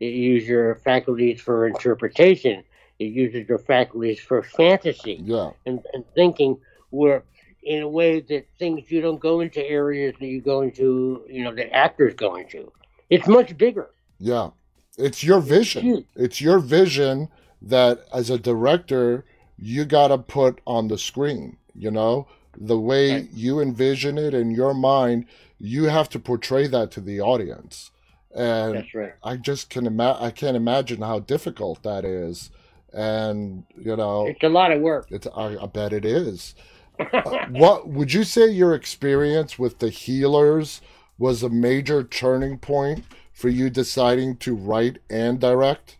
It 0.00 0.12
uses 0.14 0.48
your 0.48 0.76
faculties 0.76 1.40
for 1.40 1.66
interpretation. 1.66 2.62
It 2.98 3.06
uses 3.12 3.48
your 3.48 3.58
faculties 3.58 4.20
for 4.20 4.42
fantasy 4.42 5.20
Yeah. 5.24 5.50
and, 5.66 5.80
and 5.92 6.04
thinking 6.14 6.58
where 6.90 7.24
in 7.62 7.82
a 7.82 7.88
way 7.88 8.20
that 8.20 8.46
things 8.58 8.90
you 8.90 9.00
don't 9.00 9.20
go 9.20 9.40
into 9.40 9.62
areas 9.64 10.14
that 10.20 10.26
you 10.26 10.40
go 10.40 10.62
into, 10.62 11.24
you 11.28 11.42
know, 11.44 11.54
the 11.54 11.70
actors 11.72 12.14
go 12.14 12.36
into. 12.36 12.72
It's 13.10 13.26
much 13.26 13.56
bigger. 13.58 13.90
Yeah. 14.18 14.50
It's 14.96 15.22
your 15.22 15.40
vision. 15.40 15.82
huge. 15.82 16.06
It's 16.16 16.40
your 16.40 16.58
vision 16.60 17.28
that 17.62 18.00
as 18.12 18.30
a 18.30 18.38
director 18.38 19.24
you 19.58 19.84
got 19.84 20.08
to 20.08 20.18
put 20.18 20.60
on 20.66 20.88
the 20.88 20.98
screen, 20.98 21.56
you 21.74 21.90
know? 21.90 22.26
The 22.56 22.78
way 22.78 23.12
Right. 23.12 23.28
you 23.32 23.60
envision 23.60 24.18
it 24.18 24.34
in 24.34 24.50
your 24.50 24.74
mind, 24.74 25.26
you 25.58 25.84
have 25.84 26.08
to 26.10 26.18
portray 26.18 26.66
that 26.68 26.90
to 26.92 27.00
the 27.00 27.20
audience. 27.20 27.90
And 28.34 28.76
That's 28.76 28.94
right. 28.94 29.14
I 29.22 29.36
just 29.36 29.70
can 29.70 29.86
ima- 29.86 30.18
I 30.20 30.30
can't 30.30 30.56
imagine 30.56 31.00
how 31.02 31.18
difficult 31.20 31.82
that 31.82 32.04
is. 32.04 32.50
And, 32.92 33.64
you 33.76 33.96
know, 33.96 34.26
It's 34.26 34.42
a 34.42 34.48
lot 34.48 34.72
of 34.72 34.80
work. 34.80 35.06
it's 35.10 35.26
I, 35.34 35.56
I 35.56 35.66
bet 35.66 35.92
it 35.92 36.04
is. 36.04 36.54
Uh, 37.00 37.46
what 37.50 37.86
would 37.88 38.12
you 38.12 38.24
say 38.24 38.48
your 38.50 38.74
experience 38.74 39.56
with 39.56 39.78
the 39.78 39.88
healers 39.88 40.80
was 41.16 41.44
a 41.44 41.48
major 41.48 42.02
turning 42.02 42.58
point 42.58 43.04
for 43.32 43.48
you 43.48 43.70
deciding 43.70 44.36
to 44.38 44.52
write 44.56 44.98
and 45.08 45.38
direct? 45.38 45.96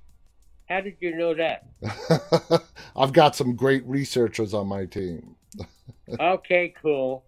How 0.68 0.80
did 0.80 0.96
you 0.98 1.16
know 1.16 1.34
that? 1.34 1.66
I've 2.99 3.12
got 3.12 3.36
some 3.36 3.55
great 3.55 3.86
researchers 3.86 4.55
on 4.55 4.66
my 4.66 4.84
team. 4.84 5.36
okay, 6.20 6.74
cool. 6.82 7.24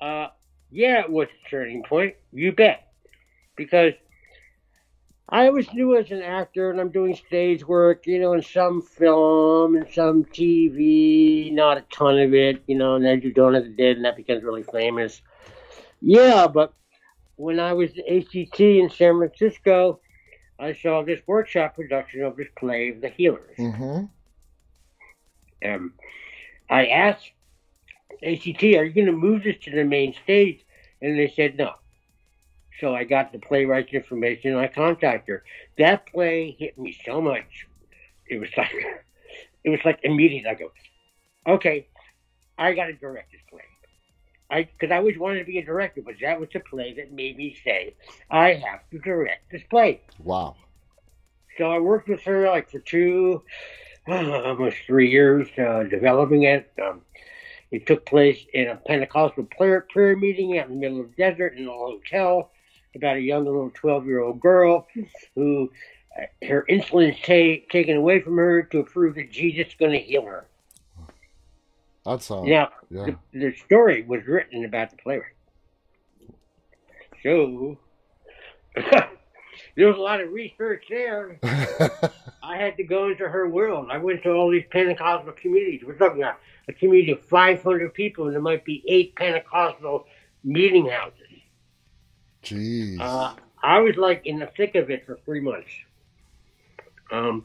Uh, 0.00 0.28
yeah, 0.70 1.00
it 1.00 1.10
was 1.10 1.28
a 1.28 1.48
turning 1.48 1.82
point. 1.84 2.14
You 2.32 2.52
bet. 2.52 2.92
Because 3.56 3.94
I 5.28 5.50
was 5.50 5.72
new 5.72 5.96
as 5.96 6.10
an 6.10 6.22
actor 6.22 6.70
and 6.70 6.80
I'm 6.80 6.90
doing 6.90 7.14
stage 7.14 7.66
work, 7.66 8.06
you 8.06 8.18
know, 8.18 8.32
in 8.32 8.42
some 8.42 8.82
film 8.82 9.76
and 9.76 9.86
some 9.92 10.24
TV, 10.24 11.52
not 11.52 11.76
a 11.76 11.84
ton 11.92 12.18
of 12.18 12.34
it, 12.34 12.62
you 12.66 12.76
know, 12.76 12.94
and 12.96 13.04
then 13.04 13.20
you 13.20 13.32
Dawn 13.32 13.54
of 13.54 13.64
the 13.64 13.70
Dead 13.70 13.96
and 13.96 14.04
that 14.04 14.16
becomes 14.16 14.42
really 14.42 14.62
famous. 14.62 15.20
Yeah, 16.00 16.46
but 16.46 16.72
when 17.36 17.60
I 17.60 17.72
was 17.72 17.90
at 17.98 18.08
ACT 18.10 18.60
in 18.60 18.90
San 18.90 19.18
Francisco, 19.18 20.00
I 20.58 20.72
saw 20.72 21.02
this 21.02 21.20
workshop 21.26 21.76
production 21.76 22.22
of 22.22 22.36
this 22.36 22.48
play, 22.56 22.92
The 22.92 23.08
Healers. 23.08 23.56
hmm 23.56 24.04
Um, 25.64 25.94
I 26.70 26.86
asked 26.86 27.30
ACT, 28.22 28.62
"Are 28.62 28.84
you 28.84 28.92
going 28.92 29.06
to 29.06 29.12
move 29.12 29.44
this 29.44 29.58
to 29.64 29.70
the 29.70 29.84
main 29.84 30.14
stage?" 30.24 30.64
And 31.00 31.18
they 31.18 31.32
said 31.34 31.56
no. 31.56 31.74
So 32.80 32.94
I 32.94 33.04
got 33.04 33.32
the 33.32 33.38
playwright's 33.38 33.92
information. 33.92 34.52
and 34.52 34.60
I 34.60 34.68
contacted 34.68 35.28
her. 35.28 35.44
That 35.78 36.06
play 36.06 36.56
hit 36.58 36.78
me 36.78 36.96
so 37.04 37.20
much. 37.20 37.66
It 38.26 38.38
was 38.38 38.50
like, 38.56 38.72
it 39.64 39.70
was 39.70 39.80
like 39.84 40.00
immediate. 40.02 40.46
I 40.46 40.54
go, 40.54 40.70
okay, 41.46 41.88
I 42.56 42.74
got 42.74 42.86
to 42.86 42.92
direct 42.92 43.32
this 43.32 43.40
play. 43.50 43.62
I 44.50 44.62
because 44.62 44.92
I 44.92 44.96
always 44.96 45.18
wanted 45.18 45.40
to 45.40 45.44
be 45.44 45.58
a 45.58 45.64
director, 45.64 46.02
but 46.02 46.14
that 46.22 46.40
was 46.40 46.48
the 46.52 46.60
play 46.60 46.94
that 46.94 47.12
made 47.12 47.36
me 47.36 47.56
say 47.64 47.94
I 48.30 48.54
have 48.54 48.80
to 48.90 48.98
direct 48.98 49.50
this 49.52 49.62
play. 49.68 50.00
Wow. 50.18 50.56
So 51.58 51.70
I 51.70 51.78
worked 51.80 52.08
with 52.08 52.22
her 52.22 52.48
like 52.48 52.70
for 52.70 52.78
two, 52.78 53.42
almost 54.08 54.76
three 54.86 55.10
years, 55.10 55.48
uh, 55.58 55.84
developing 55.84 56.44
it. 56.44 56.70
Um, 56.82 57.02
It 57.70 57.86
took 57.86 58.06
place 58.06 58.38
in 58.54 58.68
a 58.68 58.76
Pentecostal 58.76 59.44
prayer, 59.44 59.82
prayer 59.92 60.16
meeting 60.16 60.58
out 60.58 60.68
in 60.68 60.74
the 60.74 60.80
middle 60.80 61.00
of 61.00 61.10
the 61.10 61.16
desert 61.16 61.54
in 61.58 61.68
a 61.68 61.70
hotel 61.70 62.50
about 62.94 63.16
a 63.18 63.20
young 63.20 63.44
little 63.44 63.70
12 63.74 64.06
year 64.06 64.20
old 64.20 64.40
girl 64.40 64.86
who 65.34 65.70
uh, 66.18 66.46
her 66.46 66.64
insulin 66.70 67.12
is 67.12 67.18
ta- 67.20 67.62
taken 67.70 67.96
away 67.96 68.20
from 68.20 68.38
her 68.38 68.62
to 68.62 68.82
prove 68.84 69.16
that 69.16 69.30
Jesus 69.30 69.66
is 69.68 69.74
going 69.74 69.92
to 69.92 69.98
heal 69.98 70.22
her. 70.24 70.46
That's 72.06 72.30
uh, 72.30 72.42
Now, 72.44 72.70
yeah. 72.90 73.10
the, 73.32 73.38
the 73.38 73.54
story 73.66 74.02
was 74.02 74.26
written 74.26 74.64
about 74.64 74.90
the 74.90 74.96
playwright. 74.96 75.32
So, 77.22 77.76
there 78.76 79.88
was 79.88 79.96
a 79.96 80.00
lot 80.00 80.22
of 80.22 80.32
research 80.32 80.84
there. 80.88 81.38
I 82.48 82.56
had 82.56 82.76
to 82.78 82.82
go 82.84 83.10
into 83.10 83.28
her 83.28 83.46
world. 83.48 83.88
I 83.90 83.98
went 83.98 84.22
to 84.22 84.30
all 84.32 84.50
these 84.50 84.64
Pentecostal 84.70 85.32
communities. 85.32 85.82
We're 85.86 85.98
talking 85.98 86.22
about 86.22 86.38
a 86.66 86.72
community 86.72 87.12
of 87.12 87.20
500 87.24 87.92
people, 87.92 88.24
and 88.24 88.34
there 88.34 88.40
might 88.40 88.64
be 88.64 88.82
eight 88.88 89.14
Pentecostal 89.16 90.06
meeting 90.42 90.88
houses. 90.88 91.20
Jeez. 92.42 92.98
Uh, 93.00 93.34
I 93.62 93.80
was 93.80 93.96
like 93.96 94.22
in 94.24 94.38
the 94.38 94.46
thick 94.46 94.76
of 94.76 94.90
it 94.90 95.04
for 95.04 95.18
three 95.26 95.40
months. 95.40 95.68
Um, 97.10 97.44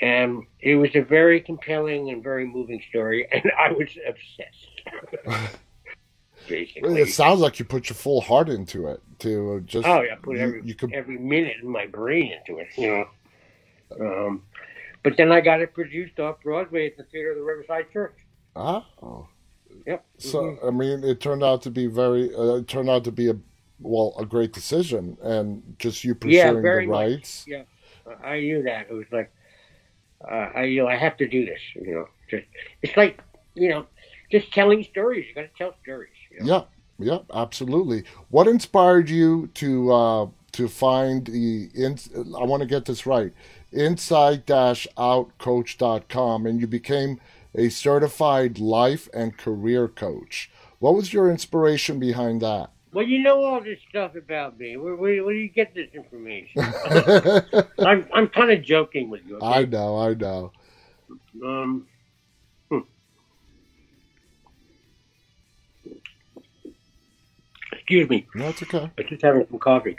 and 0.00 0.42
it 0.60 0.74
was 0.74 0.90
a 0.96 1.00
very 1.00 1.40
compelling 1.40 2.10
and 2.10 2.22
very 2.22 2.46
moving 2.46 2.82
story, 2.88 3.28
and 3.32 3.52
I 3.56 3.70
was 3.70 3.88
obsessed. 4.06 5.50
Basically. 6.48 7.00
it 7.02 7.12
sounds 7.12 7.38
like 7.38 7.60
you 7.60 7.64
put 7.64 7.88
your 7.90 7.94
full 7.94 8.20
heart 8.20 8.48
into 8.48 8.88
it 8.88 9.00
to 9.20 9.60
just. 9.60 9.86
Oh 9.86 10.00
yeah, 10.00 10.16
put 10.20 10.38
every 10.38 10.62
you 10.64 10.74
could- 10.74 10.92
every 10.92 11.18
minute 11.18 11.58
of 11.62 11.68
my 11.68 11.86
brain 11.86 12.32
into 12.32 12.60
it, 12.60 12.68
you 12.76 12.88
know. 12.88 13.04
Um, 13.98 14.42
but 15.02 15.16
then 15.16 15.32
I 15.32 15.40
got 15.40 15.60
it 15.60 15.72
produced 15.74 16.20
off 16.20 16.42
Broadway 16.42 16.86
at 16.86 16.96
the 16.96 17.04
Theater 17.04 17.30
of 17.32 17.38
the 17.38 17.42
Riverside 17.42 17.90
Church. 17.92 18.16
Oh. 18.54 19.28
Yep. 19.86 20.04
So 20.18 20.42
Mhm. 20.42 20.66
I 20.66 20.70
mean, 20.70 21.04
it 21.04 21.20
turned 21.20 21.42
out 21.42 21.62
to 21.62 21.70
be 21.70 21.86
very. 21.86 22.34
Uh, 22.34 22.56
it 22.56 22.68
turned 22.68 22.90
out 22.90 23.04
to 23.04 23.12
be 23.12 23.28
a 23.30 23.36
well 23.80 24.14
a 24.18 24.26
great 24.26 24.52
decision, 24.52 25.16
and 25.22 25.76
just 25.78 26.04
you 26.04 26.10
Yeah, 26.24 26.52
pursuing 26.52 26.62
very 26.62 26.84
the 26.84 26.90
much. 26.90 27.10
rights. 27.12 27.44
Yeah, 27.48 27.62
I 28.22 28.40
knew 28.40 28.62
that. 28.64 28.88
It 28.90 28.92
was 28.92 29.06
like, 29.10 29.32
uh, 30.30 30.50
I 30.54 30.64
you 30.64 30.82
know 30.82 30.88
I 30.88 30.96
have 30.96 31.16
to 31.18 31.26
do 31.28 31.46
this. 31.46 31.60
You 31.76 31.94
know, 31.94 32.08
just 32.28 32.46
it's 32.82 32.96
like 32.96 33.22
you 33.54 33.68
know, 33.70 33.86
just 34.30 34.52
telling 34.52 34.84
stories. 34.84 35.26
You 35.28 35.34
got 35.34 35.42
to 35.42 35.56
tell 35.56 35.74
stories. 35.82 36.12
You 36.30 36.44
know? 36.44 36.68
Yeah, 36.98 37.12
yeah, 37.12 37.18
absolutely. 37.32 38.04
What 38.28 38.48
inspired 38.48 39.08
you 39.08 39.46
to 39.54 39.92
uh, 39.92 40.26
to 40.52 40.68
find 40.68 41.26
the? 41.26 41.70
In, 41.74 41.98
I 42.16 42.44
want 42.44 42.60
to 42.62 42.68
get 42.68 42.84
this 42.84 43.06
right. 43.06 43.32
Inside-outcoach.com, 43.72 46.46
and 46.46 46.60
you 46.60 46.66
became 46.66 47.20
a 47.54 47.68
certified 47.68 48.58
life 48.58 49.08
and 49.12 49.36
career 49.36 49.86
coach. 49.88 50.50
What 50.78 50.94
was 50.94 51.12
your 51.12 51.30
inspiration 51.30 52.00
behind 52.00 52.40
that? 52.42 52.70
Well, 52.92 53.06
you 53.06 53.22
know 53.22 53.44
all 53.44 53.60
this 53.60 53.78
stuff 53.88 54.16
about 54.16 54.58
me. 54.58 54.76
Where, 54.76 54.96
where, 54.96 55.24
where 55.24 55.34
do 55.34 55.40
you 55.40 55.48
get 55.48 55.74
this 55.74 55.88
information? 55.94 56.60
I'm 57.78 58.08
I'm 58.12 58.26
kind 58.28 58.50
of 58.50 58.62
joking 58.62 59.10
with 59.10 59.20
you. 59.26 59.36
Okay? 59.36 59.46
I 59.46 59.64
know, 59.64 59.98
I 59.98 60.14
know. 60.14 60.52
Um. 61.44 61.86
hmm. 62.68 62.78
Excuse 67.72 68.08
me. 68.08 68.26
That's 68.34 68.62
okay. 68.64 68.90
I'm 68.98 69.06
just 69.08 69.22
having 69.22 69.46
some 69.48 69.60
coffee. 69.60 69.96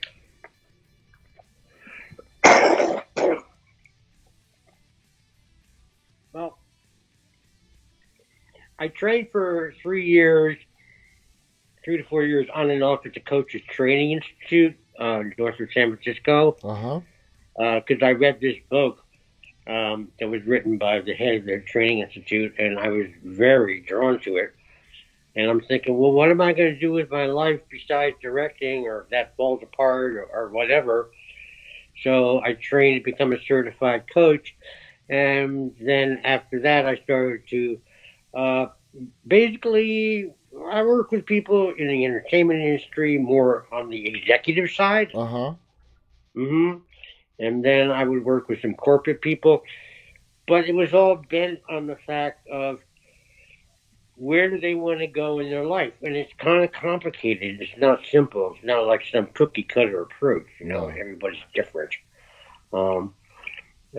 I 8.81 8.87
trained 8.87 9.27
for 9.31 9.73
three 9.83 10.07
years, 10.07 10.57
three 11.85 11.97
to 11.97 12.03
four 12.03 12.23
years 12.23 12.47
on 12.53 12.71
and 12.71 12.83
off 12.83 13.05
at 13.05 13.13
the 13.13 13.19
Coaches 13.19 13.61
Training 13.69 14.11
Institute, 14.13 14.75
uh, 14.99 15.21
north 15.37 15.59
of 15.59 15.69
San 15.71 15.95
Francisco 15.95 16.57
Uh 16.63 16.73
huh. 16.75 16.99
because 17.85 18.01
I 18.01 18.13
read 18.13 18.41
this 18.41 18.57
book 18.69 19.05
um, 19.67 20.09
that 20.19 20.27
was 20.29 20.43
written 20.45 20.77
by 20.79 20.99
the 21.01 21.13
head 21.13 21.35
of 21.35 21.45
the 21.45 21.59
training 21.59 21.99
institute, 21.99 22.55
and 22.57 22.79
I 22.79 22.89
was 22.89 23.07
very 23.23 23.81
drawn 23.81 24.19
to 24.21 24.37
it. 24.37 24.55
And 25.35 25.49
I'm 25.49 25.61
thinking, 25.61 25.97
well, 25.97 26.11
what 26.11 26.31
am 26.31 26.41
I 26.41 26.53
going 26.53 26.73
to 26.73 26.79
do 26.79 26.91
with 26.91 27.11
my 27.11 27.25
life 27.27 27.61
besides 27.69 28.15
directing, 28.21 28.85
or 28.87 29.01
if 29.03 29.09
that 29.09 29.35
falls 29.37 29.61
apart, 29.61 30.15
or, 30.15 30.25
or 30.25 30.49
whatever? 30.49 31.11
So 32.03 32.41
I 32.43 32.53
trained 32.53 32.99
to 32.99 33.03
become 33.11 33.31
a 33.31 33.41
certified 33.45 34.11
coach, 34.11 34.55
and 35.07 35.75
then 35.79 36.21
after 36.23 36.61
that, 36.61 36.87
I 36.87 36.95
started 36.97 37.47
to 37.49 37.79
uh, 38.33 38.67
basically 39.25 40.33
I 40.71 40.83
work 40.83 41.11
with 41.11 41.25
people 41.25 41.73
in 41.77 41.87
the 41.87 42.05
entertainment 42.05 42.61
industry 42.61 43.17
more 43.17 43.65
on 43.71 43.89
the 43.89 44.07
executive 44.07 44.69
side. 44.71 45.11
Uh 45.13 45.25
huh. 45.25 45.53
hmm 46.35 46.73
And 47.39 47.63
then 47.63 47.91
I 47.91 48.03
would 48.03 48.23
work 48.23 48.47
with 48.49 48.61
some 48.61 48.73
corporate 48.73 49.21
people. 49.21 49.63
But 50.47 50.67
it 50.67 50.75
was 50.75 50.93
all 50.93 51.15
bent 51.15 51.59
on 51.69 51.87
the 51.87 51.95
fact 51.95 52.47
of 52.49 52.79
where 54.15 54.49
do 54.49 54.59
they 54.59 54.75
want 54.75 54.99
to 54.99 55.07
go 55.07 55.39
in 55.39 55.49
their 55.49 55.65
life? 55.65 55.93
And 56.01 56.15
it's 56.15 56.33
kind 56.33 56.63
of 56.63 56.71
complicated. 56.71 57.59
It's 57.61 57.77
not 57.77 58.05
simple. 58.05 58.53
It's 58.55 58.63
not 58.65 58.85
like 58.87 59.03
some 59.11 59.27
cookie 59.33 59.63
cutter 59.63 60.01
approach. 60.01 60.45
You 60.59 60.67
know, 60.67 60.87
No. 60.87 60.87
everybody's 60.87 61.43
different. 61.53 61.91
Um, 62.73 63.13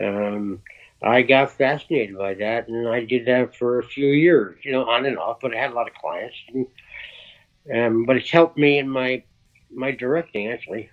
um, 0.03 0.61
I 1.05 1.23
got 1.23 1.51
fascinated 1.51 2.17
by 2.17 2.35
that, 2.35 2.69
and 2.69 2.89
I 2.89 3.05
did 3.05 3.27
that 3.27 3.57
for 3.57 3.79
a 3.79 3.85
few 3.85 4.09
years, 4.09 4.59
you 4.63 4.73
know, 4.73 4.89
on 4.89 5.07
and 5.07 5.19
off. 5.19 5.41
But 5.41 5.55
I 5.55 5.59
had 5.59 5.73
a 5.73 5.75
lot 5.75 5.89
of 5.89 5.95
clients, 5.95 6.37
and, 6.53 6.67
um, 7.75 8.05
but 8.05 8.17
it's 8.17 8.31
helped 8.31 8.57
me 8.57 8.79
in 8.79 8.89
my 8.89 9.23
my 9.71 9.91
directing 9.91 10.49
actually. 10.49 10.91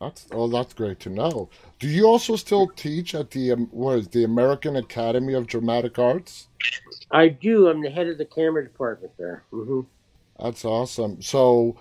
That's 0.00 0.26
oh, 0.32 0.48
that's 0.48 0.74
great 0.74 0.98
to 1.00 1.10
know. 1.10 1.48
Do 1.78 1.88
you 1.88 2.06
also 2.06 2.34
still 2.34 2.66
teach 2.68 3.14
at 3.14 3.30
the 3.30 3.52
um, 3.52 3.68
what 3.70 3.98
is 3.98 4.08
the 4.08 4.24
American 4.24 4.76
Academy 4.76 5.32
of 5.34 5.46
Dramatic 5.46 5.98
Arts? 5.98 6.48
I 7.10 7.28
do. 7.28 7.68
I'm 7.68 7.82
the 7.82 7.90
head 7.90 8.08
of 8.08 8.18
the 8.18 8.24
camera 8.24 8.64
department 8.64 9.12
there. 9.16 9.44
hmm 9.50 9.82
That's 10.40 10.64
awesome. 10.64 11.22
So 11.22 11.76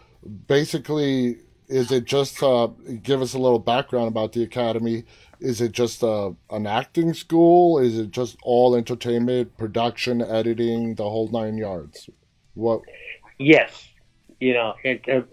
basically, 0.47 1.37
is 1.67 1.91
it 1.91 2.05
just 2.05 2.43
uh, 2.43 2.67
give 3.01 3.21
us 3.21 3.33
a 3.33 3.39
little 3.39 3.59
background 3.59 4.07
about 4.07 4.33
the 4.33 4.43
academy? 4.43 5.05
Is 5.41 5.59
it 5.59 5.71
just 5.71 6.03
uh, 6.03 6.31
an 6.51 6.67
acting 6.67 7.15
school? 7.15 7.79
Is 7.79 7.97
it 7.97 8.11
just 8.11 8.37
all 8.43 8.75
entertainment, 8.75 9.57
production, 9.57 10.21
editing, 10.21 10.93
the 10.95 11.03
whole 11.03 11.29
nine 11.29 11.57
yards? 11.57 12.09
What? 12.53 12.81
Yes. 13.39 13.87
You 14.39 14.53
know, 14.53 14.75
it 14.83 15.03
uh, 15.09 15.13
uh, 15.13 15.23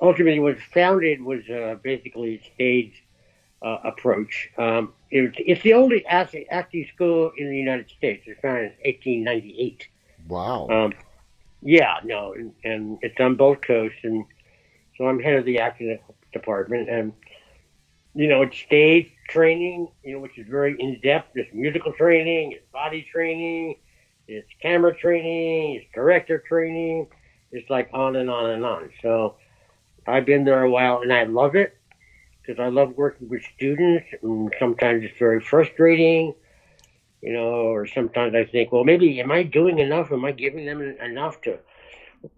ultimately 0.00 0.40
was 0.40 0.56
founded 0.72 1.22
was 1.22 1.42
uh, 1.50 1.76
basically 1.82 2.36
a 2.36 2.54
stage 2.54 3.04
uh, 3.60 3.78
approach. 3.84 4.48
Um, 4.56 4.94
it, 5.10 5.34
it's 5.36 5.62
the 5.62 5.74
only 5.74 6.06
acting, 6.06 6.46
acting 6.50 6.86
school 6.94 7.32
in 7.36 7.50
the 7.50 7.56
United 7.56 7.90
States. 7.90 8.24
It 8.26 8.30
was 8.30 8.38
founded 8.40 8.72
in 8.82 8.92
1898. 8.92 9.88
Wow. 10.26 10.68
Um, 10.68 10.92
yeah, 11.62 11.98
no, 12.02 12.32
and, 12.32 12.52
and 12.64 12.98
it's 13.02 13.20
on 13.20 13.36
both 13.36 13.60
coasts, 13.60 13.98
and 14.02 14.24
so 14.96 15.06
I'm 15.06 15.20
head 15.20 15.34
of 15.34 15.44
the 15.44 15.58
acting 15.58 15.98
department, 16.32 16.88
and 16.88 17.12
you 18.14 18.28
know, 18.28 18.42
it's 18.42 18.56
stage 18.58 19.10
training, 19.28 19.88
you 20.02 20.14
know, 20.14 20.20
which 20.20 20.38
is 20.38 20.46
very 20.48 20.76
in 20.78 21.00
depth. 21.02 21.30
It's 21.34 21.52
musical 21.54 21.92
training, 21.92 22.52
it's 22.52 22.64
body 22.72 23.06
training, 23.10 23.76
it's 24.28 24.48
camera 24.60 24.94
training, 24.94 25.76
it's 25.76 25.86
director 25.94 26.42
training. 26.46 27.08
It's 27.50 27.68
like 27.68 27.90
on 27.92 28.16
and 28.16 28.30
on 28.30 28.50
and 28.50 28.64
on. 28.64 28.90
So 29.02 29.36
I've 30.06 30.24
been 30.24 30.44
there 30.44 30.62
a 30.62 30.70
while, 30.70 31.02
and 31.02 31.12
I 31.12 31.24
love 31.24 31.54
it 31.54 31.76
because 32.40 32.58
I 32.58 32.68
love 32.68 32.96
working 32.96 33.28
with 33.28 33.42
students, 33.54 34.06
and 34.22 34.52
sometimes 34.58 35.04
it's 35.04 35.18
very 35.18 35.40
frustrating 35.40 36.34
you 37.22 37.32
know, 37.32 37.44
or 37.44 37.86
sometimes 37.86 38.34
I 38.34 38.44
think, 38.44 38.72
well, 38.72 38.84
maybe 38.84 39.20
am 39.20 39.30
I 39.30 39.44
doing 39.44 39.78
enough? 39.78 40.10
Am 40.10 40.24
I 40.24 40.32
giving 40.32 40.66
them 40.66 40.82
enough 40.82 41.40
to? 41.42 41.58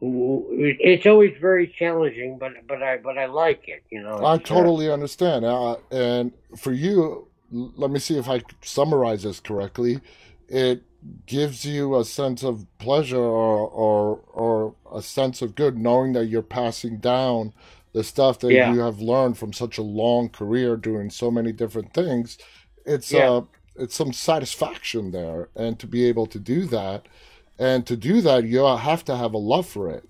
It's 0.00 1.06
always 1.06 1.36
very 1.40 1.66
challenging, 1.66 2.38
but 2.38 2.52
but 2.66 2.82
I 2.82 2.98
but 2.98 3.18
I 3.18 3.26
like 3.26 3.68
it, 3.68 3.82
you 3.90 4.02
know. 4.02 4.16
I 4.16 4.34
uh, 4.34 4.38
totally 4.38 4.90
understand. 4.90 5.44
Uh, 5.44 5.76
and 5.90 6.32
for 6.56 6.72
you, 6.72 7.28
let 7.50 7.90
me 7.90 7.98
see 7.98 8.18
if 8.18 8.28
I 8.28 8.42
summarize 8.62 9.22
this 9.22 9.40
correctly. 9.40 10.00
It 10.48 10.82
gives 11.26 11.64
you 11.64 11.96
a 11.98 12.04
sense 12.04 12.42
of 12.42 12.66
pleasure 12.78 13.16
or, 13.18 13.68
or, 13.68 14.20
or 14.32 14.74
a 14.92 15.02
sense 15.02 15.42
of 15.42 15.54
good 15.54 15.76
knowing 15.76 16.14
that 16.14 16.26
you're 16.26 16.42
passing 16.42 16.98
down 16.98 17.52
the 17.92 18.02
stuff 18.02 18.38
that 18.40 18.52
Yeah. 18.52 18.72
you 18.72 18.80
have 18.80 19.00
learned 19.00 19.38
from 19.38 19.52
such 19.52 19.78
a 19.78 19.82
long 19.82 20.28
career 20.28 20.76
doing 20.76 21.10
so 21.10 21.30
many 21.30 21.52
different 21.52 21.92
things. 21.92 22.38
It's 22.86 23.12
Yeah. 23.12 23.30
uh, 23.30 23.42
it's 23.76 23.94
some 23.94 24.12
satisfaction 24.12 25.10
there, 25.10 25.48
and 25.56 25.78
to 25.80 25.86
be 25.86 26.04
able 26.04 26.26
to 26.26 26.38
do 26.38 26.64
that, 26.66 27.06
and 27.58 27.86
to 27.86 27.96
do 27.96 28.20
that, 28.20 28.44
you 28.44 28.64
have 28.64 29.04
to 29.06 29.16
have 29.16 29.34
a 29.34 29.38
love 29.38 29.66
for 29.66 29.90
it. 29.90 30.08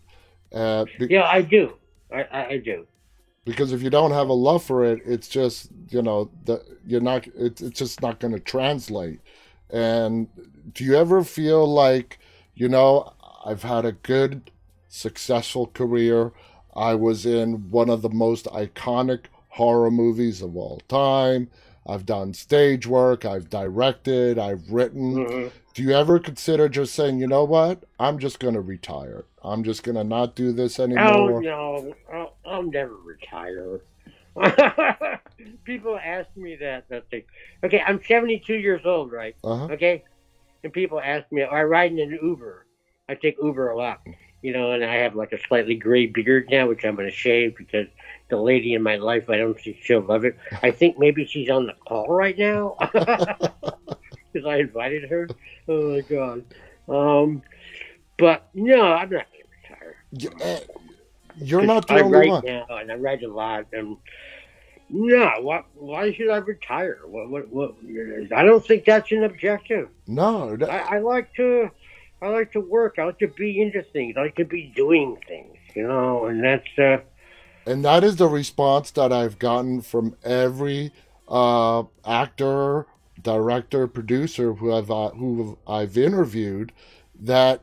Uh, 0.52 0.86
be- 0.98 1.06
yeah, 1.10 1.24
I 1.24 1.42
do. 1.42 1.74
I, 2.12 2.26
I, 2.30 2.56
do. 2.58 2.86
because 3.44 3.72
if 3.72 3.82
you 3.82 3.90
don't 3.90 4.12
have 4.12 4.28
a 4.28 4.32
love 4.32 4.62
for 4.62 4.84
it 4.84 5.02
it's 5.04 5.26
just 5.26 5.68
you 5.88 6.00
know 6.00 6.30
the 6.44 6.62
you're 6.86 7.00
not 7.00 7.26
it's, 7.34 7.60
it's 7.60 7.76
just 7.76 8.00
not 8.00 8.20
going 8.20 8.32
to 8.32 8.38
translate 8.38 9.18
and 9.70 10.28
do 10.74 10.84
you 10.84 10.94
ever 10.94 11.24
feel 11.24 11.66
like 11.66 12.20
you 12.54 12.68
know 12.68 13.12
I've 13.44 13.62
had 13.62 13.84
a 13.84 13.92
good, 13.92 14.50
successful 14.88 15.66
career. 15.66 16.32
I 16.74 16.94
was 16.94 17.26
in 17.26 17.70
one 17.70 17.90
of 17.90 18.00
the 18.00 18.08
most 18.08 18.46
iconic 18.46 19.26
horror 19.50 19.90
movies 19.90 20.40
of 20.40 20.56
all 20.56 20.80
time. 20.88 21.50
I've 21.86 22.06
done 22.06 22.32
stage 22.34 22.86
work, 22.86 23.24
I've 23.24 23.50
directed, 23.50 24.38
I've 24.38 24.70
written. 24.70 25.14
Mhm. 25.16 25.52
Do 25.74 25.82
you 25.82 25.90
ever 25.90 26.18
consider 26.18 26.68
just 26.68 26.94
saying, 26.94 27.18
you 27.18 27.26
know 27.26 27.44
what? 27.44 27.84
I'm 27.98 28.18
just 28.18 28.38
going 28.38 28.54
to 28.54 28.60
retire. 28.60 29.24
I'm 29.42 29.64
just 29.64 29.82
going 29.82 29.96
to 29.96 30.04
not 30.04 30.36
do 30.36 30.52
this 30.52 30.78
anymore? 30.78 31.38
Oh 31.38 31.40
no, 31.40 31.94
I'll, 32.12 32.36
I'll 32.46 32.62
never 32.62 32.94
retire. 32.94 33.80
people 35.64 35.98
ask 36.02 36.28
me 36.36 36.56
that. 36.56 36.88
That 36.88 37.08
thing. 37.10 37.22
Okay, 37.64 37.82
I'm 37.86 38.00
72 38.06 38.54
years 38.54 38.82
old, 38.84 39.12
right? 39.12 39.36
Uh-huh. 39.44 39.66
Okay, 39.72 40.04
and 40.62 40.72
people 40.72 41.00
ask 41.00 41.30
me, 41.32 41.42
are 41.42 41.58
I 41.58 41.64
ride 41.64 41.92
in 41.92 42.00
an 42.00 42.18
Uber. 42.22 42.66
I 43.08 43.14
take 43.14 43.36
Uber 43.42 43.70
a 43.70 43.76
lot, 43.76 44.00
you 44.44 44.52
know, 44.52 44.72
and 44.72 44.84
I 44.84 44.96
have 44.96 45.14
like 45.16 45.32
a 45.32 45.38
slightly 45.48 45.74
gray 45.74 46.04
beard 46.04 46.48
now, 46.50 46.68
which 46.68 46.84
I'm 46.84 46.94
going 46.96 47.08
to 47.08 47.14
shave 47.14 47.56
because 47.56 47.86
the 48.28 48.36
lady 48.36 48.74
in 48.74 48.82
my 48.82 48.96
life, 48.96 49.30
I 49.30 49.38
don't 49.38 49.58
think 49.58 49.78
she'll 49.80 50.02
love 50.02 50.26
it. 50.26 50.36
I 50.62 50.70
think 50.70 50.98
maybe 50.98 51.24
she's 51.24 51.48
on 51.48 51.64
the 51.64 51.72
call 51.72 52.06
right 52.08 52.36
now 52.36 52.76
because 52.92 54.46
I 54.46 54.56
invited 54.58 55.08
her. 55.08 55.28
Oh 55.66 55.92
my 55.94 56.00
god. 56.02 56.44
Um, 56.90 57.42
but 58.18 58.46
no, 58.52 58.82
I'm 58.92 59.08
not 59.08 59.24
going 59.32 59.44
to 60.12 60.20
retire. 60.20 60.36
Eh, 60.42 60.60
You're 61.38 61.62
not 61.62 61.88
the 61.88 61.94
I 61.94 62.00
only 62.02 62.18
write 62.18 62.28
one. 62.28 62.44
now, 62.44 62.66
and 62.68 62.92
I 62.92 62.96
write 62.96 63.22
a 63.22 63.28
lot. 63.32 63.64
And 63.72 63.96
no, 64.90 65.30
what? 65.40 65.64
Why 65.74 66.12
should 66.12 66.28
I 66.28 66.36
retire? 66.36 66.98
What? 67.06 67.30
What? 67.30 67.48
what 67.48 67.74
I 68.36 68.42
don't 68.42 68.64
think 68.64 68.84
that's 68.84 69.10
an 69.10 69.24
objective. 69.24 69.88
No, 70.06 70.54
that- 70.56 70.68
I, 70.70 70.96
I 70.96 70.98
like 70.98 71.32
to, 71.36 71.70
I 72.24 72.28
like 72.28 72.52
to 72.52 72.60
work. 72.60 72.98
I 72.98 73.04
like 73.04 73.18
to 73.18 73.28
be 73.28 73.60
into 73.60 73.82
things. 73.82 74.16
I 74.16 74.22
like 74.22 74.36
to 74.36 74.44
be 74.46 74.72
doing 74.74 75.18
things. 75.28 75.58
You 75.74 75.86
know, 75.86 76.26
and 76.26 76.42
that's 76.42 76.78
uh, 76.78 76.98
and 77.66 77.84
that 77.84 78.04
is 78.04 78.16
the 78.16 78.28
response 78.28 78.90
that 78.92 79.12
I've 79.12 79.38
gotten 79.38 79.82
from 79.82 80.16
every 80.24 80.92
uh, 81.28 81.84
actor, 82.06 82.86
director, 83.20 83.86
producer 83.86 84.54
who 84.54 84.72
I've 84.72 84.90
uh, 84.90 85.10
who 85.10 85.58
I've 85.66 85.98
interviewed. 85.98 86.72
That 87.18 87.62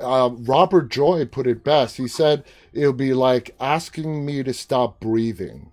uh, 0.00 0.30
Robert 0.32 0.90
Joy 0.90 1.24
put 1.26 1.46
it 1.46 1.64
best. 1.64 1.96
He 1.96 2.08
said 2.08 2.44
it'll 2.72 2.92
be 2.92 3.14
like 3.14 3.54
asking 3.60 4.24
me 4.24 4.42
to 4.42 4.52
stop 4.54 5.00
breathing. 5.00 5.72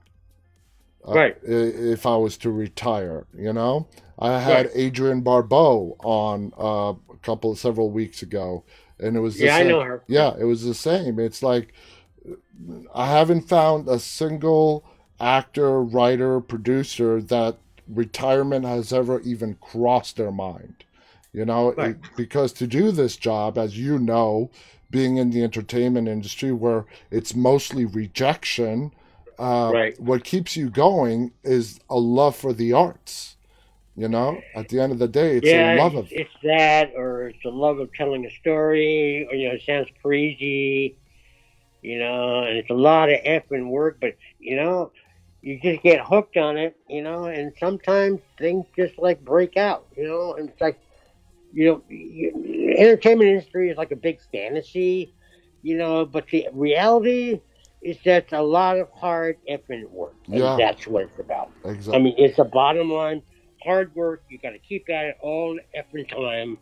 uh, 1.08 1.14
Right. 1.14 1.38
If 1.44 2.06
I 2.06 2.16
was 2.18 2.38
to 2.38 2.52
retire, 2.52 3.26
you 3.38 3.54
know, 3.54 3.88
I 4.18 4.40
had 4.40 4.68
Right. 4.68 4.76
Adrienne 4.76 5.22
Barbeau 5.22 5.98
on 6.04 6.54
uh, 6.58 6.94
couple 7.26 7.52
of 7.52 7.58
several 7.60 7.90
weeks 7.90 8.22
ago, 8.22 8.64
and 9.00 9.18
it 9.18 9.20
was 9.20 9.38
the 9.38 9.46
yeah, 9.46 9.58
I 9.58 9.64
know 9.64 9.82
her. 9.82 10.04
Yeah, 10.08 10.34
it 10.40 10.44
was 10.46 10.64
the 10.64 10.76
same. 10.76 11.20
It's 11.20 11.42
like 11.44 11.74
I 12.94 13.08
haven't 13.08 13.42
found 13.50 13.88
a 13.88 14.00
single 14.00 14.86
actor, 15.20 15.82
writer, 15.82 16.40
producer 16.40 17.22
that 17.22 17.58
retirement 17.88 18.66
has 18.66 18.92
ever 18.94 19.20
even 19.22 19.56
crossed 19.62 20.18
their 20.18 20.32
mind. 20.32 20.84
You 21.34 21.46
know, 21.46 21.74
Right. 21.74 21.92
it- 21.92 21.98
because 22.16 22.54
to 22.54 22.68
do 22.68 22.92
this 22.92 23.18
job, 23.18 23.58
as 23.58 23.78
you 23.78 24.00
know, 24.00 24.50
being 24.90 25.18
in 25.18 25.32
the 25.32 25.44
entertainment 25.44 26.08
industry 26.08 26.52
where 26.54 26.86
it's 27.12 27.36
mostly 27.36 27.86
rejection, 27.86 28.92
uh, 29.38 29.70
Right. 29.74 30.00
what 30.00 30.24
keeps 30.24 30.56
you 30.56 30.70
going 30.70 31.32
is 31.44 31.80
a 31.90 31.98
love 31.98 32.36
for 32.36 32.54
the 32.54 32.72
arts. 32.72 33.35
You 33.96 34.08
know, 34.10 34.46
at 34.56 34.70
the 34.70 34.80
end 34.80 34.94
of 34.94 35.00
the 35.00 35.08
day, 35.08 35.38
it's 35.38 35.54
yeah, 35.54 35.56
a 35.56 35.64
love 35.64 35.96
of 35.96 36.10
it's, 36.10 36.30
it's 36.30 36.34
that, 36.44 36.92
or 36.96 37.30
it's 37.30 37.44
the 37.44 37.50
love 37.50 37.80
of 37.80 37.94
telling 37.94 38.26
a 38.26 38.30
story, 38.32 39.28
or 39.30 39.36
you 39.36 39.50
know, 39.50 39.56
it 39.56 39.64
sounds 39.66 39.90
crazy, 40.02 40.98
you 41.82 42.00
know, 42.00 42.44
and 42.44 42.58
it's 42.58 42.70
a 42.70 42.74
lot 42.76 43.10
of 43.10 43.20
effing 43.26 43.70
work, 43.70 43.98
but 44.02 44.12
you 44.40 44.56
know, 44.56 44.92
you 45.42 45.60
just 45.62 45.84
get 45.84 46.00
hooked 46.06 46.38
on 46.38 46.58
it, 46.58 46.76
you 46.88 47.02
know, 47.04 47.26
and 47.26 47.54
sometimes 47.60 48.22
things 48.40 48.66
just 48.76 48.98
like 48.98 49.24
break 49.24 49.58
out, 49.58 49.86
you 49.96 50.08
know, 50.08 50.34
and 50.36 50.50
it's 50.50 50.62
like, 50.62 50.80
you 51.52 51.66
know, 51.66 51.82
you, 51.90 52.76
entertainment 52.78 53.30
industry 53.30 53.70
is 53.70 53.78
like 53.78 53.92
a 53.92 53.96
big 53.98 54.20
fantasy, 54.32 55.14
you 55.62 55.78
know, 55.78 56.06
but 56.06 56.28
the 56.32 56.48
reality 56.54 57.42
is 57.82 57.98
that 58.06 58.32
a 58.34 58.42
lot 58.42 58.78
of 58.78 58.88
hard 59.00 59.38
effing 59.50 59.90
work, 59.90 60.16
and 60.32 60.52
Yeah. 60.52 60.58
that's 60.58 60.88
what 60.88 61.04
it's 61.04 61.20
about. 61.20 61.50
exactly. 61.66 61.94
I 61.94 62.00
mean, 62.00 62.16
it's 62.18 62.40
a 62.40 62.46
bottom 62.46 62.92
line. 62.92 63.22
Hard 63.66 63.94
work. 63.96 64.24
You 64.30 64.38
got 64.38 64.52
to 64.52 64.60
keep 64.60 64.90
at 64.90 65.06
it 65.06 65.18
all 65.22 65.56
the 65.56 65.80
effing 65.80 66.08
time. 66.10 66.58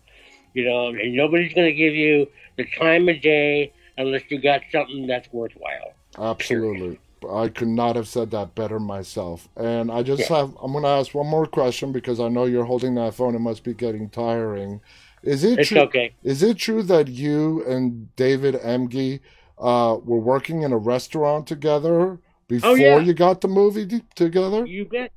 You 0.54 0.66
know, 0.66 0.88
and 0.89 1.14
nobody's 1.16 1.54
going 1.54 1.68
to 1.68 1.74
give 1.74 1.95
you 1.95 2.28
the 2.58 2.66
time 2.78 3.10
of 3.10 3.22
day 3.22 3.74
unless 3.97 4.22
you 4.30 4.39
got 4.39 4.62
something 4.72 5.08
that's 5.08 5.28
worthwhile. 5.34 5.93
Absolutely. 6.18 6.99
I 7.28 7.47
could 7.47 7.70
not 7.70 7.95
have 7.95 8.08
said 8.08 8.32
that 8.32 8.54
better 8.54 8.80
myself. 8.80 9.47
And 9.56 9.89
I 9.91 10.04
just 10.04 10.28
have, 10.28 10.56
I'm 10.62 10.74
going 10.74 10.84
to 10.84 10.89
ask 10.89 11.14
one 11.16 11.28
more 11.28 11.45
question 11.45 11.91
because 11.91 12.20
I 12.20 12.28
know 12.28 12.45
you're 12.45 12.66
holding 12.66 12.95
that 12.95 13.16
phone. 13.16 13.34
It 13.34 13.39
must 13.39 13.64
be 13.64 13.74
getting 13.74 14.10
tiring. 14.10 14.82
Is 15.24 15.43
it 15.43 15.58
It's 15.60 15.70
true? 15.70 15.80
okay. 15.82 16.14
Is 16.24 16.43
it 16.43 16.58
true 16.58 16.84
that 16.84 17.08
you 17.08 17.64
and 17.66 18.14
David 18.16 18.56
Emge 18.56 19.22
uh, 19.58 19.97
were 20.04 20.20
working 20.20 20.64
in 20.64 20.74
a 20.74 20.78
restaurant 20.78 21.47
together 21.47 22.20
before 22.47 22.72
Oh, 22.72 22.76
yeah. 22.76 22.99
you 22.99 23.14
got 23.14 23.39
the 23.41 23.47
movie 23.47 24.01
together? 24.16 24.66
You 24.66 24.86
bet. 24.86 25.12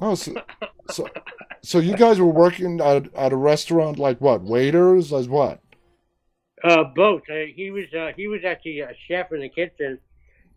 Oh, 0.00 0.14
so, 0.14 0.34
so, 0.90 1.06
so 1.62 1.78
you 1.78 1.96
guys 1.96 2.20
were 2.20 2.26
working 2.26 2.80
at, 2.80 3.12
at 3.14 3.32
a 3.32 3.36
restaurant 3.36 3.98
like 3.98 4.20
what? 4.20 4.42
Waiters 4.42 5.12
as 5.12 5.28
what? 5.28 5.60
Uh, 6.62 6.84
both. 6.84 7.22
Uh, 7.30 7.46
he 7.54 7.70
was 7.70 7.86
uh, 7.94 8.12
he 8.16 8.26
was 8.26 8.44
actually 8.44 8.80
a 8.80 8.92
chef 9.06 9.32
in 9.32 9.40
the 9.40 9.48
kitchen, 9.48 9.98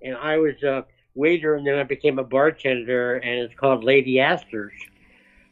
and 0.02 0.16
I 0.16 0.38
was 0.38 0.62
a 0.64 0.86
waiter, 1.14 1.56
and 1.56 1.66
then 1.66 1.76
I 1.78 1.84
became 1.84 2.18
a 2.20 2.24
bartender, 2.24 3.18
and 3.18 3.40
it's 3.42 3.54
called 3.56 3.84
Lady 3.84 4.20
Astor's, 4.20 4.74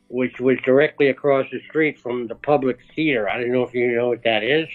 which 0.07 0.39
was 0.39 0.57
directly 0.65 1.09
across 1.09 1.45
the 1.51 1.61
street 1.69 1.99
from 1.99 2.27
the 2.27 2.35
Public 2.35 2.79
Theater. 2.95 3.29
I 3.29 3.39
don't 3.39 3.51
know 3.51 3.63
if 3.63 3.73
you 3.75 3.95
know 3.95 4.07
what 4.09 4.23
that 4.23 4.43
is, 4.43 4.67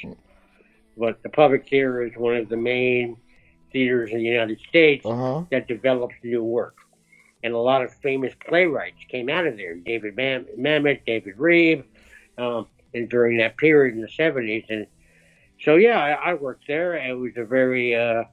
but 0.96 1.22
the 1.24 1.28
Public 1.28 1.68
Theater 1.68 2.02
is 2.02 2.12
one 2.16 2.36
of 2.36 2.48
the 2.48 2.56
main 2.56 3.16
theaters 3.72 4.10
in 4.12 4.18
the 4.18 4.24
United 4.24 4.60
States 4.68 5.04
Uh 5.04 5.16
huh. 5.16 5.42
that 5.50 5.66
develops 5.66 6.14
new 6.22 6.44
work. 6.44 6.76
And 7.44 7.54
a 7.54 7.58
lot 7.58 7.82
of 7.82 7.92
famous 7.94 8.34
playwrights 8.40 9.04
came 9.08 9.28
out 9.28 9.46
of 9.46 9.56
there. 9.56 9.76
David 9.76 10.16
Mam- 10.16 10.46
Mamet, 10.58 11.04
David 11.06 11.36
Rabe, 11.36 11.84
um, 12.38 12.66
and 12.94 13.08
during 13.08 13.36
that 13.38 13.56
period 13.58 13.94
in 13.94 14.00
the 14.00 14.08
70s. 14.08 14.64
And 14.70 14.86
so, 15.60 15.76
yeah, 15.76 15.98
I, 15.98 16.30
I 16.30 16.34
worked 16.34 16.66
there. 16.66 16.94
It 16.94 17.12
was 17.12 17.32
a 17.36 17.44
very 17.44 17.94
uh, 17.94 18.24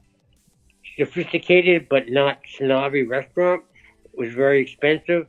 sophisticated 0.97 1.87
but 1.89 2.09
not 2.09 2.39
snobby 2.57 3.03
restaurant. 3.03 3.63
It 4.05 4.17
was 4.17 4.33
very 4.33 4.61
expensive. 4.61 5.27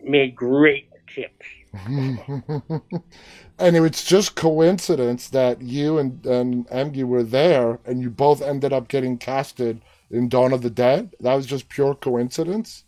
Made 0.00 0.36
great 0.36 0.90
chips. 1.06 1.46
and 1.86 3.76
it's 3.76 4.04
just 4.04 4.34
coincidence 4.34 5.28
that 5.28 5.62
you 5.62 5.96
and, 5.98 6.24
and 6.26 6.66
Emge 6.68 7.02
were 7.04 7.22
there 7.22 7.78
and 7.86 8.02
you 8.02 8.10
both 8.10 8.42
ended 8.42 8.72
up 8.72 8.88
getting 8.88 9.16
casted 9.16 9.80
in 10.12 10.28
Dawn 10.28 10.52
of 10.52 10.62
the 10.62 10.70
Dead. 10.70 11.14
That 11.20 11.34
was 11.34 11.46
just 11.46 11.68
pure 11.68 11.94
coincidence. 11.94 12.84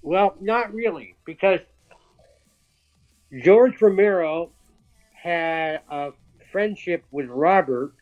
Well, 0.00 0.36
not 0.40 0.72
really, 0.72 1.16
because 1.24 1.60
George 3.42 3.80
Romero 3.82 4.50
had 5.12 5.80
a 5.90 6.12
friendship 6.52 7.04
with 7.10 7.26
Robert, 7.28 7.92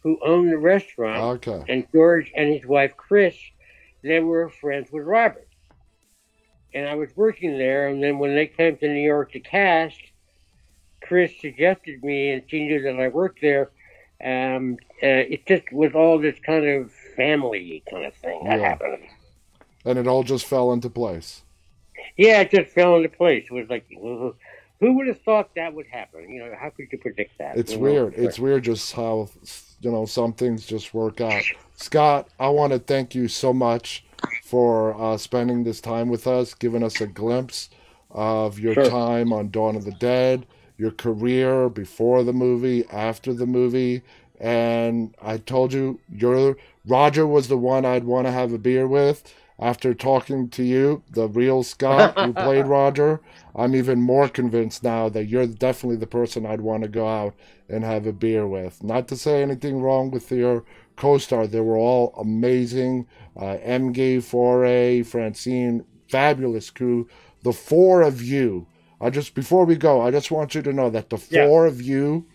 who 0.00 0.18
owned 0.22 0.52
the 0.52 0.58
restaurant, 0.58 1.46
Okay. 1.46 1.64
and 1.72 1.86
George 1.92 2.30
and 2.36 2.52
his 2.52 2.66
wife 2.66 2.94
Chris, 2.96 3.34
they 4.02 4.20
were 4.20 4.50
friends 4.50 4.92
with 4.92 5.04
Robert. 5.04 5.48
And 6.74 6.86
I 6.86 6.94
was 6.96 7.08
working 7.16 7.56
there, 7.56 7.88
and 7.88 8.02
then 8.02 8.18
when 8.18 8.34
they 8.34 8.46
came 8.46 8.76
to 8.76 8.88
New 8.88 9.00
York 9.00 9.32
to 9.32 9.40
cast, 9.40 9.98
Chris 11.02 11.32
suggested 11.40 12.02
me, 12.04 12.30
and 12.32 12.42
she 12.48 12.66
knew 12.66 12.82
that 12.82 13.00
I 13.00 13.08
worked 13.08 13.40
there. 13.40 13.70
Um, 14.22 14.76
uh, 15.02 15.24
it 15.32 15.46
just 15.46 15.72
was 15.72 15.94
all 15.94 16.18
this 16.18 16.38
kind 16.40 16.66
of 16.66 16.92
family 17.16 17.82
kind 17.90 18.04
of 18.04 18.14
thing 18.14 18.44
that 18.44 18.58
Yeah. 18.60 18.68
happened. 18.68 19.02
And 19.84 19.98
it 19.98 20.06
all 20.06 20.22
just 20.22 20.46
fell 20.46 20.72
into 20.72 20.88
place. 20.88 21.42
Yeah, 22.16 22.40
it 22.40 22.50
just 22.50 22.70
fell 22.70 22.96
into 22.96 23.08
place. 23.08 23.46
It 23.50 23.52
was 23.52 23.68
like, 23.68 23.86
who 23.90 24.34
would 24.80 25.06
have 25.06 25.20
thought 25.22 25.54
that 25.56 25.74
would 25.74 25.86
happen? 25.86 26.28
You 26.30 26.40
know, 26.44 26.54
how 26.58 26.70
could 26.70 26.86
you 26.90 26.98
predict 26.98 27.38
that? 27.38 27.56
It's 27.56 27.72
you 27.72 27.78
know? 27.78 27.82
weird. 27.84 28.14
It's 28.14 28.38
weird 28.38 28.64
just 28.64 28.92
how, 28.92 29.28
you 29.80 29.90
know, 29.90 30.06
some 30.06 30.32
things 30.32 30.66
just 30.66 30.94
work 30.94 31.20
out. 31.20 31.42
Scott, 31.76 32.28
I 32.38 32.48
want 32.48 32.72
to 32.72 32.78
thank 32.78 33.14
you 33.14 33.28
so 33.28 33.52
much 33.52 34.04
for 34.42 34.94
uh, 35.00 35.16
spending 35.16 35.64
this 35.64 35.80
time 35.80 36.08
with 36.08 36.26
us, 36.26 36.54
giving 36.54 36.82
us 36.82 37.00
a 37.00 37.06
glimpse 37.06 37.70
of 38.10 38.58
your 38.58 38.74
Sure. 38.74 38.88
time 38.88 39.32
on 39.32 39.50
Dawn 39.50 39.74
of 39.76 39.84
the 39.84 39.92
Dead, 39.92 40.46
your 40.78 40.92
career 40.92 41.68
before 41.68 42.22
the 42.22 42.32
movie, 42.32 42.84
after 42.90 43.32
the 43.34 43.46
movie. 43.46 44.02
And 44.40 45.14
I 45.22 45.38
told 45.38 45.72
you, 45.72 45.98
your 46.12 46.56
Roger 46.86 47.26
was 47.26 47.48
the 47.48 47.56
one 47.58 47.84
I'd 47.84 48.04
want 48.04 48.26
to 48.26 48.32
have 48.32 48.52
a 48.52 48.58
beer 48.58 48.86
with. 48.86 49.22
after 49.60 49.94
talking 49.94 50.48
to 50.50 50.64
you, 50.64 51.02
the 51.12 51.28
real 51.28 51.62
Scott 51.62 52.18
who 52.18 52.32
played 52.44 52.66
Roger, 52.66 53.20
I'm 53.54 53.74
even 53.76 54.00
more 54.00 54.28
convinced 54.28 54.82
now 54.82 55.08
that 55.10 55.26
you're 55.26 55.46
definitely 55.46 55.96
the 55.96 56.08
person 56.08 56.44
I'd 56.44 56.60
want 56.60 56.82
to 56.82 56.88
go 56.88 57.06
out 57.08 57.34
and 57.68 57.84
have 57.84 58.04
a 58.06 58.12
beer 58.12 58.48
with. 58.48 58.82
Not 58.82 59.06
to 59.08 59.16
say 59.16 59.42
anything 59.42 59.80
wrong 59.80 60.10
with 60.10 60.30
your 60.32 60.64
co-star; 60.96 61.46
they 61.46 61.60
were 61.60 61.76
all 61.76 62.12
amazing. 62.18 63.06
Uh, 63.36 63.56
Emge, 63.64 64.18
Foree, 64.22 65.06
Francine, 65.06 65.84
fabulous 66.08 66.70
crew. 66.70 67.08
The 67.44 67.52
four 67.52 68.02
of 68.02 68.22
you. 68.22 68.66
I 69.00 69.10
just 69.10 69.34
before 69.34 69.64
we 69.64 69.76
go, 69.76 70.00
I 70.02 70.10
just 70.10 70.30
want 70.32 70.54
you 70.56 70.62
to 70.62 70.72
know 70.72 70.90
that 70.90 71.10
the 71.10 71.22
Yeah. 71.30 71.46
four 71.46 71.66
of 71.66 71.80
you 71.80 72.26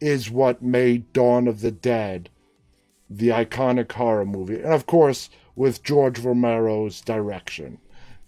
is 0.00 0.28
what 0.30 0.60
made 0.60 1.12
Dawn 1.12 1.46
of 1.46 1.60
the 1.60 1.70
Dead 1.70 2.30
the 3.10 3.28
iconic 3.28 3.92
horror 3.92 4.24
movie. 4.24 4.56
And 4.60 4.72
of 4.72 4.86
course, 4.86 5.30
with 5.56 5.82
George 5.82 6.18
Romero's 6.20 7.00
direction. 7.00 7.78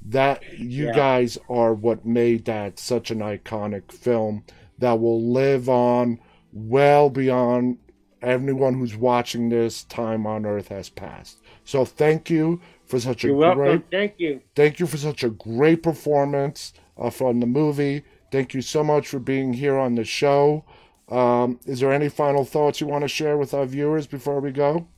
That 0.09 0.43
you 0.59 0.87
Yeah. 0.87 0.93
guys 0.93 1.39
are 1.49 1.75
what 1.75 2.07
made 2.07 2.45
that 2.45 2.79
such 2.79 3.11
an 3.11 3.19
iconic 3.19 3.91
film 3.91 4.45
that 4.79 5.01
will 5.01 5.21
live 5.21 5.69
on 5.69 6.21
well 6.53 7.11
beyond 7.11 7.79
anyone 8.23 8.75
who's 8.75 8.97
watching 8.97 9.49
this 9.49 9.83
time 9.85 10.27
on 10.27 10.47
earth 10.47 10.69
has 10.69 10.89
passed. 10.89 11.39
So 11.65 11.85
thank 11.85 12.31
you 12.31 12.61
for 12.85 13.01
such 13.01 13.25
a 13.25 13.29
You're 13.29 13.37
welcome. 13.37 13.59
great 13.65 13.83
Thank 13.91 14.15
you. 14.19 14.41
Thank 14.55 14.79
you 14.79 14.87
for 14.87 14.97
such 14.97 15.25
a 15.25 15.31
great 15.31 15.83
performance 15.83 16.73
uh, 16.97 17.11
from 17.11 17.41
the 17.41 17.47
movie. 17.47 18.03
Thank 18.31 18.55
you 18.55 18.63
so 18.63 18.85
much 18.85 19.09
for 19.09 19.19
being 19.19 19.55
here 19.55 19.77
on 19.77 19.97
the 19.97 20.05
show. 20.05 20.65
Um, 21.09 21.61
is 21.67 21.81
there 21.81 21.93
any 21.93 22.09
final 22.09 22.45
thoughts 22.45 22.81
you 22.81 22.87
want 22.87 23.03
to 23.03 23.09
share 23.09 23.37
with 23.37 23.55
our 23.55 23.67
viewers 23.67 24.07
before 24.07 24.41
we 24.41 24.51
go? 24.51 24.89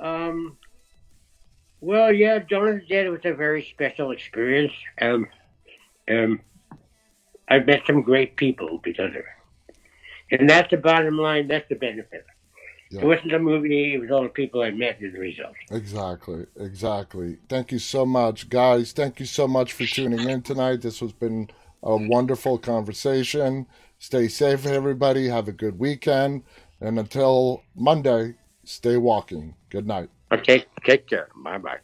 Um, 0.00 0.56
well, 1.80 2.12
yeah, 2.12 2.38
the 2.38 2.82
Dead 2.88 3.08
was 3.08 3.20
a 3.24 3.32
very 3.32 3.64
special 3.64 4.10
experience. 4.10 4.72
Um, 5.00 5.28
um, 6.10 6.40
I 7.48 7.60
met 7.60 7.82
some 7.86 8.02
great 8.02 8.36
people 8.36 8.80
because 8.82 9.10
of 9.10 9.16
it. 9.16 10.40
And 10.40 10.48
that's 10.48 10.70
the 10.70 10.76
bottom 10.78 11.18
line. 11.18 11.48
That's 11.48 11.68
the 11.68 11.74
benefit. 11.74 12.24
Yeah. 12.90 13.00
It 13.00 13.06
wasn't 13.06 13.32
a 13.32 13.38
movie. 13.38 13.94
It 13.94 13.98
was 13.98 14.10
all 14.10 14.22
the 14.22 14.28
people 14.28 14.62
I 14.62 14.70
met 14.70 15.02
as 15.02 15.14
a 15.14 15.18
result. 15.18 15.54
Exactly, 15.70 16.46
exactly. 16.56 17.38
Thank 17.48 17.72
you 17.72 17.78
so 17.78 18.04
much, 18.04 18.48
guys. 18.48 18.92
Thank 18.92 19.20
you 19.20 19.26
so 19.26 19.48
much 19.48 19.72
for 19.72 19.84
tuning 19.84 20.28
in 20.28 20.42
tonight. 20.42 20.82
This 20.82 21.00
has 21.00 21.12
been 21.12 21.48
a 21.82 21.96
wonderful 21.96 22.58
conversation. 22.58 23.66
Stay 24.02 24.26
safe, 24.26 24.66
everybody. 24.66 25.28
Have 25.28 25.46
a 25.46 25.52
good 25.52 25.78
weekend. 25.78 26.42
And 26.80 26.98
until 26.98 27.62
Monday, 27.76 28.34
stay 28.64 28.96
walking. 28.96 29.54
Good 29.70 29.86
night. 29.86 30.10
Okay, 30.32 30.64
take 30.84 31.06
care. 31.06 31.28
Bye 31.36 31.58
bye. 31.58 31.78